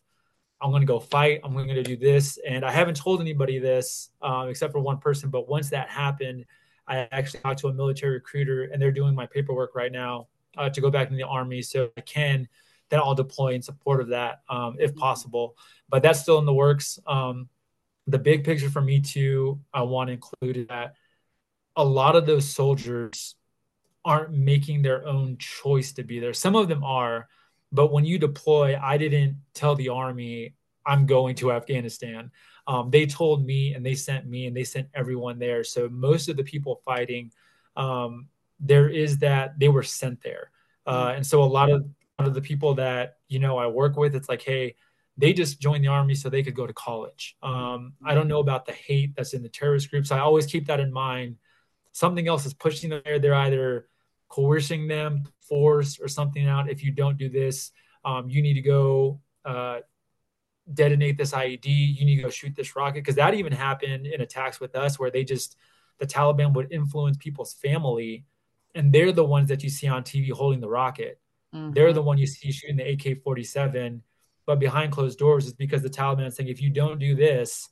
I'm 0.65 0.71
going 0.71 0.81
to 0.81 0.87
go 0.87 0.99
fight. 0.99 1.41
I'm 1.43 1.53
going 1.53 1.67
to 1.67 1.83
do 1.83 1.95
this, 1.95 2.39
and 2.47 2.65
I 2.65 2.71
haven't 2.71 2.97
told 2.97 3.21
anybody 3.21 3.59
this 3.59 4.09
um, 4.23 4.49
except 4.49 4.73
for 4.73 4.79
one 4.79 4.97
person. 4.97 5.29
But 5.29 5.47
once 5.47 5.69
that 5.69 5.89
happened, 5.89 6.45
I 6.87 7.07
actually 7.11 7.41
talked 7.41 7.59
to 7.59 7.67
a 7.67 7.73
military 7.73 8.13
recruiter, 8.13 8.63
and 8.63 8.81
they're 8.81 8.91
doing 8.91 9.13
my 9.13 9.27
paperwork 9.27 9.75
right 9.75 9.91
now 9.91 10.27
uh, 10.57 10.69
to 10.71 10.81
go 10.81 10.89
back 10.89 11.11
in 11.11 11.17
the 11.17 11.27
army, 11.27 11.61
so 11.61 11.91
I 11.95 12.01
can 12.01 12.47
then 12.89 12.99
I'll 12.99 13.15
deploy 13.15 13.53
in 13.53 13.61
support 13.61 14.01
of 14.01 14.09
that 14.09 14.41
um, 14.49 14.77
if 14.79 14.95
possible. 14.95 15.55
But 15.89 16.03
that's 16.03 16.19
still 16.19 16.39
in 16.39 16.45
the 16.45 16.53
works. 16.53 16.99
Um, 17.07 17.49
the 18.07 18.19
big 18.19 18.43
picture 18.43 18.69
for 18.69 18.81
me 18.81 19.01
too, 19.01 19.59
I 19.73 19.83
want 19.83 20.09
to 20.09 20.13
include 20.13 20.67
that 20.69 20.95
a 21.75 21.83
lot 21.83 22.15
of 22.15 22.25
those 22.25 22.49
soldiers 22.49 23.35
aren't 24.03 24.33
making 24.33 24.83
their 24.83 25.05
own 25.05 25.37
choice 25.37 25.93
to 25.93 26.03
be 26.03 26.19
there. 26.19 26.33
Some 26.33 26.55
of 26.55 26.67
them 26.67 26.83
are, 26.83 27.27
but 27.75 27.91
when 27.91 28.05
you 28.05 28.17
deploy, 28.17 28.79
I 28.81 28.97
didn't 28.97 29.37
tell 29.53 29.75
the 29.75 29.89
army 29.89 30.55
I'm 30.85 31.05
going 31.05 31.35
to 31.35 31.51
Afghanistan. 31.51 32.31
Um, 32.67 32.89
they 32.89 33.05
told 33.05 33.45
me 33.45 33.73
and 33.73 33.85
they 33.85 33.95
sent 33.95 34.27
me 34.27 34.47
and 34.47 34.55
they 34.55 34.63
sent 34.63 34.87
everyone 34.93 35.39
there. 35.39 35.63
So 35.63 35.89
most 35.89 36.29
of 36.29 36.37
the 36.37 36.43
people 36.43 36.81
fighting, 36.85 37.31
um, 37.75 38.27
there 38.59 38.89
is 38.89 39.17
that 39.19 39.59
they 39.59 39.67
were 39.67 39.83
sent 39.83 40.21
there. 40.21 40.51
Uh, 40.87 41.13
and 41.15 41.25
so 41.25 41.43
a 41.43 41.45
lot 41.45 41.69
of, 41.69 41.81
a 42.17 42.23
lot 42.23 42.27
of 42.27 42.33
the 42.33 42.41
people 42.41 42.75
that, 42.75 43.17
you 43.27 43.39
know, 43.39 43.57
I 43.57 43.67
work 43.67 43.97
with, 43.97 44.15
it's 44.15 44.29
like, 44.29 44.41
hey, 44.41 44.75
they 45.17 45.33
just 45.33 45.59
joined 45.59 45.83
the 45.83 45.89
army 45.89 46.15
so 46.15 46.29
they 46.29 46.43
could 46.43 46.55
go 46.55 46.67
to 46.67 46.73
college. 46.73 47.35
Um, 47.41 47.93
I 48.03 48.13
don't 48.13 48.27
know 48.27 48.39
about 48.39 48.65
the 48.65 48.73
hate 48.73 49.15
that's 49.15 49.33
in 49.33 49.43
the 49.43 49.49
terrorist 49.49 49.89
groups. 49.89 50.11
I 50.11 50.19
always 50.19 50.45
keep 50.45 50.67
that 50.67 50.79
in 50.79 50.91
mind. 50.91 51.37
Something 51.91 52.27
else 52.27 52.45
is 52.45 52.53
pushing 52.53 52.89
them 52.89 53.01
there. 53.05 53.19
They're 53.19 53.33
either 53.35 53.87
coercing 54.29 54.87
them, 54.87 55.23
force 55.41 55.99
or 55.99 56.07
something 56.07 56.47
out. 56.47 56.69
If 56.69 56.83
you 56.83 56.91
don't 56.91 57.17
do 57.17 57.29
this, 57.29 57.71
um, 58.03 58.29
you 58.29 58.41
need 58.41 58.55
to 58.55 58.61
go 58.61 59.19
uh, 59.43 59.79
detonate 60.73 61.17
this 61.17 61.31
IED. 61.31 61.65
You 61.65 62.05
need 62.05 62.17
to 62.17 62.23
go 62.23 62.29
shoot 62.29 62.55
this 62.55 62.75
rocket 62.75 62.99
because 62.99 63.15
that 63.15 63.33
even 63.33 63.53
happened 63.53 64.07
in 64.07 64.21
attacks 64.21 64.59
with 64.59 64.75
us 64.75 64.99
where 64.99 65.11
they 65.11 65.23
just 65.23 65.57
the 65.99 66.05
Taliban 66.05 66.53
would 66.53 66.71
influence 66.71 67.17
people's 67.17 67.53
family, 67.53 68.25
and 68.73 68.91
they're 68.91 69.13
the 69.13 69.23
ones 69.23 69.47
that 69.47 69.63
you 69.63 69.69
see 69.69 69.87
on 69.87 70.03
TV 70.03 70.31
holding 70.31 70.59
the 70.59 70.69
rocket. 70.69 71.19
Mm-hmm. 71.53 71.71
They're 71.71 71.93
the 71.93 72.01
one 72.01 72.17
you 72.17 72.27
see 72.27 72.51
shooting 72.51 72.75
the 72.75 72.91
AK-47, 72.91 74.01
but 74.45 74.59
behind 74.59 74.91
closed 74.91 75.17
doors 75.17 75.45
is 75.45 75.53
because 75.53 75.81
the 75.81 75.89
Taliban 75.89 76.27
is 76.27 76.35
saying 76.35 76.49
if 76.49 76.61
you 76.61 76.69
don't 76.69 76.99
do 76.99 77.15
this, 77.15 77.69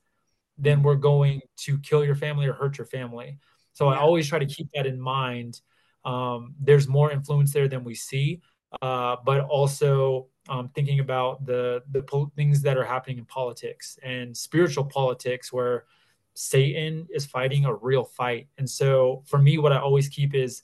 then 0.58 0.84
we're 0.84 0.96
going 0.96 1.42
to 1.58 1.78
kill 1.80 2.06
your 2.06 2.16
family 2.16 2.48
or 2.48 2.54
hurt 2.54 2.78
your 2.78 2.88
family. 2.88 3.40
So 3.74 3.90
yeah. 3.90 3.98
I 3.98 4.00
always 4.00 4.28
try 4.28 4.40
to 4.40 4.46
keep 4.46 4.70
that 4.74 4.86
in 4.86 5.02
mind 5.02 5.60
um, 6.06 6.56
there's 6.60 6.88
more 6.88 7.12
influence 7.12 7.54
there 7.54 7.68
than 7.68 7.84
we 7.84 7.96
see, 7.96 8.42
uh, 8.82 9.18
but 9.26 9.42
also 9.42 10.28
um, 10.50 10.70
thinking 10.76 11.00
about 11.00 11.46
the 11.46 11.84
the 11.92 12.04
po- 12.04 12.32
things 12.36 12.62
that 12.62 12.78
are 12.78 12.84
happening 12.84 13.18
in 13.18 13.26
politics 13.26 13.98
and 14.04 14.36
spiritual 14.36 14.86
politics, 14.86 15.54
where 15.54 15.86
Satan 16.34 17.08
is 17.12 17.26
fighting 17.26 17.66
a 17.66 17.74
real 17.74 18.04
fight. 18.04 18.48
And 18.58 18.70
so, 18.70 19.24
for 19.28 19.40
me, 19.40 19.58
what 19.58 19.72
I 19.72 19.80
always 19.80 20.10
keep 20.10 20.34
is 20.34 20.64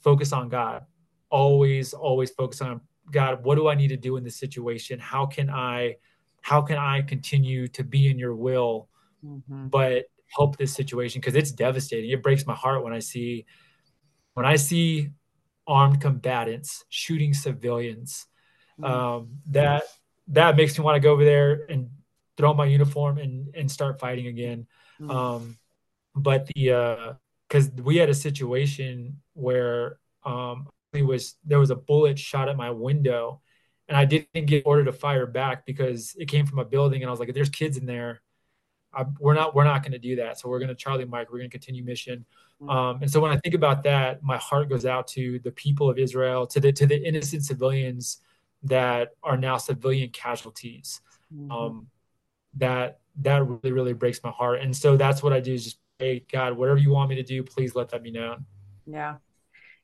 focus 0.00 0.32
on 0.32 0.48
God. 0.48 0.84
Always, 1.30 1.92
always 1.92 2.30
focus 2.30 2.60
on 2.60 2.80
God. 3.10 3.44
What 3.44 3.56
do 3.56 3.68
I 3.68 3.74
need 3.74 3.88
to 3.88 3.96
do 3.96 4.16
in 4.16 4.24
this 4.24 4.36
situation? 4.36 4.98
How 4.98 5.26
can 5.26 5.50
I, 5.50 5.96
how 6.42 6.62
can 6.62 6.78
I 6.78 7.02
continue 7.02 7.68
to 7.68 7.84
be 7.84 8.10
in 8.10 8.18
Your 8.18 8.34
will, 8.34 8.88
mm-hmm. 9.24 9.68
but 9.68 10.04
help 10.28 10.56
this 10.56 10.72
situation 10.72 11.20
because 11.20 11.34
it's 11.34 11.52
devastating. 11.52 12.10
It 12.10 12.22
breaks 12.22 12.46
my 12.46 12.54
heart 12.54 12.84
when 12.84 12.92
I 12.92 13.00
see 13.00 13.46
when 14.40 14.46
I 14.46 14.56
see 14.56 15.10
armed 15.66 16.00
combatants 16.00 16.86
shooting 16.88 17.34
civilians, 17.34 18.26
mm. 18.80 18.88
um, 18.88 19.28
that 19.50 19.82
that 20.28 20.56
makes 20.56 20.78
me 20.78 20.82
want 20.82 20.96
to 20.96 21.00
go 21.00 21.12
over 21.12 21.26
there 21.26 21.66
and 21.68 21.90
throw 22.38 22.54
my 22.54 22.64
uniform 22.64 23.18
and 23.18 23.54
and 23.54 23.70
start 23.70 24.00
fighting 24.00 24.28
again. 24.28 24.66
Mm. 24.98 25.10
Um, 25.14 25.58
but 26.16 26.46
the 26.54 27.18
because 27.46 27.68
uh, 27.68 27.82
we 27.82 27.98
had 27.98 28.08
a 28.08 28.14
situation 28.14 29.20
where 29.34 29.98
um, 30.24 30.68
it 30.94 31.02
was 31.02 31.36
there 31.44 31.58
was 31.58 31.68
a 31.68 31.76
bullet 31.76 32.18
shot 32.18 32.48
at 32.48 32.56
my 32.56 32.70
window, 32.70 33.42
and 33.88 33.96
I 33.98 34.06
didn't 34.06 34.46
get 34.46 34.62
ordered 34.64 34.86
to 34.86 34.92
fire 34.92 35.26
back 35.26 35.66
because 35.66 36.16
it 36.18 36.28
came 36.28 36.46
from 36.46 36.60
a 36.60 36.64
building, 36.64 37.02
and 37.02 37.10
I 37.10 37.12
was 37.12 37.20
like, 37.20 37.34
there's 37.34 37.50
kids 37.50 37.76
in 37.76 37.84
there, 37.84 38.22
I, 38.92 39.04
we're 39.18 39.34
not 39.34 39.54
we're 39.54 39.64
not 39.64 39.82
going 39.82 39.92
to 39.92 39.98
do 39.98 40.16
that. 40.16 40.38
So 40.38 40.48
we're 40.48 40.60
going 40.60 40.70
to 40.70 40.74
Charlie 40.74 41.04
Mike. 41.04 41.30
We're 41.30 41.40
going 41.40 41.50
to 41.50 41.58
continue 41.58 41.84
mission. 41.84 42.24
Mm-hmm. 42.60 42.70
Um, 42.70 42.98
and 43.02 43.10
so 43.10 43.20
when 43.20 43.30
I 43.30 43.36
think 43.38 43.54
about 43.54 43.82
that, 43.84 44.22
my 44.22 44.36
heart 44.36 44.68
goes 44.68 44.84
out 44.84 45.06
to 45.08 45.38
the 45.40 45.50
people 45.50 45.88
of 45.88 45.98
Israel, 45.98 46.46
to 46.48 46.60
the 46.60 46.72
to 46.72 46.86
the 46.86 47.02
innocent 47.02 47.44
civilians 47.44 48.18
that 48.64 49.14
are 49.22 49.36
now 49.36 49.56
civilian 49.56 50.10
casualties. 50.10 51.00
Mm-hmm. 51.34 51.50
Um, 51.50 51.86
that 52.54 53.00
that 53.22 53.46
really 53.46 53.72
really 53.72 53.92
breaks 53.92 54.20
my 54.22 54.30
heart. 54.30 54.60
And 54.60 54.76
so 54.76 54.96
that's 54.96 55.22
what 55.22 55.32
I 55.32 55.40
do 55.40 55.54
is 55.54 55.64
just 55.64 55.78
hey 55.98 56.24
God, 56.30 56.56
whatever 56.56 56.78
you 56.78 56.90
want 56.90 57.10
me 57.10 57.16
to 57.16 57.22
do, 57.22 57.42
please 57.42 57.74
let 57.74 57.90
that 57.90 58.02
be 58.02 58.10
known. 58.10 58.44
Yeah. 58.86 59.16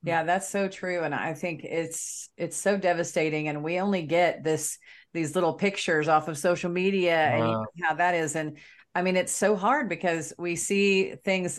Yeah, 0.02 0.22
that's 0.22 0.48
so 0.48 0.68
true. 0.68 1.02
And 1.02 1.14
I 1.14 1.34
think 1.34 1.64
it's 1.64 2.28
it's 2.36 2.56
so 2.56 2.76
devastating. 2.76 3.48
And 3.48 3.64
we 3.64 3.80
only 3.80 4.02
get 4.02 4.44
this 4.44 4.78
these 5.12 5.34
little 5.34 5.54
pictures 5.54 6.06
off 6.06 6.28
of 6.28 6.38
social 6.38 6.70
media 6.70 7.16
and 7.16 7.66
how 7.82 7.94
that 7.94 8.14
is. 8.14 8.36
And 8.36 8.58
I 8.94 9.02
mean, 9.02 9.16
it's 9.16 9.32
so 9.32 9.56
hard 9.56 9.88
because 9.88 10.32
we 10.38 10.54
see 10.56 11.14
things 11.24 11.58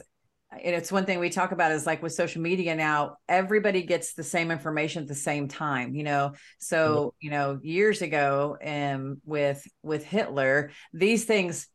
and 0.52 0.74
it's 0.76 0.92
one 0.92 1.06
thing 1.06 1.20
we 1.20 1.30
talk 1.30 1.52
about 1.52 1.72
is 1.72 1.86
like 1.86 2.02
with 2.02 2.14
social 2.14 2.42
media 2.42 2.76
now 2.76 3.18
everybody 3.28 3.82
gets 3.82 4.14
the 4.14 4.24
same 4.24 4.50
information 4.52 5.02
at 5.02 5.08
the 5.08 5.16
same 5.16 5.48
time 5.48 5.96
you 5.96 6.04
know? 6.04 6.34
So 6.60 7.14
you 7.20 7.30
know 7.30 7.60
years 7.62 8.02
ago 8.02 8.58
um 8.66 9.22
with 9.26 9.66
with 9.84 10.06
hitler 10.06 10.72
these 10.94 11.26
things 11.26 11.68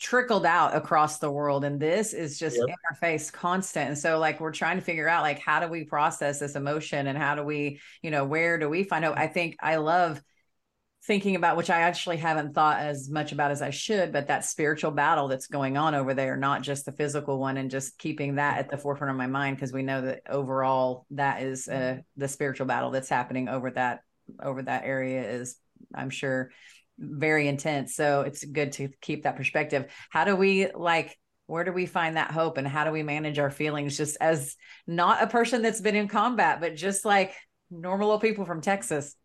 trickled 0.00 0.46
out 0.46 0.74
across 0.74 1.18
the 1.18 1.30
world 1.30 1.62
and 1.62 1.78
this 1.78 2.14
is 2.14 2.38
just 2.38 2.56
yep. 2.56 2.68
in 2.68 2.74
our 2.90 2.96
face 2.96 3.30
constant. 3.30 3.88
And 3.88 3.98
so 3.98 4.18
like 4.18 4.40
we're 4.40 4.50
trying 4.50 4.78
to 4.78 4.82
figure 4.82 5.06
out 5.06 5.22
like 5.22 5.38
how 5.38 5.60
do 5.60 5.68
we 5.68 5.84
process 5.84 6.38
this 6.38 6.56
emotion 6.56 7.06
and 7.06 7.18
how 7.18 7.34
do 7.34 7.42
we 7.42 7.80
you 8.02 8.10
know 8.10 8.24
where 8.24 8.58
do 8.58 8.68
we 8.68 8.82
find 8.82 9.04
out 9.04 9.18
i 9.18 9.26
think 9.26 9.56
i 9.60 9.76
love 9.76 10.22
thinking 11.06 11.36
about 11.36 11.56
which 11.56 11.70
i 11.70 11.80
actually 11.80 12.16
haven't 12.16 12.54
thought 12.54 12.78
as 12.78 13.08
much 13.08 13.32
about 13.32 13.50
as 13.50 13.62
i 13.62 13.70
should 13.70 14.12
but 14.12 14.26
that 14.26 14.44
spiritual 14.44 14.90
battle 14.90 15.28
that's 15.28 15.46
going 15.46 15.76
on 15.76 15.94
over 15.94 16.14
there 16.14 16.36
not 16.36 16.62
just 16.62 16.84
the 16.84 16.92
physical 16.92 17.38
one 17.38 17.56
and 17.56 17.70
just 17.70 17.98
keeping 17.98 18.34
that 18.34 18.58
at 18.58 18.70
the 18.70 18.76
forefront 18.76 19.10
of 19.10 19.16
my 19.16 19.26
mind 19.26 19.56
because 19.56 19.72
we 19.72 19.82
know 19.82 20.02
that 20.02 20.20
overall 20.28 21.06
that 21.10 21.42
is 21.42 21.68
uh, 21.68 21.96
the 22.16 22.28
spiritual 22.28 22.66
battle 22.66 22.90
that's 22.90 23.08
happening 23.08 23.48
over 23.48 23.70
that 23.70 24.00
over 24.42 24.62
that 24.62 24.84
area 24.84 25.28
is 25.28 25.56
i'm 25.94 26.10
sure 26.10 26.50
very 27.00 27.48
intense. 27.48 27.94
So 27.94 28.20
it's 28.20 28.44
good 28.44 28.72
to 28.72 28.90
keep 29.00 29.24
that 29.24 29.36
perspective. 29.36 29.86
How 30.10 30.24
do 30.24 30.36
we 30.36 30.70
like 30.72 31.16
where 31.46 31.64
do 31.64 31.72
we 31.72 31.86
find 31.86 32.16
that 32.16 32.30
hope 32.30 32.58
and 32.58 32.68
how 32.68 32.84
do 32.84 32.92
we 32.92 33.02
manage 33.02 33.40
our 33.40 33.50
feelings 33.50 33.96
just 33.96 34.16
as 34.20 34.54
not 34.86 35.20
a 35.20 35.26
person 35.26 35.62
that's 35.62 35.80
been 35.80 35.96
in 35.96 36.06
combat, 36.06 36.60
but 36.60 36.76
just 36.76 37.04
like 37.04 37.34
normal 37.72 38.20
people 38.20 38.44
from 38.44 38.60
Texas? 38.60 39.16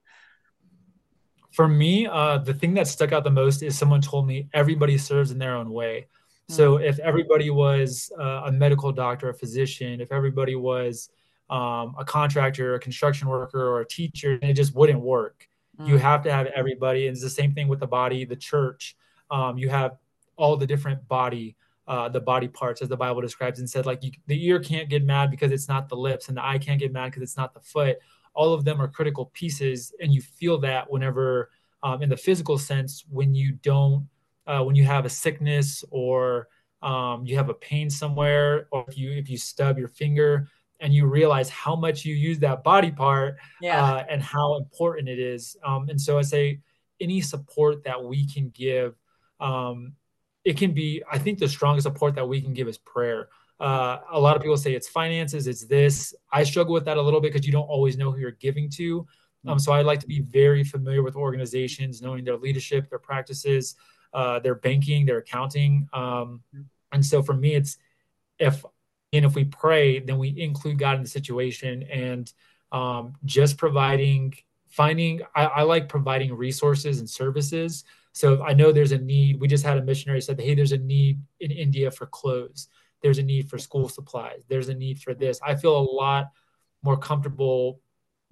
For 1.56 1.70
me, 1.70 2.06
uh, 2.06 2.40
the 2.40 2.54
thing 2.54 2.74
that 2.74 2.86
stuck 2.86 3.14
out 3.14 3.24
the 3.24 3.32
most 3.32 3.64
is 3.64 3.78
someone 3.78 4.02
told 4.02 4.28
me 4.28 4.50
everybody 4.54 4.98
serves 4.98 5.32
in 5.32 5.38
their 5.38 5.56
own 5.56 5.72
way. 5.72 6.08
So 6.50 6.76
mm-hmm. 6.76 6.84
if 6.84 7.00
everybody 7.00 7.50
was 7.50 8.12
uh, 8.20 8.42
a 8.46 8.52
medical 8.52 8.92
doctor, 8.92 9.30
a 9.30 9.34
physician, 9.34 10.02
if 10.02 10.12
everybody 10.12 10.56
was 10.56 11.10
um, 11.50 11.96
a 11.98 12.04
contractor, 12.04 12.76
a 12.76 12.80
construction 12.80 13.30
worker, 13.30 13.66
or 13.70 13.80
a 13.80 13.88
teacher, 13.88 14.38
it 14.42 14.54
just 14.54 14.76
wouldn't 14.76 15.00
work. 15.00 15.48
Mm. 15.80 15.88
You 15.88 15.98
have 15.98 16.24
to 16.24 16.32
have 16.32 16.48
everybody. 16.48 17.08
And 17.08 17.16
it's 17.16 17.24
the 17.24 17.30
same 17.30 17.54
thing 17.54 17.70
with 17.70 17.80
the 17.80 17.88
body, 17.88 18.26
the 18.26 18.36
church. 18.36 18.98
Um, 19.32 19.58
you 19.58 19.70
have 19.70 19.98
all 20.36 20.58
the 20.58 20.68
different 20.68 21.08
body, 21.08 21.56
uh, 21.88 22.10
the 22.10 22.20
body 22.20 22.50
parts, 22.50 22.82
as 22.82 22.90
the 22.90 22.98
Bible 22.98 23.22
describes, 23.22 23.60
and 23.60 23.70
said 23.70 23.86
like 23.86 24.04
you, 24.04 24.12
the 24.28 24.46
ear 24.46 24.60
can't 24.60 24.90
get 24.90 25.06
mad 25.06 25.32
because 25.32 25.52
it's 25.54 25.70
not 25.70 25.88
the 25.88 25.96
lips, 25.96 26.28
and 26.28 26.36
the 26.36 26.46
eye 26.46 26.58
can't 26.58 26.82
get 26.82 26.92
mad 26.92 27.06
because 27.06 27.24
it's 27.24 27.38
not 27.38 27.54
the 27.54 27.62
foot. 27.62 27.98
All 28.36 28.54
of 28.54 28.66
them 28.66 28.82
are 28.82 28.88
critical 28.88 29.32
pieces, 29.34 29.94
and 30.00 30.14
you 30.14 30.22
feel 30.22 30.58
that 30.60 30.90
whenever, 30.90 31.50
um, 31.84 32.02
in 32.04 32.10
the 32.10 32.18
physical 32.18 32.58
sense, 32.58 33.06
when 33.10 33.34
you 33.34 33.54
don't, 33.64 34.08
uh, 34.46 34.64
when 34.64 34.76
you 34.76 34.86
have 34.86 35.06
a 35.06 35.10
sickness 35.10 35.84
or 35.90 36.48
um, 36.82 37.26
you 37.26 37.36
have 37.38 37.50
a 37.50 37.54
pain 37.54 37.90
somewhere, 37.90 38.68
or 38.72 38.86
if 38.88 38.98
you 38.98 39.12
if 39.12 39.30
you 39.30 39.38
stub 39.38 39.80
your 39.80 39.88
finger, 39.88 40.48
and 40.80 40.94
you 40.94 41.06
realize 41.06 41.50
how 41.50 41.76
much 41.76 42.06
you 42.06 42.14
use 42.14 42.40
that 42.40 42.64
body 42.64 42.92
part 42.92 43.38
yeah. 43.62 43.82
uh, 43.82 44.04
and 44.10 44.22
how 44.22 44.58
important 44.58 45.08
it 45.08 45.20
is. 45.20 45.58
Um, 45.64 45.90
and 45.90 46.00
so 46.00 46.20
I 46.20 46.22
say 46.22 46.60
any 47.00 47.22
support 47.22 47.84
that 47.86 48.04
we 48.04 48.28
can 48.28 48.50
give, 48.50 48.96
um, 49.40 49.94
it 50.44 50.58
can 50.58 50.74
be, 50.74 51.02
I 51.12 51.18
think 51.18 51.40
the 51.40 51.48
strongest 51.48 51.86
support 51.86 52.16
that 52.16 52.28
we 52.28 52.42
can 52.42 52.54
give 52.54 52.68
is 52.68 52.78
prayer. 52.78 53.30
Uh, 53.60 54.00
a 54.12 54.20
lot 54.20 54.36
of 54.36 54.42
people 54.42 54.58
say 54.58 54.74
it's 54.74 54.88
finances, 54.88 55.48
it's 55.48 55.66
this. 55.66 56.14
I 56.32 56.44
struggle 56.44 56.74
with 56.74 56.86
that 56.86 56.98
a 56.98 57.02
little 57.02 57.22
bit 57.22 57.34
because 57.34 57.46
you 57.46 57.54
don't 57.54 57.64
always 57.64 57.98
know 57.98 58.12
who 58.12 58.20
you're 58.20 58.32
giving 58.32 58.70
to. 58.72 59.08
Um, 59.48 59.60
so 59.60 59.72
I 59.72 59.82
like 59.82 60.00
to 60.00 60.08
be 60.08 60.22
very 60.22 60.64
familiar 60.64 61.04
with 61.04 61.16
organizations, 61.16 62.02
knowing 62.02 62.24
their 62.24 62.38
leadership, 62.38 62.90
their 62.90 63.00
practices, 63.00 63.76
uh, 64.14 64.40
their 64.40 64.56
banking, 64.56 65.06
their 65.06 65.20
accounting. 65.20 65.88
Um, 65.94 66.42
and 66.92 67.06
so 67.06 67.22
for 67.22 67.34
me, 67.34 67.56
it's 67.56 67.78
if 68.40 68.66
and 69.14 69.26
if 69.26 69.36
we 69.36 69.46
pray, 69.46 70.00
then 70.00 70.18
we 70.18 70.40
include 70.40 70.80
God 70.80 70.98
in 70.98 71.04
the 71.04 71.10
situation 71.10 71.84
and 71.84 72.32
um, 72.72 73.14
just 73.24 73.58
providing, 73.58 74.34
finding, 74.68 75.22
I, 75.36 75.46
I, 75.46 75.62
like 75.62 75.88
providing 75.88 76.36
resources 76.36 77.00
and 77.00 77.10
services. 77.10 77.86
So 78.12 78.44
I 78.44 78.54
know 78.54 78.72
there's 78.72 78.92
a 78.92 78.98
need. 78.98 79.40
We 79.40 79.48
just 79.48 79.64
had 79.64 79.78
a 79.78 79.82
missionary 79.82 80.20
said, 80.22 80.40
hey, 80.42 80.56
there's 80.56 80.74
a 80.74 80.78
need 80.78 81.22
in 81.40 81.52
India 81.52 81.92
for 81.92 82.08
clothes. 82.08 82.68
There's 83.06 83.20
a 83.20 83.24
need 83.24 83.52
for 83.52 83.60
school 83.60 83.88
supplies. 83.88 84.42
There's 84.48 84.70
a 84.70 84.74
need 84.74 85.00
for 85.00 85.14
this. 85.14 85.40
I 85.46 85.54
feel 85.54 85.78
a 85.78 85.92
lot 85.92 86.32
more 86.82 86.98
comfortable 86.98 87.82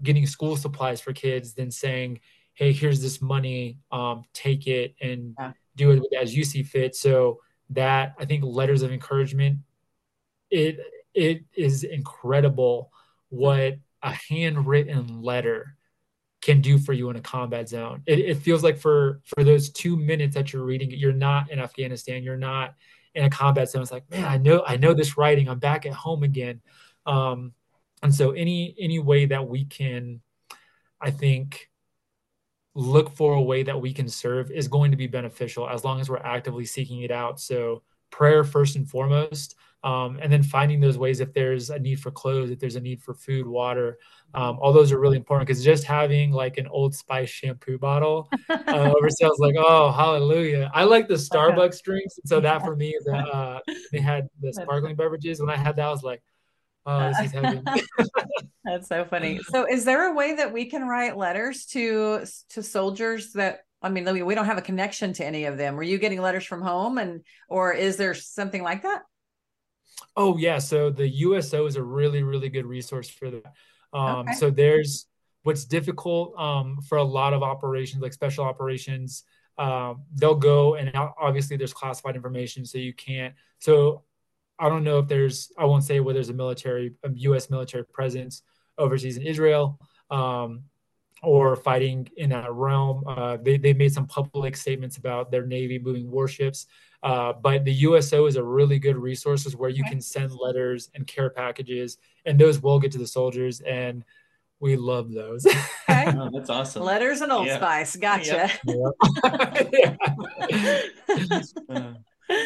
getting 0.01 0.25
school 0.25 0.57
supplies 0.57 0.99
for 0.99 1.13
kids 1.13 1.53
than 1.53 1.69
saying, 1.69 2.21
hey, 2.55 2.73
here's 2.73 2.99
this 2.99 3.21
money, 3.21 3.77
um, 3.91 4.23
take 4.33 4.65
it 4.65 4.95
and 4.99 5.35
yeah. 5.37 5.51
do 5.75 5.91
it 5.91 6.03
as 6.19 6.35
you 6.35 6.43
see 6.43 6.63
fit. 6.63 6.95
So 6.95 7.39
that 7.69 8.15
I 8.17 8.25
think 8.25 8.43
letters 8.43 8.81
of 8.81 8.91
encouragement 8.91 9.59
it 10.49 10.79
it 11.13 11.43
is 11.55 11.83
incredible 11.83 12.91
what 13.29 13.75
a 14.01 14.17
handwritten 14.29 15.21
letter 15.21 15.75
can 16.41 16.61
do 16.61 16.79
for 16.79 16.93
you 16.93 17.11
in 17.11 17.15
a 17.15 17.21
combat 17.21 17.69
zone. 17.69 18.01
It, 18.07 18.19
it, 18.19 18.37
feels 18.37 18.63
like 18.63 18.79
for 18.79 19.21
for 19.23 19.43
those 19.43 19.69
two 19.69 19.95
minutes 19.95 20.35
that 20.35 20.51
you're 20.51 20.65
reading 20.65 20.91
it, 20.91 20.97
you're 20.97 21.13
not 21.13 21.51
in 21.51 21.59
Afghanistan, 21.59 22.23
you're 22.23 22.35
not 22.35 22.75
in 23.15 23.25
a 23.25 23.29
combat 23.29 23.69
zone. 23.69 23.81
It's 23.81 23.91
like, 23.91 24.09
man, 24.09 24.25
I 24.25 24.37
know 24.37 24.63
I 24.65 24.77
know 24.77 24.93
this 24.93 25.17
writing. 25.17 25.47
I'm 25.49 25.59
back 25.59 25.85
at 25.85 25.93
home 25.93 26.23
again. 26.23 26.61
Um, 27.05 27.53
and 28.01 28.13
so 28.13 28.31
any 28.31 28.75
any 28.79 28.99
way 28.99 29.25
that 29.25 29.47
we 29.47 29.65
can, 29.65 30.21
I 30.99 31.11
think, 31.11 31.69
look 32.75 33.15
for 33.15 33.33
a 33.33 33.41
way 33.41 33.63
that 33.63 33.79
we 33.79 33.93
can 33.93 34.09
serve 34.09 34.51
is 34.51 34.67
going 34.67 34.91
to 34.91 34.97
be 34.97 35.07
beneficial 35.07 35.69
as 35.69 35.83
long 35.83 35.99
as 35.99 36.09
we're 36.09 36.17
actively 36.17 36.65
seeking 36.65 37.01
it 37.01 37.11
out. 37.11 37.39
So 37.39 37.83
prayer 38.09 38.43
first 38.43 38.75
and 38.75 38.89
foremost 38.89 39.55
um, 39.83 40.17
and 40.21 40.31
then 40.31 40.43
finding 40.43 40.79
those 40.79 40.97
ways 40.97 41.19
if 41.19 41.33
there's 41.33 41.69
a 41.69 41.79
need 41.79 41.99
for 41.99 42.11
clothes 42.11 42.49
if 42.49 42.59
there's 42.59 42.75
a 42.75 42.81
need 42.81 43.01
for 43.01 43.13
food 43.13 43.45
water 43.45 43.97
um, 44.35 44.57
all 44.59 44.73
those 44.73 44.91
are 44.91 44.99
really 44.99 45.17
important 45.17 45.47
because 45.47 45.63
just 45.63 45.83
having 45.83 46.31
like 46.31 46.57
an 46.57 46.67
old 46.67 46.95
spice 46.95 47.29
shampoo 47.29 47.77
bottle 47.77 48.29
uh, 48.49 48.63
over 48.97 49.09
sounds 49.09 49.39
like 49.39 49.55
oh 49.57 49.91
hallelujah. 49.91 50.71
I 50.73 50.85
like 50.85 51.07
the 51.07 51.15
starbucks 51.15 51.81
drinks 51.83 52.19
so 52.25 52.39
that 52.39 52.63
for 52.63 52.75
me 52.75 52.89
is 52.89 53.07
uh, 53.07 53.59
they 53.91 53.99
had 53.99 54.27
the 54.41 54.51
sparkling 54.53 54.95
beverages. 54.95 55.39
When 55.39 55.49
i 55.49 55.57
had 55.57 55.75
that 55.75 55.85
i 55.85 55.91
was 55.91 56.03
like 56.03 56.23
oh 56.85 57.09
this 57.09 57.27
is 57.27 57.31
heaven. 57.31 57.63
That's 58.65 58.87
so 58.87 59.05
funny. 59.05 59.39
So 59.49 59.67
is 59.69 59.85
there 59.85 60.09
a 60.09 60.15
way 60.15 60.35
that 60.35 60.53
we 60.53 60.65
can 60.65 60.87
write 60.87 61.17
letters 61.17 61.65
to 61.67 62.25
to 62.49 62.63
soldiers 62.63 63.33
that 63.33 63.61
I 63.83 63.89
mean, 63.89 64.25
we 64.25 64.33
don't 64.33 64.45
have 64.45 64.57
a 64.57 64.61
connection 64.61 65.11
to 65.13 65.25
any 65.25 65.43
of 65.43 65.57
them. 65.57 65.75
Were 65.75 65.83
you 65.83 65.97
getting 65.97 66.21
letters 66.21 66.45
from 66.45 66.61
home, 66.61 66.97
and 66.97 67.21
or 67.49 67.73
is 67.73 67.97
there 67.97 68.13
something 68.13 68.63
like 68.63 68.83
that? 68.83 69.01
Oh 70.15 70.37
yeah, 70.37 70.59
so 70.59 70.89
the 70.89 71.07
USO 71.07 71.65
is 71.65 71.75
a 71.75 71.83
really 71.83 72.23
really 72.23 72.49
good 72.49 72.65
resource 72.65 73.09
for 73.09 73.31
that. 73.31 73.53
Um, 73.93 74.19
okay. 74.19 74.33
So 74.33 74.49
there's 74.49 75.07
what's 75.43 75.65
difficult 75.65 76.37
um, 76.37 76.79
for 76.87 76.97
a 76.97 77.03
lot 77.03 77.33
of 77.33 77.43
operations, 77.43 78.01
like 78.01 78.13
special 78.13 78.45
operations. 78.45 79.23
Um, 79.57 80.03
they'll 80.15 80.35
go 80.35 80.75
and 80.75 80.91
obviously 80.95 81.57
there's 81.57 81.73
classified 81.73 82.15
information, 82.15 82.65
so 82.65 82.77
you 82.77 82.93
can't. 82.93 83.35
So 83.59 84.03
I 84.59 84.69
don't 84.69 84.83
know 84.83 84.99
if 84.99 85.07
there's. 85.07 85.51
I 85.57 85.65
won't 85.65 85.83
say 85.83 85.99
whether 85.99 86.17
there's 86.17 86.29
a 86.29 86.33
military, 86.33 86.93
a 87.03 87.09
U.S. 87.11 87.49
military 87.49 87.85
presence 87.85 88.41
overseas 88.77 89.17
in 89.17 89.23
Israel. 89.23 89.79
Um, 90.09 90.63
or 91.23 91.55
fighting 91.55 92.07
in 92.17 92.29
that 92.29 92.51
realm. 92.51 93.03
Uh, 93.07 93.37
they, 93.41 93.57
they 93.57 93.73
made 93.73 93.93
some 93.93 94.05
public 94.05 94.57
statements 94.57 94.97
about 94.97 95.31
their 95.31 95.45
Navy 95.45 95.79
moving 95.79 96.11
warships. 96.11 96.67
Uh, 97.01 97.33
but 97.33 97.65
the 97.65 97.73
USO 97.73 98.27
is 98.27 98.35
a 98.35 98.43
really 98.43 98.77
good 98.79 98.97
resource 98.97 99.45
where 99.55 99.69
you 99.69 99.83
can 99.83 99.99
send 99.99 100.31
letters 100.31 100.89
and 100.95 101.05
care 101.05 101.29
packages, 101.29 101.97
and 102.25 102.39
those 102.39 102.61
will 102.61 102.79
get 102.79 102.93
to 102.93 102.97
the 102.97 103.07
soldiers. 103.07 103.59
And 103.61 104.05
we 104.59 104.77
love 104.77 105.11
those. 105.11 105.45
Okay. 105.89 106.13
oh, 106.17 106.29
that's 106.33 106.49
awesome. 106.49 106.81
Letters 106.81 107.21
and 107.21 107.31
Old 107.31 107.45
yeah. 107.45 107.57
Spice. 107.57 107.95
Gotcha. 107.97 108.49
Yep. 108.65 109.23
uh, 111.69 111.93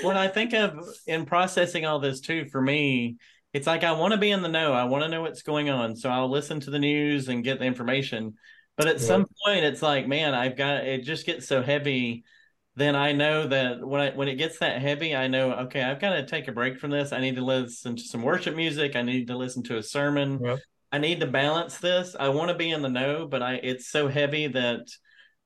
when 0.01 0.17
I 0.17 0.27
think 0.27 0.53
of 0.53 0.85
in 1.05 1.25
processing 1.25 1.85
all 1.85 1.99
this 1.99 2.19
too, 2.19 2.45
for 2.45 2.59
me, 2.59 3.17
it's 3.53 3.67
like 3.67 3.83
I 3.83 3.91
want 3.93 4.13
to 4.13 4.17
be 4.17 4.31
in 4.31 4.41
the 4.41 4.49
know. 4.49 4.73
I 4.73 4.85
want 4.85 5.03
to 5.03 5.09
know 5.09 5.21
what's 5.21 5.43
going 5.43 5.69
on. 5.69 5.95
So 5.95 6.09
I'll 6.09 6.29
listen 6.29 6.59
to 6.61 6.71
the 6.71 6.79
news 6.79 7.29
and 7.29 7.43
get 7.43 7.59
the 7.59 7.65
information. 7.65 8.33
But 8.77 8.87
at 8.87 8.99
yeah. 8.99 9.07
some 9.07 9.25
point, 9.45 9.65
it's 9.65 9.81
like, 9.81 10.07
man, 10.07 10.33
I've 10.33 10.55
got 10.55 10.85
it. 10.85 11.03
Just 11.03 11.25
gets 11.25 11.47
so 11.47 11.61
heavy. 11.61 12.23
Then 12.75 12.95
I 12.95 13.11
know 13.11 13.47
that 13.47 13.85
when 13.85 14.01
I 14.01 14.11
when 14.11 14.27
it 14.27 14.35
gets 14.35 14.59
that 14.59 14.81
heavy, 14.81 15.15
I 15.15 15.27
know 15.27 15.51
okay, 15.51 15.81
I've 15.81 15.99
got 15.99 16.11
to 16.11 16.25
take 16.25 16.47
a 16.47 16.51
break 16.51 16.79
from 16.79 16.91
this. 16.91 17.11
I 17.11 17.19
need 17.19 17.35
to 17.37 17.43
listen 17.43 17.95
to 17.95 18.03
some 18.03 18.21
worship 18.21 18.55
music. 18.55 18.95
I 18.95 19.01
need 19.01 19.27
to 19.27 19.37
listen 19.37 19.63
to 19.63 19.77
a 19.77 19.83
sermon. 19.83 20.39
Yep. 20.43 20.59
I 20.91 20.99
need 20.99 21.19
to 21.21 21.27
balance 21.27 21.79
this. 21.79 22.15
I 22.17 22.29
want 22.29 22.49
to 22.49 22.55
be 22.55 22.69
in 22.69 22.83
the 22.83 22.89
know, 22.89 23.27
but 23.27 23.41
I 23.41 23.55
it's 23.55 23.89
so 23.89 24.07
heavy 24.07 24.47
that 24.49 24.87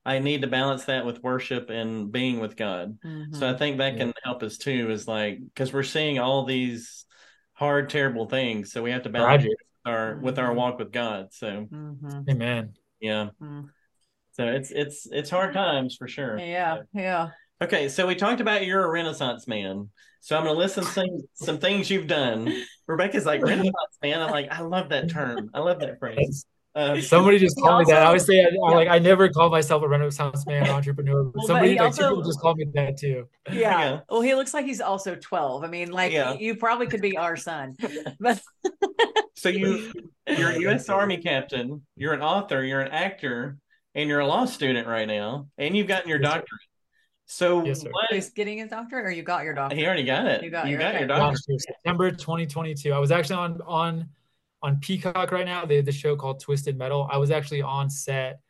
I 0.04 0.18
need 0.18 0.42
to 0.42 0.48
balance 0.48 0.84
that 0.84 1.06
with 1.06 1.22
worship 1.22 1.70
and 1.70 2.12
being 2.12 2.38
with 2.38 2.54
God. 2.54 2.98
Mm-hmm. 3.02 3.34
So 3.34 3.48
I 3.48 3.56
think 3.56 3.78
that 3.78 3.96
can 3.96 4.12
help 4.24 4.42
us 4.42 4.58
too. 4.58 4.90
Is 4.90 5.08
like 5.08 5.38
because 5.42 5.72
we're 5.72 5.84
seeing 5.84 6.18
all 6.18 6.44
these 6.44 7.06
hard, 7.54 7.88
terrible 7.88 8.28
things, 8.28 8.72
so 8.72 8.82
we 8.82 8.90
have 8.90 9.04
to 9.04 9.08
balance 9.08 9.46
our 9.86 10.18
with 10.18 10.38
our 10.38 10.48
mm-hmm. 10.48 10.56
walk 10.56 10.78
with 10.78 10.92
God. 10.92 11.28
So, 11.32 11.66
mm-hmm. 11.72 12.28
Amen. 12.28 12.74
Yeah. 13.02 13.30
Mm. 13.42 13.68
So 14.32 14.46
it's 14.46 14.70
it's 14.70 15.06
it's 15.10 15.28
hard 15.28 15.52
times 15.52 15.96
for 15.96 16.08
sure. 16.08 16.38
Yeah, 16.38 16.76
so. 16.76 16.82
yeah. 16.94 17.30
Okay, 17.60 17.88
so 17.88 18.06
we 18.06 18.14
talked 18.14 18.40
about 18.40 18.64
you're 18.64 18.84
a 18.84 18.90
Renaissance 18.90 19.46
man. 19.46 19.90
So 20.20 20.36
I'm 20.36 20.44
gonna 20.44 20.58
listen 20.58 20.84
to 20.84 20.90
some, 20.90 21.20
some 21.34 21.58
things 21.58 21.90
you've 21.90 22.06
done. 22.06 22.50
Rebecca's 22.86 23.26
like 23.26 23.42
Renaissance 23.42 23.98
man. 24.02 24.20
I'm 24.20 24.30
like, 24.30 24.50
I 24.50 24.62
love 24.62 24.88
that 24.90 25.10
term. 25.10 25.50
I 25.52 25.58
love 25.58 25.80
that 25.80 25.98
phrase. 25.98 26.46
Uh, 26.74 26.98
somebody 27.02 27.38
just 27.38 27.56
called 27.56 27.68
also, 27.68 27.90
me 27.90 27.92
that. 27.92 28.02
I 28.02 28.06
always 28.06 28.24
say 28.24 28.40
I, 28.40 28.48
yeah. 28.50 28.74
like 28.74 28.88
I 28.88 28.98
never 28.98 29.28
call 29.28 29.50
myself 29.50 29.82
a 29.82 29.88
Renaissance 29.88 30.46
man 30.46 30.68
entrepreneur, 30.70 31.24
but 31.24 31.34
well, 31.36 31.46
somebody 31.46 31.74
but 31.74 31.82
like 31.82 31.86
also, 31.88 32.08
people 32.08 32.22
just 32.22 32.40
called 32.40 32.56
me 32.56 32.66
that 32.74 32.96
too. 32.96 33.28
Yeah. 33.50 33.54
yeah. 33.58 34.00
Well, 34.08 34.22
he 34.22 34.34
looks 34.34 34.54
like 34.54 34.64
he's 34.64 34.80
also 34.80 35.14
twelve. 35.16 35.64
I 35.64 35.66
mean, 35.66 35.90
like 35.90 36.12
yeah. 36.12 36.32
you 36.32 36.56
probably 36.56 36.86
could 36.86 37.02
be 37.02 37.16
our 37.16 37.36
son. 37.36 37.76
But 38.20 38.40
so 39.34 39.48
you 39.48 39.92
you're 40.28 40.50
a 40.50 40.60
U.S. 40.60 40.88
Army 40.88 41.18
captain. 41.18 41.82
You're 41.96 42.14
an 42.14 42.22
author. 42.22 42.64
You're 42.64 42.80
an 42.80 42.92
actor, 42.92 43.58
and 43.94 44.08
you're 44.08 44.20
a 44.20 44.26
law 44.26 44.46
student 44.46 44.86
right 44.86 45.06
now, 45.06 45.48
and 45.58 45.76
you've 45.76 45.88
gotten 45.88 46.08
your 46.08 46.20
yes, 46.20 46.30
doctorate. 46.30 46.60
So 47.26 47.64
yes, 47.64 47.82
what 47.82 48.12
is 48.12 48.30
getting 48.30 48.58
his 48.58 48.70
doctorate, 48.70 49.04
or 49.04 49.10
you 49.10 49.22
got 49.22 49.44
your 49.44 49.54
doctorate? 49.54 49.78
He 49.78 49.86
already 49.86 50.04
got 50.04 50.26
it. 50.26 50.42
You 50.42 50.50
got, 50.50 50.66
you 50.66 50.72
your, 50.72 50.80
got 50.80 50.90
okay. 50.90 50.98
your 51.00 51.08
doctorate. 51.08 51.60
September 51.60 52.10
2022. 52.10 52.92
I 52.92 52.98
was 52.98 53.10
actually 53.10 53.36
on 53.36 53.60
on 53.66 54.08
on 54.62 54.76
Peacock 54.76 55.32
right 55.32 55.46
now. 55.46 55.64
They 55.64 55.76
have 55.76 55.84
the 55.84 55.92
show 55.92 56.16
called 56.16 56.40
Twisted 56.40 56.76
Metal. 56.76 57.08
I 57.10 57.18
was 57.18 57.30
actually 57.30 57.62
on 57.62 57.90
set 57.90 58.40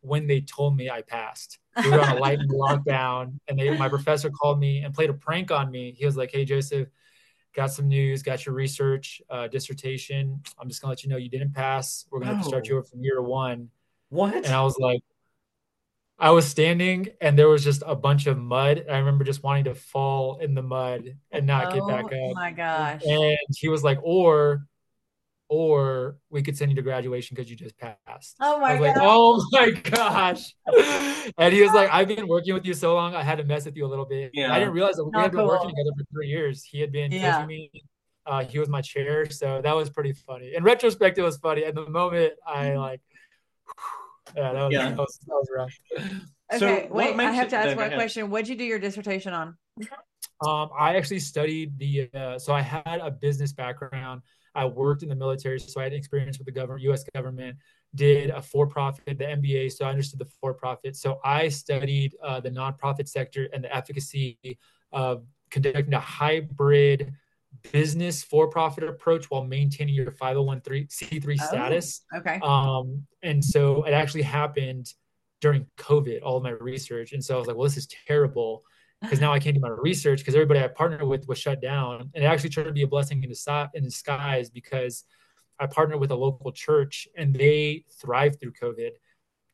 when 0.00 0.26
they 0.26 0.40
told 0.40 0.76
me 0.76 0.90
I 0.90 1.02
passed. 1.02 1.58
We 1.82 1.90
were 1.90 2.00
on 2.00 2.16
a 2.16 2.20
lightning 2.20 2.48
lockdown, 2.52 3.38
and 3.48 3.58
they, 3.58 3.76
my 3.76 3.88
professor 3.88 4.30
called 4.30 4.60
me 4.60 4.82
and 4.82 4.92
played 4.92 5.10
a 5.10 5.14
prank 5.14 5.50
on 5.50 5.70
me. 5.70 5.94
He 5.96 6.04
was 6.04 6.16
like, 6.16 6.30
"Hey, 6.30 6.44
Joseph, 6.44 6.88
got 7.54 7.72
some 7.72 7.88
news, 7.88 8.22
got 8.22 8.44
your 8.44 8.54
research 8.54 9.22
uh, 9.30 9.48
dissertation. 9.48 10.42
I'm 10.58 10.68
just 10.68 10.82
gonna 10.82 10.90
let 10.90 11.02
you 11.02 11.08
know 11.08 11.16
you 11.16 11.30
didn't 11.30 11.54
pass. 11.54 12.06
We're 12.10 12.20
gonna 12.20 12.34
have 12.34 12.42
to 12.42 12.48
start 12.48 12.68
you 12.68 12.76
over 12.76 12.84
from 12.84 13.02
year 13.02 13.22
one." 13.22 13.70
What? 14.10 14.34
And 14.34 14.48
I 14.48 14.62
was 14.62 14.76
like, 14.78 15.02
I 16.18 16.30
was 16.30 16.46
standing 16.46 17.08
and 17.20 17.36
there 17.38 17.48
was 17.48 17.64
just 17.64 17.82
a 17.86 17.96
bunch 17.96 18.26
of 18.26 18.38
mud. 18.38 18.84
I 18.88 18.98
remember 18.98 19.24
just 19.24 19.42
wanting 19.42 19.64
to 19.64 19.74
fall 19.74 20.38
in 20.38 20.54
the 20.54 20.62
mud 20.62 21.16
and 21.30 21.46
not 21.46 21.72
oh, 21.72 21.74
get 21.74 21.88
back 21.88 22.04
up. 22.04 22.12
Oh 22.12 22.34
my 22.34 22.52
gosh. 22.52 23.02
And 23.04 23.38
he 23.56 23.68
was 23.68 23.82
like, 23.82 23.98
or 24.02 24.66
or 25.52 26.16
we 26.30 26.40
could 26.42 26.56
send 26.56 26.70
you 26.70 26.74
to 26.74 26.80
graduation 26.80 27.34
because 27.34 27.50
you 27.50 27.54
just 27.54 27.76
passed. 27.76 28.36
Oh 28.40 28.58
my 28.58 28.70
I 28.70 28.80
was 28.80 28.80
like, 28.80 28.96
oh 29.02 29.46
my 29.52 29.70
gosh. 29.70 30.54
and 31.36 31.52
he 31.52 31.60
was 31.60 31.74
like, 31.74 31.90
I've 31.92 32.08
been 32.08 32.26
working 32.26 32.54
with 32.54 32.64
you 32.64 32.72
so 32.72 32.94
long, 32.94 33.14
I 33.14 33.22
had 33.22 33.36
to 33.36 33.44
mess 33.44 33.66
with 33.66 33.76
you 33.76 33.84
a 33.84 33.86
little 33.86 34.06
bit. 34.06 34.30
Yeah. 34.32 34.50
I 34.50 34.58
didn't 34.58 34.72
realize 34.72 34.94
that 34.94 35.04
we 35.04 35.10
Not 35.10 35.24
had 35.24 35.32
been 35.32 35.40
cool. 35.40 35.48
working 35.48 35.68
together 35.68 35.90
for 35.98 36.04
three 36.10 36.28
years. 36.28 36.64
He 36.64 36.80
had 36.80 36.90
been 36.90 37.12
yeah. 37.12 37.34
coaching 37.34 37.48
me. 37.48 37.70
Uh, 38.24 38.44
he 38.44 38.58
was 38.58 38.70
my 38.70 38.80
chair, 38.80 39.28
so 39.28 39.60
that 39.62 39.76
was 39.76 39.90
pretty 39.90 40.14
funny. 40.14 40.54
In 40.54 40.64
retrospect, 40.64 41.18
it 41.18 41.22
was 41.22 41.36
funny. 41.36 41.64
At 41.64 41.74
the 41.74 41.86
moment, 41.86 42.32
I 42.46 42.68
mm-hmm. 42.68 42.78
like, 42.78 43.00
yeah, 44.34 44.54
that 44.54 44.62
was, 44.62 44.72
yeah. 44.72 44.88
That 44.88 44.96
was, 44.96 45.18
that 45.26 45.34
was 45.34 45.48
rough. 45.54 45.78
Okay, 46.54 46.86
so 46.88 46.94
wait, 46.94 47.14
I 47.14 47.30
have 47.32 47.48
to 47.48 47.56
ask 47.56 47.76
one 47.76 47.90
question. 47.90 48.30
What'd 48.30 48.48
you 48.48 48.56
do 48.56 48.64
your 48.64 48.78
dissertation 48.78 49.34
on? 49.34 49.58
Um, 50.46 50.70
I 50.78 50.96
actually 50.96 51.18
studied 51.18 51.78
the, 51.78 52.08
uh, 52.14 52.38
so 52.38 52.54
I 52.54 52.62
had 52.62 53.00
a 53.02 53.10
business 53.10 53.52
background. 53.52 54.22
I 54.54 54.66
worked 54.66 55.02
in 55.02 55.08
the 55.08 55.14
military, 55.14 55.58
so 55.58 55.80
I 55.80 55.84
had 55.84 55.92
experience 55.92 56.38
with 56.38 56.46
the 56.46 56.52
government, 56.52 56.82
U.S. 56.82 57.04
government. 57.14 57.56
Did 57.94 58.30
a 58.30 58.40
for-profit, 58.40 59.18
the 59.18 59.24
MBA, 59.24 59.72
so 59.72 59.84
I 59.84 59.90
understood 59.90 60.18
the 60.18 60.30
for-profit. 60.40 60.96
So 60.96 61.20
I 61.24 61.48
studied 61.48 62.14
uh, 62.22 62.40
the 62.40 62.50
nonprofit 62.50 63.08
sector 63.08 63.48
and 63.52 63.64
the 63.64 63.74
efficacy 63.74 64.38
of 64.92 65.24
conducting 65.50 65.92
a 65.92 66.00
hybrid 66.00 67.12
business 67.70 68.22
for-profit 68.22 68.84
approach 68.84 69.30
while 69.30 69.44
maintaining 69.44 69.94
your 69.94 70.10
501c3 70.10 71.38
status. 71.38 72.02
Oh, 72.12 72.18
okay. 72.18 72.40
Um, 72.42 73.06
and 73.22 73.44
so 73.44 73.84
it 73.84 73.92
actually 73.92 74.22
happened 74.22 74.92
during 75.42 75.66
COVID, 75.76 76.20
all 76.22 76.38
of 76.38 76.42
my 76.42 76.50
research. 76.50 77.12
And 77.12 77.22
so 77.22 77.34
I 77.34 77.38
was 77.38 77.46
like, 77.46 77.56
well, 77.56 77.64
this 77.64 77.76
is 77.76 77.88
terrible 78.06 78.64
because 79.02 79.20
now 79.20 79.32
I 79.32 79.40
can't 79.40 79.54
do 79.54 79.60
my 79.60 79.68
research 79.68 80.20
because 80.20 80.34
everybody 80.34 80.60
I 80.60 80.68
partnered 80.68 81.02
with 81.02 81.26
was 81.26 81.38
shut 81.38 81.60
down. 81.60 82.10
And 82.14 82.24
it 82.24 82.26
actually 82.26 82.50
turned 82.50 82.68
to 82.68 82.72
be 82.72 82.82
a 82.82 82.86
blessing 82.86 83.22
in, 83.22 83.28
disguise 83.28 84.48
because 84.48 85.04
I 85.58 85.66
partnered 85.66 86.00
with 86.00 86.12
a 86.12 86.16
local 86.16 86.52
church 86.52 87.08
and 87.16 87.34
they 87.34 87.84
thrived 88.00 88.40
through 88.40 88.52
COVID. 88.52 88.90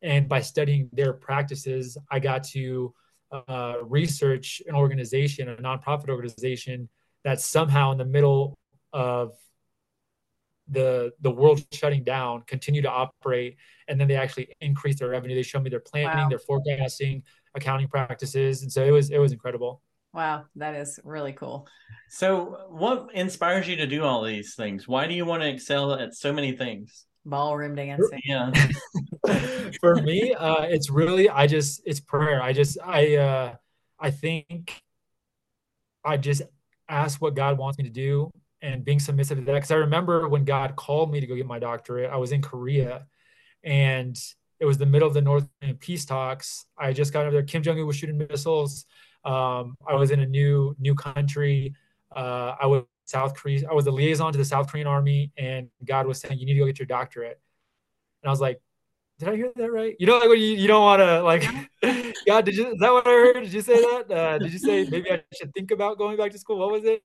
And 0.02 0.28
by 0.28 0.40
studying 0.40 0.88
their 0.92 1.12
practices, 1.12 1.96
I 2.10 2.20
got 2.20 2.44
to 2.44 2.94
uh, 3.32 3.76
research 3.82 4.62
an 4.68 4.74
organization, 4.74 5.48
a 5.48 5.56
nonprofit 5.56 6.08
organization 6.08 6.88
that 7.24 7.40
somehow 7.40 7.92
in 7.92 7.98
the 7.98 8.04
middle 8.04 8.56
of 8.92 9.32
the 10.70 11.12
the 11.20 11.30
world 11.30 11.64
shutting 11.72 12.04
down 12.04 12.42
continue 12.42 12.82
to 12.82 12.90
operate 12.90 13.56
and 13.88 13.98
then 13.98 14.06
they 14.06 14.16
actually 14.16 14.54
increase 14.60 14.98
their 14.98 15.08
revenue 15.08 15.34
they 15.34 15.42
show 15.42 15.58
me 15.58 15.70
their 15.70 15.80
planning 15.80 16.24
wow. 16.24 16.28
their 16.28 16.38
forecasting 16.38 17.22
accounting 17.58 17.88
practices. 17.88 18.62
And 18.62 18.72
so 18.72 18.84
it 18.84 18.90
was 18.90 19.10
it 19.10 19.18
was 19.18 19.32
incredible. 19.32 19.82
Wow 20.14 20.44
that 20.56 20.74
is 20.74 20.98
really 21.04 21.32
cool. 21.32 21.68
So 22.08 22.66
what 22.70 23.08
inspires 23.14 23.68
you 23.68 23.76
to 23.76 23.86
do 23.86 24.04
all 24.04 24.22
these 24.22 24.54
things? 24.54 24.88
Why 24.88 25.06
do 25.06 25.14
you 25.14 25.24
want 25.24 25.42
to 25.42 25.48
excel 25.48 25.92
at 25.92 26.14
so 26.14 26.32
many 26.32 26.52
things? 26.52 27.04
Ballroom 27.24 27.74
dancing. 27.74 28.20
Yeah. 28.24 28.50
For 29.80 29.96
me 29.96 30.32
uh 30.32 30.62
it's 30.62 30.88
really 30.88 31.28
i 31.28 31.46
just 31.46 31.82
it's 31.84 32.00
prayer. 32.00 32.42
I 32.42 32.52
just 32.52 32.78
i 32.84 33.16
uh 33.16 33.54
i 34.00 34.10
think 34.10 34.80
i 36.04 36.16
just 36.16 36.42
ask 36.88 37.20
what 37.20 37.34
god 37.34 37.58
wants 37.58 37.76
me 37.76 37.84
to 37.84 37.90
do 37.90 38.30
and 38.62 38.84
being 38.84 38.98
submissive 38.98 39.38
to 39.38 39.44
that. 39.44 39.52
Because 39.52 39.70
i 39.70 39.76
remember 39.76 40.28
when 40.28 40.44
god 40.44 40.74
called 40.76 41.12
me 41.12 41.20
to 41.20 41.26
go 41.26 41.36
get 41.36 41.46
my 41.46 41.58
doctorate 41.58 42.10
i 42.10 42.16
was 42.16 42.32
in 42.32 42.40
korea 42.40 43.06
and 43.62 44.18
it 44.60 44.64
was 44.64 44.78
the 44.78 44.86
middle 44.86 45.06
of 45.06 45.14
the 45.14 45.22
North 45.22 45.48
Korean 45.60 45.76
peace 45.76 46.04
talks. 46.04 46.66
I 46.76 46.92
just 46.92 47.12
got 47.12 47.22
over 47.22 47.32
there. 47.32 47.42
Kim 47.42 47.62
Jong 47.62 47.78
Un 47.78 47.86
was 47.86 47.96
shooting 47.96 48.18
missiles. 48.18 48.86
Um, 49.24 49.76
I 49.86 49.94
was 49.94 50.10
in 50.10 50.20
a 50.20 50.26
new 50.26 50.74
new 50.78 50.94
country. 50.94 51.74
Uh, 52.14 52.54
I 52.60 52.66
was 52.66 52.84
South 53.04 53.34
Korea. 53.34 53.68
I 53.70 53.74
was 53.74 53.86
a 53.86 53.90
liaison 53.90 54.32
to 54.32 54.38
the 54.38 54.44
South 54.44 54.70
Korean 54.70 54.86
army, 54.86 55.32
and 55.36 55.68
God 55.84 56.06
was 56.06 56.20
saying, 56.20 56.38
"You 56.38 56.46
need 56.46 56.54
to 56.54 56.60
go 56.60 56.66
get 56.66 56.78
your 56.78 56.86
doctorate." 56.86 57.40
And 58.22 58.28
I 58.28 58.32
was 58.32 58.40
like, 58.40 58.60
"Did 59.18 59.28
I 59.28 59.36
hear 59.36 59.52
that 59.56 59.70
right?" 59.72 59.96
You 59.98 60.06
know, 60.06 60.18
like 60.18 60.28
when 60.28 60.40
you, 60.40 60.48
you 60.48 60.66
don't 60.66 60.82
want 60.82 61.00
to 61.00 61.22
like, 61.22 61.42
God, 62.26 62.44
did 62.44 62.56
you? 62.56 62.72
Is 62.72 62.78
that 62.80 62.92
what 62.92 63.06
I 63.06 63.10
heard? 63.10 63.40
Did 63.40 63.52
you 63.52 63.60
say 63.60 63.80
that? 63.80 64.10
Uh, 64.10 64.38
did 64.38 64.52
you 64.52 64.58
say 64.58 64.88
maybe 64.90 65.10
I 65.10 65.22
should 65.34 65.52
think 65.54 65.70
about 65.70 65.98
going 65.98 66.16
back 66.16 66.32
to 66.32 66.38
school? 66.38 66.58
What 66.58 66.72
was 66.72 66.84
it? 66.84 67.02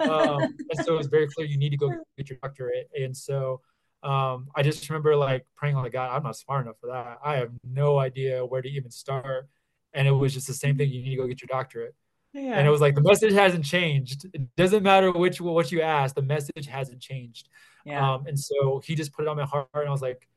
Um, 0.00 0.42
and 0.42 0.84
so 0.84 0.94
it 0.94 0.98
was 0.98 1.06
very 1.06 1.28
clear 1.28 1.46
you 1.46 1.58
need 1.58 1.70
to 1.70 1.76
go 1.76 1.90
get 2.16 2.30
your 2.30 2.38
doctorate. 2.42 2.88
And 2.98 3.16
so 3.16 3.60
um, 4.02 4.48
I 4.54 4.62
just 4.62 4.88
remember 4.88 5.16
like 5.16 5.46
praying 5.56 5.76
like 5.76 5.92
God, 5.92 6.14
I'm 6.14 6.22
not 6.22 6.36
smart 6.36 6.64
enough 6.64 6.76
for 6.80 6.88
that. 6.88 7.18
I 7.24 7.36
have 7.36 7.50
no 7.64 7.98
idea 7.98 8.44
where 8.44 8.62
to 8.62 8.68
even 8.68 8.90
start. 8.90 9.48
And 9.92 10.06
it 10.06 10.12
was 10.12 10.34
just 10.34 10.46
the 10.46 10.54
same 10.54 10.76
thing. 10.76 10.90
You 10.90 11.02
need 11.02 11.10
to 11.10 11.16
go 11.16 11.26
get 11.26 11.40
your 11.40 11.48
doctorate. 11.48 11.94
Yeah. 12.32 12.58
And 12.58 12.66
it 12.66 12.70
was 12.70 12.82
like 12.82 12.94
the 12.94 13.00
message 13.00 13.32
hasn't 13.32 13.64
changed. 13.64 14.26
It 14.34 14.54
doesn't 14.56 14.82
matter 14.82 15.10
which 15.10 15.40
what 15.40 15.72
you 15.72 15.80
ask, 15.80 16.14
the 16.14 16.22
message 16.22 16.66
hasn't 16.66 17.00
changed. 17.00 17.48
Yeah. 17.84 18.14
Um, 18.14 18.26
and 18.26 18.38
so 18.38 18.82
he 18.84 18.94
just 18.94 19.12
put 19.12 19.22
it 19.22 19.28
on 19.28 19.36
my 19.36 19.44
heart, 19.44 19.68
and 19.74 19.88
I 19.88 19.90
was 19.90 20.02
like, 20.02 20.28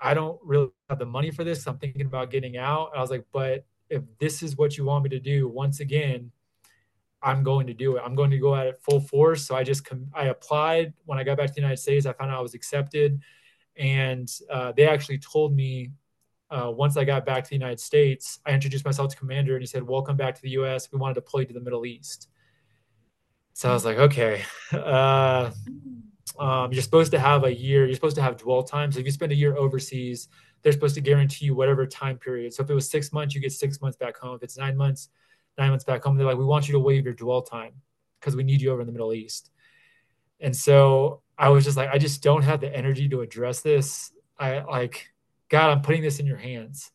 I 0.00 0.14
don't 0.14 0.38
really 0.42 0.68
have 0.88 0.98
the 0.98 1.06
money 1.06 1.30
for 1.30 1.44
this. 1.44 1.66
I'm 1.66 1.78
thinking 1.78 2.06
about 2.06 2.30
getting 2.30 2.56
out. 2.56 2.90
And 2.92 2.98
I 2.98 3.00
was 3.00 3.10
like, 3.10 3.24
but 3.32 3.64
if 3.88 4.02
this 4.18 4.42
is 4.42 4.56
what 4.56 4.76
you 4.76 4.84
want 4.84 5.04
me 5.04 5.10
to 5.10 5.20
do, 5.20 5.48
once 5.48 5.80
again, 5.80 6.32
I'm 7.26 7.42
going 7.42 7.66
to 7.66 7.74
do 7.74 7.96
it. 7.96 8.02
I'm 8.06 8.14
going 8.14 8.30
to 8.30 8.38
go 8.38 8.54
at 8.54 8.68
it 8.68 8.80
full 8.80 9.00
force. 9.00 9.44
So 9.44 9.56
I 9.56 9.64
just 9.64 9.84
com- 9.84 10.06
I 10.14 10.26
applied 10.26 10.94
when 11.06 11.18
I 11.18 11.24
got 11.24 11.36
back 11.36 11.48
to 11.48 11.54
the 11.54 11.60
United 11.60 11.78
States. 11.78 12.06
I 12.06 12.12
found 12.12 12.30
out 12.30 12.38
I 12.38 12.40
was 12.40 12.54
accepted, 12.54 13.20
and 13.76 14.32
uh, 14.48 14.70
they 14.76 14.86
actually 14.86 15.18
told 15.18 15.52
me 15.52 15.90
uh, 16.50 16.70
once 16.70 16.96
I 16.96 17.02
got 17.02 17.26
back 17.26 17.42
to 17.42 17.50
the 17.50 17.56
United 17.56 17.80
States, 17.80 18.38
I 18.46 18.52
introduced 18.52 18.84
myself 18.84 19.10
to 19.10 19.16
commander, 19.16 19.54
and 19.54 19.60
he 19.62 19.66
said, 19.66 19.82
"Welcome 19.82 20.16
back 20.16 20.36
to 20.36 20.42
the 20.42 20.50
U.S. 20.50 20.92
We 20.92 21.00
wanted 21.00 21.14
to 21.14 21.20
deploy 21.20 21.44
to 21.44 21.52
the 21.52 21.60
Middle 21.60 21.84
East." 21.84 22.28
So 23.54 23.70
I 23.70 23.72
was 23.72 23.84
like, 23.84 23.98
"Okay." 23.98 24.44
Uh, 24.72 25.52
um, 26.38 26.72
you're 26.72 26.82
supposed 26.82 27.12
to 27.12 27.18
have 27.18 27.44
a 27.44 27.54
year. 27.54 27.86
You're 27.86 27.94
supposed 27.94 28.16
to 28.16 28.22
have 28.22 28.36
dwell 28.36 28.62
time. 28.62 28.92
So 28.92 28.98
if 28.98 29.06
you 29.06 29.12
spend 29.12 29.32
a 29.32 29.36
year 29.36 29.56
overseas, 29.56 30.28
they're 30.62 30.72
supposed 30.72 30.96
to 30.96 31.00
guarantee 31.00 31.46
you 31.46 31.54
whatever 31.54 31.86
time 31.86 32.18
period. 32.18 32.52
So 32.52 32.62
if 32.62 32.68
it 32.68 32.74
was 32.74 32.90
six 32.90 33.12
months, 33.12 33.34
you 33.34 33.40
get 33.40 33.52
six 33.52 33.80
months 33.80 33.96
back 33.96 34.18
home. 34.18 34.34
If 34.34 34.42
it's 34.42 34.58
nine 34.58 34.76
months, 34.76 35.08
nine 35.58 35.70
months 35.70 35.84
back 35.84 36.02
home. 36.02 36.16
They're 36.16 36.26
like, 36.26 36.38
we 36.38 36.44
want 36.44 36.68
you 36.68 36.72
to 36.72 36.78
waive 36.78 37.04
your 37.04 37.14
dwell 37.14 37.42
time 37.42 37.72
because 38.20 38.36
we 38.36 38.44
need 38.44 38.60
you 38.60 38.70
over 38.70 38.80
in 38.80 38.86
the 38.86 38.92
Middle 38.92 39.12
East. 39.12 39.50
And 40.40 40.54
so 40.54 41.22
I 41.38 41.48
was 41.48 41.64
just 41.64 41.76
like, 41.76 41.90
I 41.90 41.98
just 41.98 42.22
don't 42.22 42.42
have 42.42 42.60
the 42.60 42.74
energy 42.74 43.08
to 43.08 43.20
address 43.20 43.60
this. 43.60 44.12
I 44.38 44.60
like, 44.60 45.08
God, 45.48 45.70
I'm 45.70 45.82
putting 45.82 46.02
this 46.02 46.18
in 46.18 46.26
your 46.26 46.36
hands. 46.36 46.90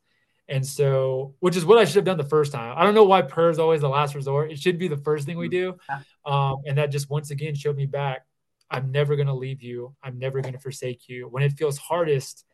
And 0.47 0.65
so, 0.65 1.35
which 1.39 1.55
is 1.55 1.65
what 1.65 1.77
I 1.77 1.85
should 1.85 1.95
have 1.95 2.05
done 2.05 2.17
the 2.17 2.23
first 2.25 2.51
time. 2.51 2.73
I 2.77 2.83
don't 2.83 2.93
know 2.93 3.05
why 3.05 3.21
prayer 3.21 3.49
is 3.49 3.59
always 3.59 3.81
the 3.81 3.89
last 3.89 4.15
resort. 4.15 4.51
It 4.51 4.59
should 4.59 4.77
be 4.77 4.89
the 4.89 4.97
first 4.97 5.25
thing 5.25 5.37
we 5.37 5.47
do. 5.47 5.77
Um, 6.25 6.57
and 6.67 6.77
that 6.77 6.91
just 6.91 7.09
once 7.09 7.31
again 7.31 7.55
showed 7.55 7.77
me 7.77 7.85
back 7.85 8.25
I'm 8.71 8.91
never 8.91 9.15
going 9.15 9.27
to 9.27 9.33
leave 9.33 9.61
you. 9.61 9.93
I'm 10.01 10.17
never 10.17 10.41
going 10.41 10.53
to 10.53 10.59
forsake 10.59 11.09
you. 11.09 11.27
When 11.27 11.43
it 11.43 11.51
feels 11.53 11.77
hardest, 11.77 12.45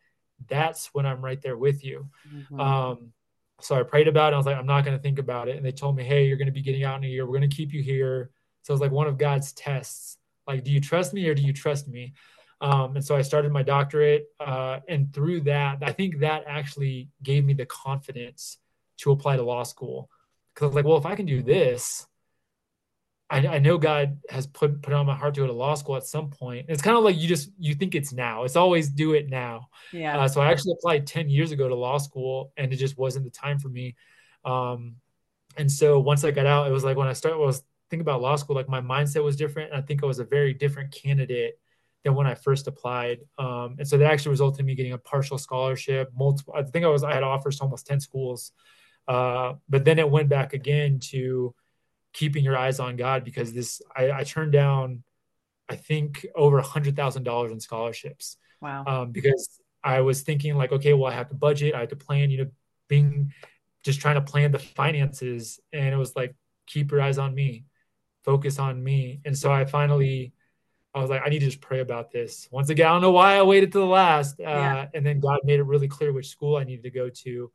that's 0.48 0.92
when 0.92 1.06
I'm 1.06 1.24
right 1.24 1.40
there 1.40 1.56
with 1.56 1.84
you. 1.84 2.08
Mm-hmm. 2.32 2.60
Um, 2.60 3.12
so 3.60 3.74
I 3.74 3.82
prayed 3.82 4.08
about 4.08 4.32
it. 4.32 4.34
I 4.34 4.36
was 4.36 4.46
like, 4.46 4.56
I'm 4.56 4.66
not 4.66 4.84
going 4.84 4.96
to 4.96 5.02
think 5.02 5.18
about 5.18 5.48
it. 5.48 5.56
And 5.56 5.64
they 5.64 5.72
told 5.72 5.96
me, 5.96 6.04
hey, 6.04 6.26
you're 6.26 6.36
going 6.36 6.46
to 6.46 6.52
be 6.52 6.62
getting 6.62 6.84
out 6.84 6.98
in 6.98 7.04
a 7.04 7.08
year. 7.08 7.26
We're 7.26 7.38
going 7.38 7.48
to 7.48 7.56
keep 7.56 7.72
you 7.72 7.82
here. 7.82 8.30
So 8.62 8.72
it 8.72 8.74
was 8.74 8.80
like 8.80 8.92
one 8.92 9.08
of 9.08 9.18
God's 9.18 9.52
tests. 9.52 10.16
Like, 10.46 10.64
do 10.64 10.70
you 10.70 10.80
trust 10.80 11.12
me 11.12 11.28
or 11.28 11.34
do 11.34 11.42
you 11.42 11.52
trust 11.52 11.88
me? 11.88 12.14
Um, 12.60 12.96
and 12.96 13.04
so 13.04 13.16
I 13.16 13.22
started 13.22 13.52
my 13.52 13.62
doctorate. 13.62 14.26
Uh, 14.38 14.80
and 14.88 15.12
through 15.12 15.42
that, 15.42 15.78
I 15.82 15.92
think 15.92 16.20
that 16.20 16.44
actually 16.46 17.08
gave 17.22 17.44
me 17.44 17.54
the 17.54 17.66
confidence 17.66 18.58
to 18.98 19.10
apply 19.10 19.36
to 19.36 19.42
law 19.42 19.62
school. 19.64 20.08
Because 20.54 20.64
I 20.64 20.66
was 20.68 20.74
like, 20.76 20.84
well, 20.84 20.98
if 20.98 21.06
I 21.06 21.16
can 21.16 21.26
do 21.26 21.42
this, 21.42 22.06
I, 23.30 23.46
I, 23.46 23.58
know 23.58 23.76
God 23.76 24.18
has 24.30 24.46
put 24.46 24.80
put 24.80 24.94
on 24.94 25.04
my 25.04 25.14
heart 25.14 25.34
to 25.34 25.42
go 25.42 25.46
to 25.46 25.52
law 25.52 25.74
school 25.74 25.96
at 25.96 26.04
some 26.04 26.30
point. 26.30 26.66
It's 26.68 26.80
kind 26.80 26.96
of 26.96 27.04
like 27.04 27.16
you 27.16 27.28
just 27.28 27.50
you 27.58 27.74
think 27.74 27.94
it's 27.94 28.12
now. 28.12 28.44
It's 28.44 28.56
always 28.56 28.88
do 28.88 29.12
it 29.12 29.28
now. 29.28 29.68
Yeah. 29.92 30.18
Uh, 30.18 30.28
so 30.28 30.40
I 30.40 30.50
actually 30.50 30.72
applied 30.78 31.06
ten 31.06 31.28
years 31.28 31.52
ago 31.52 31.68
to 31.68 31.74
law 31.74 31.98
school, 31.98 32.52
and 32.56 32.72
it 32.72 32.76
just 32.76 32.96
wasn't 32.96 33.24
the 33.24 33.30
time 33.30 33.58
for 33.58 33.68
me. 33.68 33.96
Um, 34.44 34.96
and 35.58 35.70
so 35.70 35.98
once 35.98 36.24
I 36.24 36.30
got 36.30 36.46
out, 36.46 36.68
it 36.68 36.72
was 36.72 36.84
like 36.84 36.96
when 36.96 37.08
I 37.08 37.12
started, 37.12 37.36
I 37.36 37.40
was 37.40 37.62
thinking 37.90 38.02
about 38.02 38.22
law 38.22 38.36
school, 38.36 38.56
like 38.56 38.68
my 38.68 38.80
mindset 38.80 39.22
was 39.22 39.36
different. 39.36 39.72
And 39.72 39.82
I 39.82 39.84
think 39.84 40.02
I 40.02 40.06
was 40.06 40.18
a 40.18 40.24
very 40.24 40.54
different 40.54 40.92
candidate 40.92 41.58
than 42.04 42.14
when 42.14 42.26
I 42.26 42.34
first 42.34 42.66
applied. 42.66 43.20
Um, 43.38 43.76
and 43.78 43.86
so 43.86 43.98
that 43.98 44.10
actually 44.10 44.30
resulted 44.30 44.60
in 44.60 44.66
me 44.66 44.74
getting 44.74 44.92
a 44.92 44.98
partial 44.98 45.38
scholarship. 45.38 46.10
Multiple, 46.16 46.54
I 46.56 46.62
think 46.62 46.84
I 46.84 46.88
was 46.88 47.02
I 47.02 47.12
had 47.12 47.22
offers 47.22 47.58
to 47.58 47.64
almost 47.64 47.86
ten 47.86 48.00
schools, 48.00 48.52
uh, 49.06 49.54
but 49.68 49.84
then 49.84 49.98
it 49.98 50.08
went 50.08 50.28
back 50.28 50.52
again 50.52 51.00
to 51.10 51.54
keeping 52.12 52.44
your 52.44 52.56
eyes 52.56 52.80
on 52.80 52.96
God 52.96 53.24
because 53.24 53.52
this 53.52 53.82
I, 53.96 54.10
I 54.10 54.24
turned 54.24 54.52
down 54.52 55.02
I 55.68 55.76
think 55.76 56.26
over 56.34 56.58
a 56.58 56.62
hundred 56.62 56.96
thousand 56.96 57.24
dollars 57.24 57.52
in 57.52 57.60
scholarships. 57.60 58.36
Wow. 58.60 58.84
Um, 58.86 59.12
because 59.12 59.60
I 59.84 60.00
was 60.00 60.22
thinking 60.22 60.56
like, 60.56 60.72
okay, 60.72 60.94
well, 60.94 61.10
I 61.10 61.14
have 61.14 61.28
to 61.28 61.34
budget, 61.34 61.74
I 61.74 61.80
have 61.80 61.90
to 61.90 61.96
plan, 61.96 62.30
you 62.30 62.38
know, 62.38 62.50
being 62.88 63.32
just 63.84 64.00
trying 64.00 64.16
to 64.16 64.22
plan 64.22 64.50
the 64.50 64.58
finances. 64.58 65.60
And 65.72 65.94
it 65.94 65.96
was 65.96 66.16
like, 66.16 66.34
keep 66.66 66.90
your 66.90 67.00
eyes 67.00 67.18
on 67.18 67.34
me, 67.34 67.66
focus 68.24 68.58
on 68.58 68.82
me. 68.82 69.20
And 69.24 69.36
so 69.36 69.52
I 69.52 69.64
finally 69.64 70.32
I 70.94 71.00
was 71.00 71.10
like, 71.10 71.22
I 71.24 71.28
need 71.28 71.40
to 71.40 71.46
just 71.46 71.60
pray 71.60 71.80
about 71.80 72.10
this. 72.10 72.48
Once 72.50 72.70
again, 72.70 72.86
I 72.86 72.92
don't 72.92 73.02
know 73.02 73.12
why 73.12 73.36
I 73.36 73.42
waited 73.42 73.72
to 73.72 73.78
the 73.78 73.86
last. 73.86 74.40
Uh, 74.40 74.44
yeah. 74.44 74.86
and 74.94 75.04
then 75.04 75.20
God 75.20 75.40
made 75.44 75.60
it 75.60 75.64
really 75.64 75.86
clear 75.86 76.12
which 76.12 76.28
school 76.28 76.56
I 76.56 76.64
needed 76.64 76.82
to 76.84 76.90
go 76.90 77.08
to. 77.08 77.52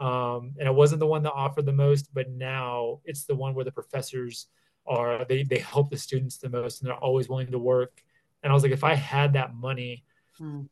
Um, 0.00 0.54
and 0.58 0.66
it 0.66 0.74
wasn't 0.74 1.00
the 1.00 1.06
one 1.06 1.22
that 1.22 1.32
offered 1.32 1.66
the 1.66 1.72
most, 1.72 2.12
but 2.12 2.30
now 2.30 3.00
it's 3.04 3.24
the 3.24 3.34
one 3.34 3.54
where 3.54 3.64
the 3.64 3.72
professors 3.72 4.48
are 4.86 5.24
they 5.24 5.42
they 5.44 5.58
help 5.58 5.90
the 5.90 5.96
students 5.96 6.38
the 6.38 6.48
most, 6.48 6.80
and 6.80 6.88
they're 6.88 6.96
always 6.96 7.28
willing 7.28 7.50
to 7.52 7.58
work. 7.58 8.02
And 8.42 8.50
I 8.50 8.54
was 8.54 8.62
like, 8.62 8.72
if 8.72 8.84
I 8.84 8.94
had 8.94 9.32
that 9.34 9.54
money, 9.54 10.04
hmm. 10.36 10.62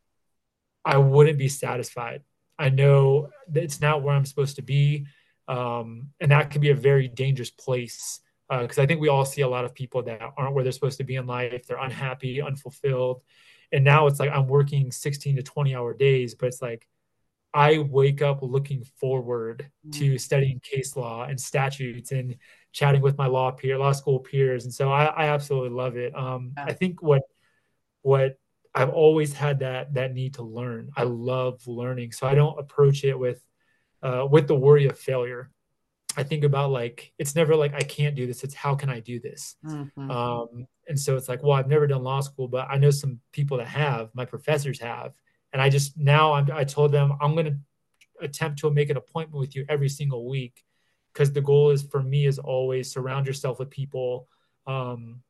I 0.85 0.99
wouldn't 0.99 1.39
be 1.39 1.49
satisfied. 1.49 2.23
I 2.59 2.69
know 2.69 3.31
that 3.49 3.63
it's 3.63 3.81
not 3.81 4.03
where 4.03 4.15
I'm 4.15 4.27
supposed 4.27 4.57
to 4.57 4.63
be, 4.63 5.07
um, 5.49 6.09
and 6.21 6.31
that 6.31 6.51
can 6.51 6.61
be 6.61 6.71
a 6.71 6.75
very 6.75 7.09
dangerous 7.09 7.51
place 7.51 8.21
because 8.51 8.79
uh, 8.79 8.83
I 8.83 8.87
think 8.87 9.01
we 9.01 9.09
all 9.09 9.25
see 9.25 9.41
a 9.41 9.49
lot 9.49 9.65
of 9.65 9.75
people 9.75 10.03
that 10.03 10.21
aren't 10.37 10.55
where 10.55 10.63
they're 10.63 10.73
supposed 10.73 10.99
to 10.99 11.05
be 11.05 11.17
in 11.17 11.27
life. 11.27 11.67
They're 11.67 11.79
unhappy, 11.79 12.43
unfulfilled, 12.43 13.23
and 13.73 13.85
now 13.85 14.07
it's 14.07 14.21
like 14.21 14.31
I'm 14.31 14.47
working 14.47 14.93
16 14.93 15.37
to 15.37 15.43
20 15.43 15.75
hour 15.75 15.95
days, 15.95 16.35
but 16.35 16.47
it's 16.47 16.61
like 16.61 16.87
I 17.55 17.79
wake 17.79 18.23
up 18.23 18.39
looking 18.43 18.85
forward 18.99 19.71
mm. 19.87 19.93
to 19.99 20.19
studying 20.19 20.61
case 20.61 20.97
law 20.97 21.25
and 21.25 21.41
statutes 21.41 22.13
and 22.13 22.37
chatting 22.73 23.03
with 23.03 23.19
my 23.19 23.27
law 23.27 23.51
peer, 23.51 23.79
law 23.79 23.93
school 23.93 24.21
peers, 24.21 24.65
and 24.65 24.73
so 24.73 24.91
I, 24.91 25.05
I 25.05 25.27
absolutely 25.29 25.71
love 25.71 25.97
it. 25.97 26.17
Um, 26.17 26.53
yeah. 26.57 26.65
I 26.65 26.73
think 26.73 27.03
what 27.03 27.23
what 28.03 28.39
I've 28.75 28.91
always 28.91 29.33
had 29.33 29.61
that 29.61 29.95
that 29.95 30.15
need 30.15 30.35
to 30.35 30.43
learn. 30.43 30.91
I 30.97 31.03
love 31.05 31.67
learning, 31.67 32.13
so 32.13 32.27
I 32.27 32.35
don't 32.35 32.59
approach 32.59 33.05
it 33.05 33.19
with 33.19 33.43
uh, 34.03 34.27
with 34.31 34.49
the 34.49 34.57
worry 34.57 34.87
of 34.87 34.99
failure. 34.99 35.51
I 36.17 36.23
think 36.23 36.45
about 36.45 36.71
like 36.71 37.13
it's 37.19 37.35
never 37.35 37.55
like 37.55 37.75
I 37.75 37.83
can't 37.83 38.15
do 38.15 38.27
this. 38.27 38.45
It's 38.45 38.55
how 38.55 38.75
can 38.75 38.89
I 38.89 39.01
do 39.01 39.21
this? 39.21 39.57
Mm-hmm. 39.65 40.11
Um, 40.11 40.67
and 40.89 40.99
so 40.99 41.17
it's 41.17 41.29
like, 41.29 41.43
well, 41.43 41.53
I've 41.53 41.69
never 41.69 41.87
done 41.87 42.03
law 42.03 42.21
school, 42.21 42.49
but 42.49 42.67
I 42.69 42.77
know 42.77 42.91
some 42.91 43.21
people 43.33 43.59
that 43.59 43.69
have. 43.69 44.11
My 44.15 44.25
professors 44.25 44.81
have, 44.81 45.13
and 45.53 45.61
I 45.61 45.69
just 45.69 45.97
now 45.99 46.33
I'm, 46.33 46.51
I 46.53 46.65
told 46.65 46.93
them 46.93 47.13
I'm 47.21 47.35
going 47.35 47.47
to 47.47 47.57
attempt 48.21 48.61
to 48.61 48.71
make 48.71 48.91
an 48.91 48.97
appointment 48.97 49.41
with 49.41 49.55
you 49.55 49.65
every 49.69 49.89
single 49.89 50.29
week 50.29 50.63
because 51.13 51.33
the 51.33 51.41
goal 51.41 51.71
is 51.71 51.83
for 51.83 52.03
me 52.03 52.27
is 52.27 52.39
always 52.39 52.91
surround 52.91 53.27
yourself 53.27 53.59
with 53.59 53.71
people 53.71 54.29
um, 54.67 55.21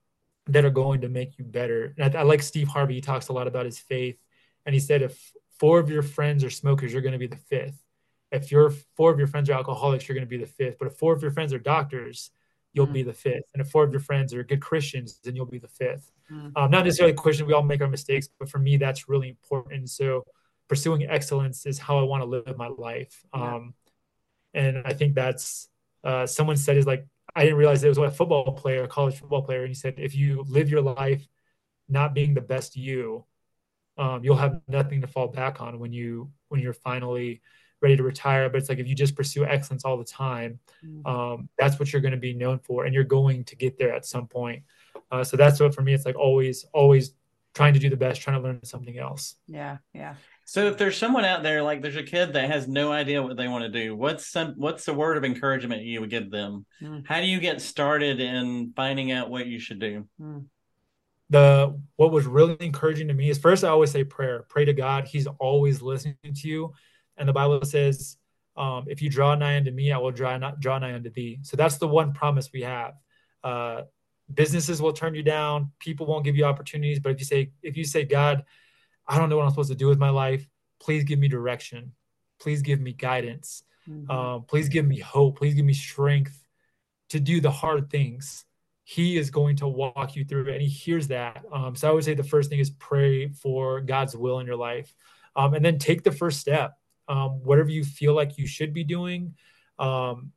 that 0.47 0.65
are 0.65 0.71
going 0.71 1.01
to 1.03 1.09
make 1.09 1.39
you 1.39 1.45
better. 1.45 1.95
And 1.99 2.15
I, 2.15 2.21
I, 2.21 2.23
like 2.23 2.43
Steve 2.43 2.69
Harvey. 2.69 2.95
He 2.95 3.01
talks 3.01 3.29
a 3.29 3.33
lot 3.33 3.47
about 3.47 3.67
his 3.67 3.79
faith, 3.79 4.17
and 4.67 4.75
he 4.75 4.81
said 4.81 5.03
if 5.03 5.33
four 5.59 5.79
of 5.79 5.91
your 5.91 6.03
friends 6.03 6.45
are 6.45 6.51
smokers, 6.51 6.93
you're 6.93 7.03
going 7.03 7.13
to 7.13 7.19
be 7.19 7.27
the 7.27 7.37
fifth. 7.37 7.81
If 8.31 8.51
your 8.51 8.71
four 8.97 9.13
of 9.13 9.19
your 9.19 9.29
friends 9.29 9.51
are 9.51 9.55
alcoholics, 9.55 10.09
you're 10.09 10.15
going 10.15 10.27
to 10.27 10.31
be 10.31 10.43
the 10.43 10.47
fifth. 10.47 10.77
But 10.79 10.89
if 10.89 10.95
four 10.95 11.13
of 11.13 11.23
your 11.23 11.33
friends 11.33 11.53
are 11.53 11.59
doctors, 11.59 12.31
you'll 12.73 12.87
mm. 12.87 12.93
be 12.93 13.03
the 13.03 13.13
fifth. 13.13 13.45
And 13.53 13.61
if 13.61 13.69
four 13.69 13.85
of 13.85 13.91
your 13.93 14.01
friends 14.01 14.33
are 14.35 14.43
good 14.45 14.61
Christians, 14.61 15.21
then 15.23 15.37
you'll 15.37 15.47
be 15.47 15.59
the 15.59 15.69
fifth. 15.69 16.11
Mm. 16.31 16.53
Um, 16.57 16.71
not 16.71 16.85
necessarily 16.85 17.15
Christian, 17.15 17.47
we 17.47 17.53
all 17.53 17.63
make 17.63 17.81
our 17.81 17.89
mistakes, 17.89 18.29
but 18.39 18.49
for 18.49 18.59
me, 18.59 18.77
that's 18.77 19.09
really 19.09 19.29
important. 19.29 19.91
So 19.91 20.25
pursuing 20.69 21.05
excellence 21.05 21.67
is 21.67 21.79
how 21.79 21.99
I 21.99 22.03
want 22.03 22.23
to 22.23 22.27
live 22.27 22.57
my 22.57 22.69
life. 22.69 23.25
Yeah. 23.35 23.55
Um, 23.55 23.75
and 24.55 24.83
I 24.85 24.93
think 24.95 25.15
that's 25.15 25.69
uh, 26.05 26.27
someone 26.27 26.57
said 26.57 26.77
is 26.77 26.87
like, 26.87 27.07
I 27.35 27.45
didn't 27.45 27.59
realize 27.59 27.83
it 27.83 27.89
was 27.89 27.99
a 27.99 28.11
football 28.11 28.53
player, 28.53 28.85
a 28.85 28.89
college 28.89 29.19
football 29.19 29.43
player. 29.43 29.61
And 29.61 29.69
he 29.69 29.75
said, 29.75 29.95
if 29.99 30.15
you 30.15 30.45
live 30.49 30.69
your 30.69 30.83
life 30.83 31.27
not 31.89 32.15
being 32.15 32.35
the 32.35 32.41
best 32.41 32.77
you, 32.77 33.25
um, 33.99 34.25
you'll 34.25 34.37
have 34.37 34.61
nothing 34.69 35.03
to 35.03 35.07
fall 35.07 35.29
back 35.29 35.61
on 35.61 35.79
when 35.79 35.93
you 35.93 36.31
when 36.49 36.61
you're 36.61 36.73
finally 36.73 37.43
ready 37.83 37.97
to 37.97 38.03
retire. 38.03 38.49
But 38.49 38.59
it's 38.59 38.69
like 38.69 38.79
if 38.79 38.87
you 38.87 38.95
just 38.95 39.17
pursue 39.17 39.45
excellence 39.45 39.85
all 39.85 39.97
the 39.97 40.05
time, 40.05 40.59
mm. 40.85 41.07
um, 41.07 41.49
that's 41.59 41.79
what 41.79 41.93
you're 41.93 42.03
going 42.03 42.13
to 42.13 42.19
be 42.19 42.35
known 42.35 42.59
for, 42.61 42.85
and 42.85 42.95
you're 42.95 43.05
going 43.05 43.45
to 43.45 43.57
get 43.57 43.79
there 43.79 43.95
at 43.95 44.07
some 44.07 44.27
point. 44.27 44.63
Uh, 45.11 45.25
so 45.25 45.37
that's 45.37 45.61
what 45.61 45.75
for 45.75 45.83
me, 45.83 45.93
it's 45.93 46.07
like 46.07 46.17
always, 46.17 46.65
always 46.73 47.15
trying 47.55 47.75
to 47.75 47.79
do 47.79 47.91
the 47.91 47.97
best, 47.97 48.21
trying 48.21 48.41
to 48.41 48.43
learn 48.43 48.65
something 48.65 48.99
else. 48.99 49.37
Yeah, 49.47 49.79
yeah. 49.93 50.15
So 50.45 50.67
if 50.67 50.79
there's 50.79 50.97
someone 50.97 51.25
out 51.25 51.43
there, 51.43 51.63
like 51.63 51.83
there's 51.83 51.97
a 51.97 52.03
kid 52.03 52.33
that 52.33 52.51
has 52.51 52.67
no 52.67 52.93
idea 52.93 53.23
what 53.23 53.37
they 53.37 53.49
want 53.49 53.65
to 53.65 53.71
do, 53.71 53.95
what's 53.95 54.27
some 54.27 54.55
what's 54.57 54.85
the 54.85 54.95
word 54.95 55.17
of 55.17 55.25
encouragement 55.25 55.83
you 55.83 56.01
would 56.01 56.11
give 56.11 56.31
them? 56.31 56.67
Mm. 56.81 57.07
How 57.07 57.21
do 57.21 57.27
you 57.27 57.41
get 57.41 57.61
started 57.61 58.21
in 58.21 58.73
finding 58.75 59.13
out 59.13 59.31
what 59.31 59.47
you 59.47 59.59
should 59.59 59.79
do? 59.79 60.07
Mm. 60.21 60.47
The 61.31 61.79
what 61.97 62.13
was 62.13 62.27
really 62.27 62.57
encouraging 62.61 63.09
to 63.09 63.15
me 63.15 63.31
is 63.31 63.39
first 63.39 63.65
I 63.65 63.69
always 63.69 63.91
say 63.91 64.05
prayer. 64.05 64.45
Pray 64.49 64.65
to 64.65 64.73
God. 64.73 65.07
He's 65.07 65.27
always 65.27 65.81
listening 65.81 66.17
to 66.23 66.49
you. 66.49 66.75
And 67.23 67.29
the 67.29 67.33
Bible 67.33 67.65
says, 67.65 68.17
um, 68.57 68.87
if 68.89 69.01
you 69.01 69.09
draw 69.09 69.37
nigh 69.37 69.57
unto 69.57 69.71
me, 69.71 69.93
I 69.93 69.99
will 69.99 70.11
draw, 70.11 70.37
not, 70.39 70.59
draw 70.59 70.77
nigh 70.77 70.93
unto 70.93 71.09
thee. 71.09 71.39
So 71.43 71.57
that's 71.57 71.79
the 71.79 71.87
one 71.87 72.13
promise 72.13 72.51
we 72.53 72.63
have. 72.63 72.95
Uh, 73.45 73.83
businesses 74.35 74.83
will 74.83 74.93
turn 74.93 75.15
you 75.15 75.23
down. 75.23 75.71
People 75.79 76.07
won't 76.07 76.25
give 76.25 76.35
you 76.35 76.45
opportunities. 76.45 76.99
But 76.99 77.13
if 77.13 77.21
you 77.21 77.25
say, 77.25 77.53
if 77.63 77.77
you 77.77 77.85
say, 77.85 78.05
God, 78.05 78.43
I 79.07 79.19
don't 79.19 79.29
know 79.29 79.37
what 79.37 79.45
I'm 79.45 79.51
supposed 79.51 79.71
to 79.71 79.77
do 79.77 79.87
with 79.87 80.01
my 80.01 80.11
life, 80.11 80.45
please 80.81 81.05
give 81.05 81.21
me 81.21 81.29
direction. 81.29 81.93
Please 82.41 82.61
give 82.61 82.81
me 82.81 82.93
guidance. 82.93 83.63
Mm-hmm. 83.89 84.11
Um, 84.11 84.43
please 84.43 84.69
give 84.69 84.85
me 84.85 84.99
hope. 84.99 85.39
Please 85.39 85.55
give 85.55 85.65
me 85.65 85.75
strength 85.75 86.43
to 87.11 87.21
do 87.21 87.41
the 87.41 87.53
hard 87.53 87.89
things. 87.89 88.47
He 88.83 89.17
is 89.17 89.31
going 89.31 89.55
to 89.59 89.69
walk 89.69 90.17
you 90.17 90.25
through 90.25 90.49
it, 90.49 90.55
and 90.55 90.61
he 90.61 90.69
hears 90.69 91.07
that. 91.07 91.45
Um, 91.53 91.77
so 91.77 91.89
I 91.89 91.93
would 91.93 92.03
say 92.03 92.15
the 92.15 92.25
first 92.25 92.51
thing 92.51 92.59
is 92.59 92.71
pray 92.71 93.29
for 93.29 93.81
God's 93.81 94.17
will 94.17 94.41
in 94.41 94.47
your 94.47 94.57
life, 94.57 94.93
um, 95.37 95.55
and 95.55 95.65
then 95.65 95.79
take 95.79 96.03
the 96.03 96.11
first 96.11 96.41
step 96.41 96.75
um, 97.09 97.43
whatever 97.43 97.71
you 97.71 97.85
feel 97.85 98.15
like 98.15 98.39
you 98.39 98.47
should 98.47 98.73
be 98.73 98.85
doing. 98.85 99.35
Um, 99.79 100.33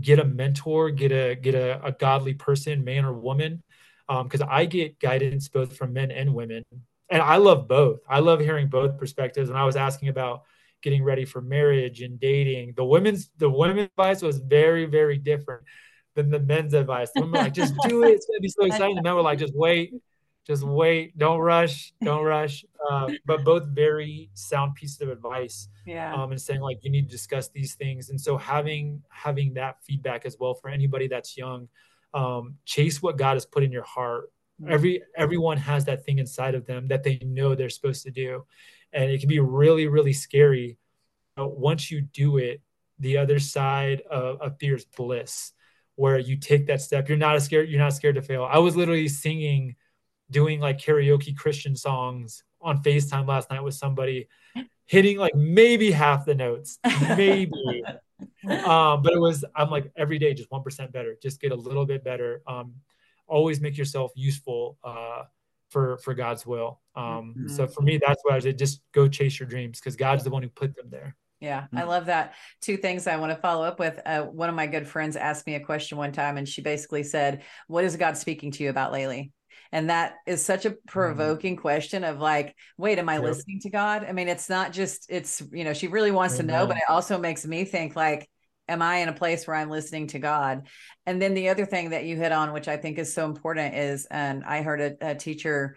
get 0.00 0.20
a 0.20 0.24
mentor, 0.24 0.90
get 0.90 1.12
a 1.12 1.34
get 1.34 1.54
a, 1.54 1.84
a 1.84 1.92
godly 1.92 2.34
person, 2.34 2.84
man 2.84 3.04
or 3.04 3.12
woman, 3.12 3.62
because 4.08 4.40
um, 4.40 4.48
I 4.50 4.64
get 4.64 5.00
guidance 5.00 5.48
both 5.48 5.76
from 5.76 5.92
men 5.92 6.10
and 6.10 6.34
women, 6.34 6.64
and 7.10 7.22
I 7.22 7.36
love 7.36 7.68
both. 7.68 8.00
I 8.08 8.20
love 8.20 8.40
hearing 8.40 8.68
both 8.68 8.98
perspectives. 8.98 9.48
And 9.48 9.58
I 9.58 9.64
was 9.64 9.76
asking 9.76 10.08
about 10.08 10.42
getting 10.82 11.02
ready 11.02 11.24
for 11.24 11.40
marriage 11.40 12.02
and 12.02 12.20
dating. 12.20 12.74
The 12.76 12.84
women's 12.84 13.30
the 13.38 13.50
women's 13.50 13.90
advice 13.90 14.22
was 14.22 14.38
very 14.38 14.86
very 14.86 15.18
different 15.18 15.62
than 16.14 16.30
the 16.30 16.40
men's 16.40 16.74
advice. 16.74 17.10
The 17.14 17.22
women 17.22 17.32
were 17.32 17.44
like, 17.44 17.54
just 17.54 17.74
do 17.82 18.04
it. 18.04 18.10
It's 18.10 18.26
gonna 18.26 18.40
be 18.40 18.48
so 18.48 18.64
exciting. 18.66 18.96
The 18.96 19.02
men 19.02 19.14
were 19.14 19.22
like, 19.22 19.38
just 19.38 19.54
wait, 19.54 19.92
just 20.48 20.62
wait, 20.62 21.16
don't 21.18 21.40
rush, 21.40 21.92
don't 22.02 22.24
rush. 22.24 22.64
Uh, 22.90 23.10
but 23.26 23.44
both 23.44 23.64
very 23.66 24.30
sound 24.32 24.74
pieces 24.74 25.00
of 25.02 25.10
advice. 25.10 25.68
Yeah. 25.84 26.14
Um, 26.14 26.30
and 26.30 26.40
saying 26.40 26.60
like 26.60 26.78
you 26.82 26.90
need 26.90 27.06
to 27.06 27.10
discuss 27.10 27.48
these 27.48 27.74
things, 27.74 28.08
and 28.08 28.20
so 28.20 28.38
having 28.38 29.02
having 29.10 29.54
that 29.54 29.76
feedback 29.84 30.24
as 30.24 30.36
well 30.40 30.54
for 30.54 30.70
anybody 30.70 31.06
that's 31.06 31.36
young, 31.36 31.68
um, 32.14 32.54
chase 32.64 33.02
what 33.02 33.18
God 33.18 33.34
has 33.34 33.44
put 33.44 33.62
in 33.62 33.70
your 33.70 33.84
heart. 33.84 34.32
Mm-hmm. 34.60 34.72
Every 34.72 35.02
everyone 35.16 35.58
has 35.58 35.84
that 35.84 36.04
thing 36.04 36.18
inside 36.18 36.54
of 36.54 36.66
them 36.66 36.88
that 36.88 37.02
they 37.04 37.18
know 37.22 37.54
they're 37.54 37.68
supposed 37.68 38.04
to 38.04 38.10
do, 38.10 38.46
and 38.92 39.10
it 39.10 39.20
can 39.20 39.28
be 39.28 39.40
really 39.40 39.86
really 39.86 40.14
scary. 40.14 40.78
But 41.36 41.58
once 41.58 41.90
you 41.90 42.00
do 42.00 42.38
it, 42.38 42.62
the 42.98 43.18
other 43.18 43.38
side 43.38 44.00
of, 44.10 44.40
of 44.40 44.58
fear 44.58 44.76
is 44.76 44.86
bliss, 44.86 45.52
where 45.96 46.18
you 46.18 46.36
take 46.36 46.66
that 46.68 46.80
step. 46.80 47.08
You're 47.08 47.18
not 47.18 47.40
scared. 47.42 47.68
You're 47.68 47.80
not 47.80 47.92
scared 47.92 48.14
to 48.14 48.22
fail. 48.22 48.48
I 48.50 48.58
was 48.58 48.76
literally 48.76 49.08
singing 49.08 49.76
doing 50.30 50.60
like 50.60 50.78
karaoke 50.78 51.36
Christian 51.36 51.76
songs 51.76 52.42
on 52.60 52.82
FaceTime 52.82 53.26
last 53.26 53.50
night 53.50 53.62
with 53.62 53.74
somebody, 53.74 54.28
hitting 54.86 55.18
like 55.18 55.34
maybe 55.34 55.90
half 55.90 56.24
the 56.24 56.34
notes, 56.34 56.78
maybe. 57.16 57.52
um, 58.64 59.02
but 59.02 59.12
it 59.12 59.20
was 59.20 59.44
I'm 59.54 59.70
like 59.70 59.90
every 59.96 60.18
day 60.18 60.34
just 60.34 60.50
one 60.50 60.62
percent 60.62 60.92
better, 60.92 61.16
just 61.22 61.40
get 61.40 61.52
a 61.52 61.56
little 61.56 61.86
bit 61.86 62.04
better. 62.04 62.42
Um, 62.46 62.74
always 63.26 63.60
make 63.60 63.76
yourself 63.76 64.12
useful 64.16 64.78
uh, 64.82 65.24
for 65.70 65.98
for 65.98 66.14
God's 66.14 66.46
will. 66.46 66.80
Um, 66.94 67.34
mm-hmm. 67.36 67.48
So 67.48 67.66
for 67.66 67.82
me, 67.82 67.98
that's 68.04 68.20
why 68.24 68.36
I 68.36 68.38
said. 68.40 68.58
Just 68.58 68.80
go 68.92 69.08
chase 69.08 69.38
your 69.38 69.48
dreams 69.48 69.78
because 69.78 69.96
God's 69.96 70.24
the 70.24 70.30
one 70.30 70.42
who 70.42 70.48
put 70.48 70.74
them 70.74 70.88
there. 70.90 71.16
Yeah, 71.40 71.66
I 71.72 71.84
love 71.84 72.06
that. 72.06 72.34
Two 72.60 72.76
things 72.76 73.06
I 73.06 73.16
want 73.16 73.30
to 73.30 73.40
follow 73.40 73.64
up 73.64 73.78
with. 73.78 74.00
Uh, 74.04 74.22
one 74.22 74.48
of 74.48 74.56
my 74.56 74.66
good 74.66 74.88
friends 74.88 75.14
asked 75.14 75.46
me 75.46 75.54
a 75.54 75.60
question 75.60 75.96
one 75.96 76.10
time, 76.10 76.36
and 76.36 76.48
she 76.48 76.62
basically 76.62 77.04
said, 77.04 77.44
What 77.68 77.84
is 77.84 77.96
God 77.96 78.16
speaking 78.16 78.50
to 78.52 78.64
you 78.64 78.70
about 78.70 78.92
lately? 78.92 79.30
And 79.72 79.90
that 79.90 80.14
is 80.26 80.44
such 80.44 80.64
a 80.64 80.76
provoking 80.86 81.54
mm-hmm. 81.54 81.62
question 81.62 82.04
of 82.04 82.20
like, 82.20 82.54
wait, 82.76 82.98
am 82.98 83.08
I 83.08 83.14
yep. 83.14 83.22
listening 83.22 83.60
to 83.60 83.70
God? 83.70 84.04
I 84.08 84.12
mean, 84.12 84.28
it's 84.28 84.48
not 84.48 84.72
just, 84.72 85.06
it's, 85.10 85.42
you 85.52 85.64
know, 85.64 85.74
she 85.74 85.88
really 85.88 86.10
wants 86.10 86.34
Amen. 86.36 86.46
to 86.46 86.52
know, 86.52 86.66
but 86.66 86.76
it 86.76 86.84
also 86.88 87.18
makes 87.18 87.46
me 87.46 87.64
think 87.64 87.94
like, 87.94 88.28
am 88.68 88.82
I 88.82 88.96
in 88.96 89.08
a 89.08 89.14
place 89.14 89.46
where 89.46 89.56
I'm 89.56 89.70
listening 89.70 90.08
to 90.08 90.18
God? 90.18 90.66
And 91.06 91.20
then 91.20 91.34
the 91.34 91.48
other 91.48 91.66
thing 91.66 91.90
that 91.90 92.04
you 92.04 92.16
hit 92.16 92.32
on, 92.32 92.52
which 92.52 92.68
I 92.68 92.76
think 92.76 92.98
is 92.98 93.12
so 93.12 93.24
important, 93.24 93.74
is, 93.74 94.06
and 94.10 94.44
I 94.44 94.62
heard 94.62 94.80
a, 94.80 95.10
a 95.10 95.14
teacher 95.14 95.76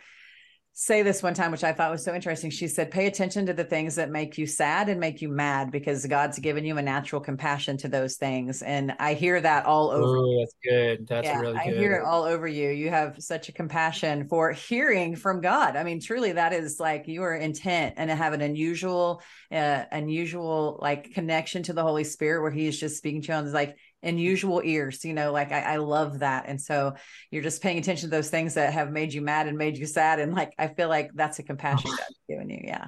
say 0.82 1.04
this 1.04 1.22
one 1.22 1.36
time, 1.36 1.52
which 1.52 1.64
I 1.64 1.74
thought 1.74 1.92
was 1.92 2.04
so 2.04 2.12
interesting. 2.16 2.50
She 2.50 2.68
said, 2.68 2.90
Pay 2.90 3.06
attention 3.06 3.46
to 3.46 3.54
the 3.54 3.64
things 3.64 3.94
that 3.96 4.10
make 4.10 4.40
you 4.40 4.48
sad 4.48 4.90
and 4.90 5.00
make 5.00 5.22
you 5.22 5.30
mad 5.30 5.70
because 5.70 6.04
God's 6.08 6.40
given 6.40 6.66
you 6.66 6.76
a 6.80 6.82
natural 6.82 7.22
compassion 7.22 7.78
to 7.78 7.88
those 7.88 8.16
things. 8.16 8.64
And 8.64 8.96
I 9.00 9.14
hear 9.14 9.40
that 9.40 9.68
all 9.68 9.92
over. 9.92 10.18
Oh, 10.18 10.40
that's 10.40 10.56
good. 10.64 11.08
That's 11.08 11.28
yeah, 11.28 11.40
really 11.40 11.54
good. 11.54 11.62
I 11.62 11.78
hear 11.78 11.94
it 11.94 12.04
all 12.04 12.24
over 12.24 12.48
you. 12.48 12.72
You 12.72 12.90
have 12.90 13.22
such 13.22 13.48
a 13.48 13.52
compassion 13.52 14.28
for 14.28 14.54
hearing 14.54 15.16
from 15.16 15.40
God. 15.40 15.76
I 15.76 15.84
mean, 15.84 16.02
truly, 16.02 16.32
that 16.32 16.52
is 16.52 16.80
like 16.80 17.08
you 17.08 17.22
are 17.22 17.36
intent 17.36 17.94
and 17.98 18.10
have 18.10 18.34
an 18.34 18.42
unusual, 18.42 19.22
uh, 19.52 19.84
unusual 19.92 20.80
like 20.82 21.14
connection 21.14 21.62
to 21.64 21.74
the 21.74 21.84
Holy 21.84 22.06
Spirit 22.06 22.42
where 22.42 22.50
He's 22.50 22.80
just 22.80 22.98
speaking 22.98 23.22
to 23.22 23.28
you 23.28 23.34
on 23.36 23.52
like, 23.52 23.78
unusual 24.04 24.62
ears 24.64 25.06
you 25.06 25.14
know 25.14 25.32
like 25.32 25.52
I, 25.52 25.62
I, 25.62 25.76
love 25.78 26.20
that. 26.20 26.46
And 26.48 26.60
so 26.60 26.94
you're 27.30 27.44
just 27.44 27.62
paying 27.62 27.78
attention 27.78 28.10
to 28.10 28.16
those 28.16 28.30
things 28.30 28.56
that 28.56 28.74
have 28.74 28.92
made 28.92 29.14
you 29.14 29.22
mad 29.22 29.48
and 29.48 29.58
made 29.58 29.78
you 29.78 29.86
sad. 29.86 30.20
And 30.20 30.34
like 30.34 30.54
i 30.58 30.68
feel 30.68 30.90
like 30.90 31.12
that's 31.14 31.40
a 31.40 31.44
compassion 31.44 31.92
god's 31.92 32.20
given 32.28 32.50
you. 32.50 32.62
Yeah. 32.64 32.88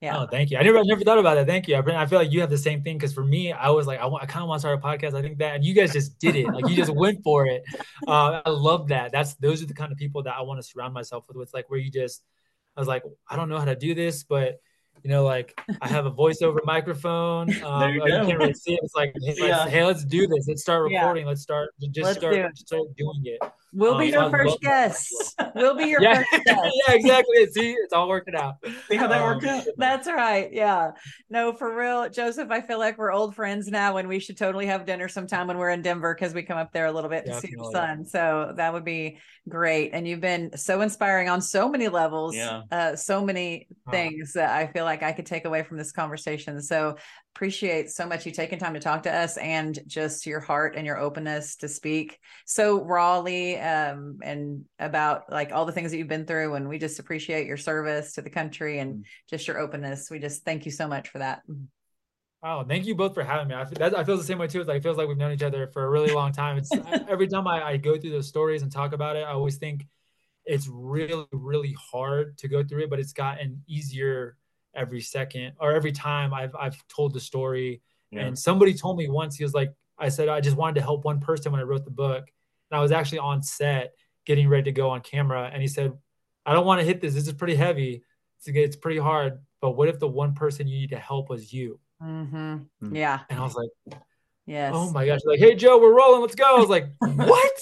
Yeah. 0.00 0.18
Oh 0.18 0.26
thank 0.26 0.50
you. 0.50 0.58
I 0.58 0.62
never 0.62 0.78
I 0.78 0.82
never 0.84 1.02
thought 1.02 1.18
about 1.18 1.34
that. 1.34 1.46
Thank 1.46 1.68
you. 1.68 1.76
I, 1.76 2.02
I 2.02 2.06
feel 2.06 2.18
like 2.18 2.32
you 2.32 2.40
have 2.40 2.50
the 2.50 2.58
same 2.58 2.82
thing 2.82 2.96
because 2.96 3.12
for 3.12 3.24
me 3.24 3.52
i 3.52 3.70
was 3.70 3.86
like 3.86 4.00
i, 4.00 4.06
want, 4.06 4.22
I 4.22 4.26
kind 4.26 4.42
of 4.42 4.48
want 4.48 4.58
to 4.58 4.60
start 4.60 4.78
a 4.78 4.82
podcast. 4.82 5.14
I 5.14 5.22
think 5.22 5.38
that 5.38 5.56
and 5.56 5.64
you 5.64 5.74
guys 5.74 5.92
just 5.92 6.18
did 6.18 6.36
it. 6.36 6.46
Like 6.46 6.68
you 6.68 6.76
just 6.76 6.94
went 6.94 7.22
for 7.22 7.46
it. 7.46 7.62
Uh, 8.08 8.40
i 8.44 8.50
love 8.50 8.88
that. 8.88 9.12
That's 9.12 9.34
those 9.34 9.62
are 9.62 9.66
the 9.66 9.74
kind 9.74 9.92
of 9.92 9.98
people 9.98 10.22
that 10.24 10.34
i 10.34 10.42
want 10.42 10.60
to 10.60 10.66
surround 10.66 10.94
myself 10.94 11.24
with 11.28 11.36
it's 11.42 11.54
like 11.54 11.68
where 11.70 11.78
you 11.78 11.90
just 11.90 12.22
i 12.76 12.80
was 12.80 12.88
like 12.88 13.02
i 13.28 13.36
don't 13.36 13.48
know 13.48 13.58
how 13.58 13.66
to 13.66 13.76
do 13.76 13.94
this 13.94 14.24
but 14.24 14.58
you 15.02 15.10
know, 15.10 15.24
like 15.24 15.58
I 15.80 15.88
have 15.88 16.06
a 16.06 16.10
voiceover 16.10 16.58
microphone. 16.64 17.48
Um, 17.60 17.80
there 17.80 17.90
you, 17.90 18.04
you 18.04 18.26
can't 18.26 18.38
really 18.38 18.54
see 18.54 18.72
it. 18.72 18.80
It's 18.82 18.94
like, 18.94 19.14
hey, 19.22 19.34
yeah. 19.36 19.58
let's, 19.58 19.70
hey, 19.70 19.84
let's 19.84 20.04
do 20.04 20.26
this. 20.26 20.46
Let's 20.48 20.62
start 20.62 20.84
recording. 20.84 21.24
Yeah. 21.24 21.28
Let's 21.28 21.42
start 21.42 21.70
just 21.80 21.98
let's 21.98 22.18
start, 22.18 22.58
start 22.58 22.96
doing 22.96 23.22
it. 23.24 23.40
We'll 23.72 23.94
um, 23.94 24.00
be 24.00 24.08
your 24.08 24.30
first 24.30 24.60
guest. 24.60 25.12
We'll 25.54 25.76
be 25.76 25.86
your 25.86 26.02
yeah. 26.02 26.22
first 26.30 26.44
guest. 26.44 26.60
yeah, 26.88 26.94
exactly. 26.94 27.46
See, 27.46 27.72
it's 27.72 27.92
all 27.92 28.08
working 28.08 28.34
out. 28.34 28.56
See 28.88 28.96
how 28.96 29.06
that 29.06 29.20
um, 29.20 29.28
worked 29.28 29.44
out. 29.44 29.64
That's 29.76 30.08
right. 30.08 30.52
Yeah. 30.52 30.92
No, 31.28 31.52
for 31.52 31.74
real, 31.74 32.08
Joseph. 32.08 32.50
I 32.50 32.60
feel 32.60 32.78
like 32.78 32.98
we're 32.98 33.12
old 33.12 33.34
friends 33.34 33.68
now, 33.68 33.96
and 33.96 34.08
we 34.08 34.18
should 34.18 34.36
totally 34.36 34.66
have 34.66 34.86
dinner 34.86 35.08
sometime 35.08 35.46
when 35.46 35.58
we're 35.58 35.70
in 35.70 35.82
Denver 35.82 36.14
because 36.14 36.34
we 36.34 36.42
come 36.42 36.58
up 36.58 36.72
there 36.72 36.86
a 36.86 36.92
little 36.92 37.10
bit 37.10 37.26
to 37.26 37.40
see 37.40 37.52
the 37.56 37.70
son. 37.72 38.04
So 38.04 38.52
that 38.56 38.72
would 38.72 38.84
be 38.84 39.18
great. 39.48 39.90
And 39.92 40.06
you've 40.06 40.20
been 40.20 40.56
so 40.56 40.80
inspiring 40.80 41.28
on 41.28 41.40
so 41.40 41.68
many 41.68 41.88
levels. 41.88 42.34
Yeah. 42.34 42.62
Uh, 42.70 42.96
so 42.96 43.24
many 43.24 43.68
things 43.90 44.32
that 44.34 44.50
I 44.50 44.66
feel 44.66 44.84
like 44.84 45.02
I 45.02 45.12
could 45.12 45.26
take 45.26 45.44
away 45.44 45.62
from 45.62 45.78
this 45.78 45.92
conversation. 45.92 46.60
So 46.60 46.96
appreciate 47.34 47.90
so 47.90 48.06
much 48.06 48.26
you 48.26 48.32
taking 48.32 48.58
time 48.58 48.74
to 48.74 48.80
talk 48.80 49.04
to 49.04 49.14
us 49.14 49.36
and 49.36 49.78
just 49.86 50.26
your 50.26 50.40
heart 50.40 50.74
and 50.76 50.84
your 50.84 50.98
openness 50.98 51.56
to 51.56 51.68
speak 51.68 52.18
so 52.44 52.82
rawly 52.84 53.58
um, 53.58 54.18
and 54.22 54.64
about 54.78 55.30
like 55.30 55.52
all 55.52 55.64
the 55.64 55.72
things 55.72 55.90
that 55.90 55.98
you've 55.98 56.08
been 56.08 56.26
through 56.26 56.54
and 56.54 56.68
we 56.68 56.78
just 56.78 56.98
appreciate 56.98 57.46
your 57.46 57.56
service 57.56 58.12
to 58.12 58.22
the 58.22 58.30
country 58.30 58.80
and 58.80 58.96
mm. 58.96 59.02
just 59.28 59.46
your 59.46 59.58
openness 59.58 60.10
we 60.10 60.18
just 60.18 60.44
thank 60.44 60.64
you 60.64 60.72
so 60.72 60.88
much 60.88 61.08
for 61.08 61.18
that 61.18 61.42
Wow, 62.42 62.64
thank 62.64 62.86
you 62.86 62.94
both 62.94 63.12
for 63.12 63.22
having 63.22 63.48
me. 63.48 63.54
I 63.54 63.66
feel, 63.66 63.78
that, 63.80 63.98
I 63.98 64.02
feel 64.02 64.16
the 64.16 64.24
same 64.24 64.38
way 64.38 64.46
too. 64.46 64.60
It's 64.60 64.68
like 64.68 64.78
it 64.78 64.82
feels 64.82 64.96
like 64.96 65.06
we've 65.06 65.18
known 65.18 65.32
each 65.32 65.42
other 65.42 65.66
for 65.74 65.84
a 65.84 65.90
really 65.90 66.14
long 66.14 66.32
time. 66.32 66.56
It's 66.56 66.70
every 67.08 67.28
time 67.28 67.46
I, 67.46 67.62
I 67.62 67.76
go 67.76 67.98
through 67.98 68.12
those 68.12 68.28
stories 68.28 68.62
and 68.62 68.72
talk 68.72 68.94
about 68.94 69.16
it, 69.16 69.24
I 69.24 69.32
always 69.32 69.56
think 69.56 69.86
it's 70.46 70.66
really, 70.66 71.26
really 71.32 71.76
hard 71.92 72.38
to 72.38 72.48
go 72.48 72.64
through 72.64 72.84
it, 72.84 72.90
but 72.90 72.98
it's 72.98 73.12
gotten 73.12 73.62
easier 73.68 74.38
every 74.74 75.00
second 75.00 75.52
or 75.58 75.72
every 75.72 75.92
time 75.92 76.32
I've 76.32 76.54
I've 76.54 76.82
told 76.88 77.14
the 77.14 77.20
story. 77.20 77.82
Yeah. 78.10 78.22
And 78.22 78.38
somebody 78.38 78.74
told 78.74 78.98
me 78.98 79.08
once, 79.08 79.36
he 79.36 79.44
was 79.44 79.54
like, 79.54 79.72
I 79.98 80.08
said 80.08 80.28
I 80.28 80.40
just 80.40 80.56
wanted 80.56 80.76
to 80.76 80.82
help 80.82 81.04
one 81.04 81.20
person 81.20 81.52
when 81.52 81.60
I 81.60 81.64
wrote 81.64 81.84
the 81.84 81.90
book. 81.90 82.30
And 82.70 82.78
I 82.78 82.82
was 82.82 82.92
actually 82.92 83.18
on 83.18 83.42
set 83.42 83.94
getting 84.26 84.48
ready 84.48 84.64
to 84.64 84.72
go 84.72 84.90
on 84.90 85.00
camera. 85.00 85.50
And 85.52 85.62
he 85.62 85.68
said, 85.68 85.92
I 86.46 86.52
don't 86.52 86.66
want 86.66 86.80
to 86.80 86.86
hit 86.86 87.00
this. 87.00 87.14
This 87.14 87.26
is 87.26 87.32
pretty 87.32 87.54
heavy. 87.54 88.02
It's, 88.38 88.48
it's 88.48 88.76
pretty 88.76 88.98
hard. 88.98 89.38
But 89.60 89.72
what 89.72 89.88
if 89.88 89.98
the 89.98 90.08
one 90.08 90.34
person 90.34 90.66
you 90.66 90.78
need 90.78 90.90
to 90.90 90.98
help 90.98 91.28
was 91.28 91.52
you? 91.52 91.78
Mm-hmm. 92.02 92.56
Hmm. 92.80 92.96
Yeah. 92.96 93.20
And 93.28 93.38
I 93.38 93.42
was 93.42 93.54
like, 93.54 94.00
Yes. 94.46 94.72
Oh 94.74 94.90
my 94.90 95.06
gosh. 95.06 95.20
Like, 95.24 95.38
hey 95.38 95.54
Joe, 95.54 95.78
we're 95.78 95.94
rolling. 95.94 96.22
Let's 96.22 96.34
go. 96.34 96.56
I 96.56 96.58
was 96.58 96.68
like, 96.68 96.86
what? 96.98 97.52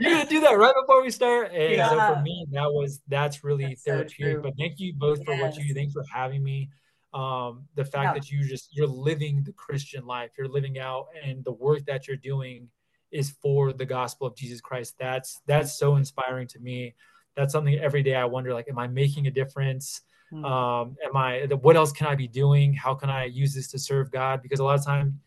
You're 0.00 0.12
gonna 0.12 0.26
do 0.28 0.40
that 0.40 0.52
right 0.52 0.74
before 0.80 1.02
we 1.02 1.10
start? 1.10 1.52
And 1.52 1.74
yeah. 1.74 1.90
so 1.90 2.14
for 2.14 2.22
me, 2.22 2.46
that 2.52 2.72
was 2.72 3.00
that's 3.08 3.44
really 3.44 3.66
that's 3.66 3.82
therapeutic. 3.82 4.36
So 4.36 4.42
but 4.42 4.54
thank 4.58 4.78
you 4.78 4.94
both 4.96 5.24
for 5.24 5.36
what 5.36 5.56
you 5.56 5.68
do. 5.68 5.74
Thanks 5.74 5.92
for 5.92 6.04
having 6.12 6.42
me. 6.42 6.70
Um, 7.14 7.64
the 7.74 7.84
fact 7.84 8.04
yeah. 8.04 8.14
that 8.14 8.30
you 8.30 8.46
just 8.46 8.68
you're 8.72 8.86
living 8.86 9.42
the 9.42 9.52
Christian 9.52 10.06
life, 10.06 10.30
you're 10.38 10.48
living 10.48 10.78
out, 10.78 11.06
and 11.22 11.44
the 11.44 11.52
work 11.52 11.84
that 11.86 12.06
you're 12.06 12.16
doing 12.16 12.68
is 13.10 13.34
for 13.42 13.72
the 13.72 13.86
gospel 13.86 14.26
of 14.26 14.36
Jesus 14.36 14.60
Christ. 14.60 14.94
That's 14.98 15.40
that's 15.46 15.78
so 15.78 15.96
inspiring 15.96 16.46
to 16.48 16.60
me. 16.60 16.94
That's 17.36 17.52
something 17.52 17.78
every 17.78 18.02
day 18.02 18.14
I 18.14 18.24
wonder, 18.24 18.52
like, 18.52 18.68
am 18.68 18.78
I 18.78 18.88
making 18.88 19.26
a 19.26 19.30
difference? 19.30 20.02
Mm-hmm. 20.32 20.44
Um, 20.44 20.96
am 21.04 21.16
I 21.16 21.46
what 21.60 21.76
else 21.76 21.92
can 21.92 22.06
I 22.06 22.14
be 22.14 22.28
doing? 22.28 22.74
How 22.74 22.94
can 22.94 23.08
I 23.08 23.24
use 23.24 23.54
this 23.54 23.70
to 23.72 23.78
serve 23.78 24.10
God? 24.10 24.42
Because 24.42 24.60
a 24.60 24.64
lot 24.64 24.78
of 24.78 24.84
time 24.84 25.18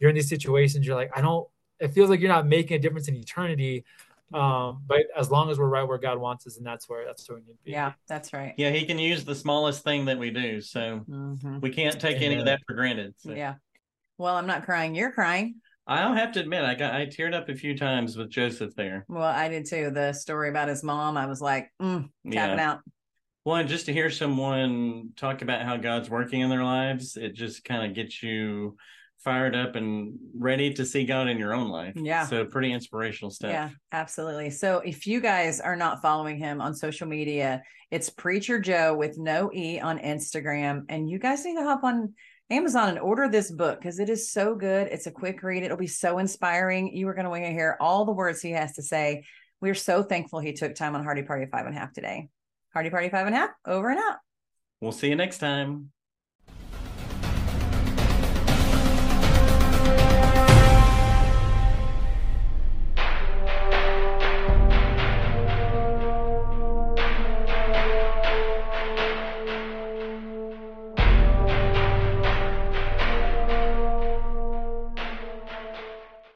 you're 0.00 0.10
in 0.10 0.16
these 0.16 0.28
situations, 0.28 0.86
you're 0.86 0.96
like, 0.96 1.10
I 1.16 1.20
don't, 1.20 1.46
it 1.78 1.88
feels 1.88 2.10
like 2.10 2.20
you're 2.20 2.28
not 2.28 2.46
making 2.46 2.76
a 2.76 2.80
difference 2.80 3.08
in 3.08 3.16
eternity. 3.16 3.84
Um, 4.32 4.82
but 4.86 5.06
as 5.16 5.30
long 5.30 5.50
as 5.50 5.58
we're 5.58 5.68
right 5.68 5.82
where 5.82 5.98
God 5.98 6.18
wants 6.18 6.46
us, 6.46 6.56
and 6.56 6.64
that's 6.64 6.88
where 6.88 7.04
that's 7.04 7.28
where 7.28 7.38
we 7.38 7.42
need 7.42 7.54
to 7.54 7.64
be. 7.64 7.72
Yeah, 7.72 7.92
that's 8.08 8.32
right. 8.32 8.54
Yeah, 8.56 8.70
He 8.70 8.84
can 8.84 8.98
use 8.98 9.24
the 9.24 9.34
smallest 9.34 9.82
thing 9.82 10.04
that 10.04 10.18
we 10.18 10.30
do, 10.30 10.60
so 10.60 11.04
mm-hmm. 11.08 11.58
we 11.58 11.70
can't 11.70 11.98
take 12.00 12.18
Amen. 12.18 12.30
any 12.30 12.36
of 12.36 12.44
that 12.46 12.60
for 12.66 12.74
granted. 12.74 13.14
So. 13.18 13.32
Yeah. 13.32 13.54
Well, 14.18 14.36
I'm 14.36 14.46
not 14.46 14.64
crying. 14.64 14.94
You're 14.94 15.10
crying. 15.10 15.56
I'll 15.86 16.14
have 16.14 16.30
to 16.32 16.40
admit, 16.40 16.62
I 16.62 16.76
got 16.76 16.94
I 16.94 17.06
teared 17.06 17.34
up 17.34 17.48
a 17.48 17.56
few 17.56 17.76
times 17.76 18.16
with 18.16 18.30
Joseph 18.30 18.76
there. 18.76 19.04
Well, 19.08 19.24
I 19.24 19.48
did 19.48 19.66
too. 19.66 19.90
The 19.90 20.12
story 20.12 20.48
about 20.48 20.68
his 20.68 20.84
mom, 20.84 21.16
I 21.16 21.26
was 21.26 21.40
like, 21.40 21.72
mm, 21.82 22.08
tapping 22.30 22.58
yeah. 22.58 22.70
out. 22.70 22.80
Well, 23.44 23.56
and 23.56 23.68
just 23.68 23.86
to 23.86 23.92
hear 23.92 24.10
someone 24.10 25.10
talk 25.16 25.42
about 25.42 25.62
how 25.62 25.76
God's 25.76 26.08
working 26.08 26.42
in 26.42 26.50
their 26.50 26.62
lives, 26.62 27.16
it 27.16 27.34
just 27.34 27.64
kind 27.64 27.84
of 27.84 27.96
gets 27.96 28.22
you 28.22 28.76
fired 29.22 29.54
up 29.54 29.76
and 29.76 30.18
ready 30.36 30.72
to 30.74 30.84
see 30.84 31.04
God 31.04 31.28
in 31.28 31.38
your 31.38 31.52
own 31.52 31.68
life. 31.68 31.94
Yeah. 31.96 32.26
So 32.26 32.44
pretty 32.44 32.72
inspirational 32.72 33.30
stuff. 33.30 33.50
Yeah, 33.50 33.70
absolutely. 33.92 34.50
So 34.50 34.78
if 34.78 35.06
you 35.06 35.20
guys 35.20 35.60
are 35.60 35.76
not 35.76 36.00
following 36.00 36.38
him 36.38 36.60
on 36.60 36.74
social 36.74 37.06
media, 37.06 37.62
it's 37.90 38.08
Preacher 38.08 38.58
Jo 38.58 38.94
with 38.94 39.18
no 39.18 39.50
E 39.52 39.78
on 39.80 39.98
Instagram. 39.98 40.84
And 40.88 41.08
you 41.08 41.18
guys 41.18 41.44
need 41.44 41.56
to 41.56 41.64
hop 41.64 41.84
on 41.84 42.14
Amazon 42.48 42.88
and 42.88 42.98
order 42.98 43.28
this 43.28 43.50
book 43.50 43.78
because 43.78 44.00
it 44.00 44.08
is 44.08 44.32
so 44.32 44.54
good. 44.54 44.88
It's 44.88 45.06
a 45.06 45.12
quick 45.12 45.42
read. 45.42 45.62
It'll 45.62 45.76
be 45.76 45.86
so 45.86 46.18
inspiring. 46.18 46.96
You 46.96 47.06
are 47.08 47.14
going 47.14 47.24
to 47.24 47.30
want 47.30 47.44
to 47.44 47.50
hear 47.50 47.76
all 47.80 48.04
the 48.04 48.12
words 48.12 48.40
he 48.40 48.52
has 48.52 48.74
to 48.74 48.82
say. 48.82 49.24
We're 49.60 49.74
so 49.74 50.02
thankful 50.02 50.40
he 50.40 50.54
took 50.54 50.74
time 50.74 50.94
on 50.94 51.04
Hardy 51.04 51.22
Party 51.22 51.46
Five 51.46 51.66
and 51.66 51.76
a 51.76 51.78
Half 51.78 51.92
today. 51.92 52.28
Hardy 52.72 52.90
Party 52.90 53.10
Five 53.10 53.26
and 53.26 53.36
a 53.36 53.38
Half, 53.38 53.50
over 53.66 53.90
and 53.90 53.98
out. 53.98 54.16
We'll 54.80 54.92
see 54.92 55.08
you 55.08 55.16
next 55.16 55.38
time. 55.38 55.90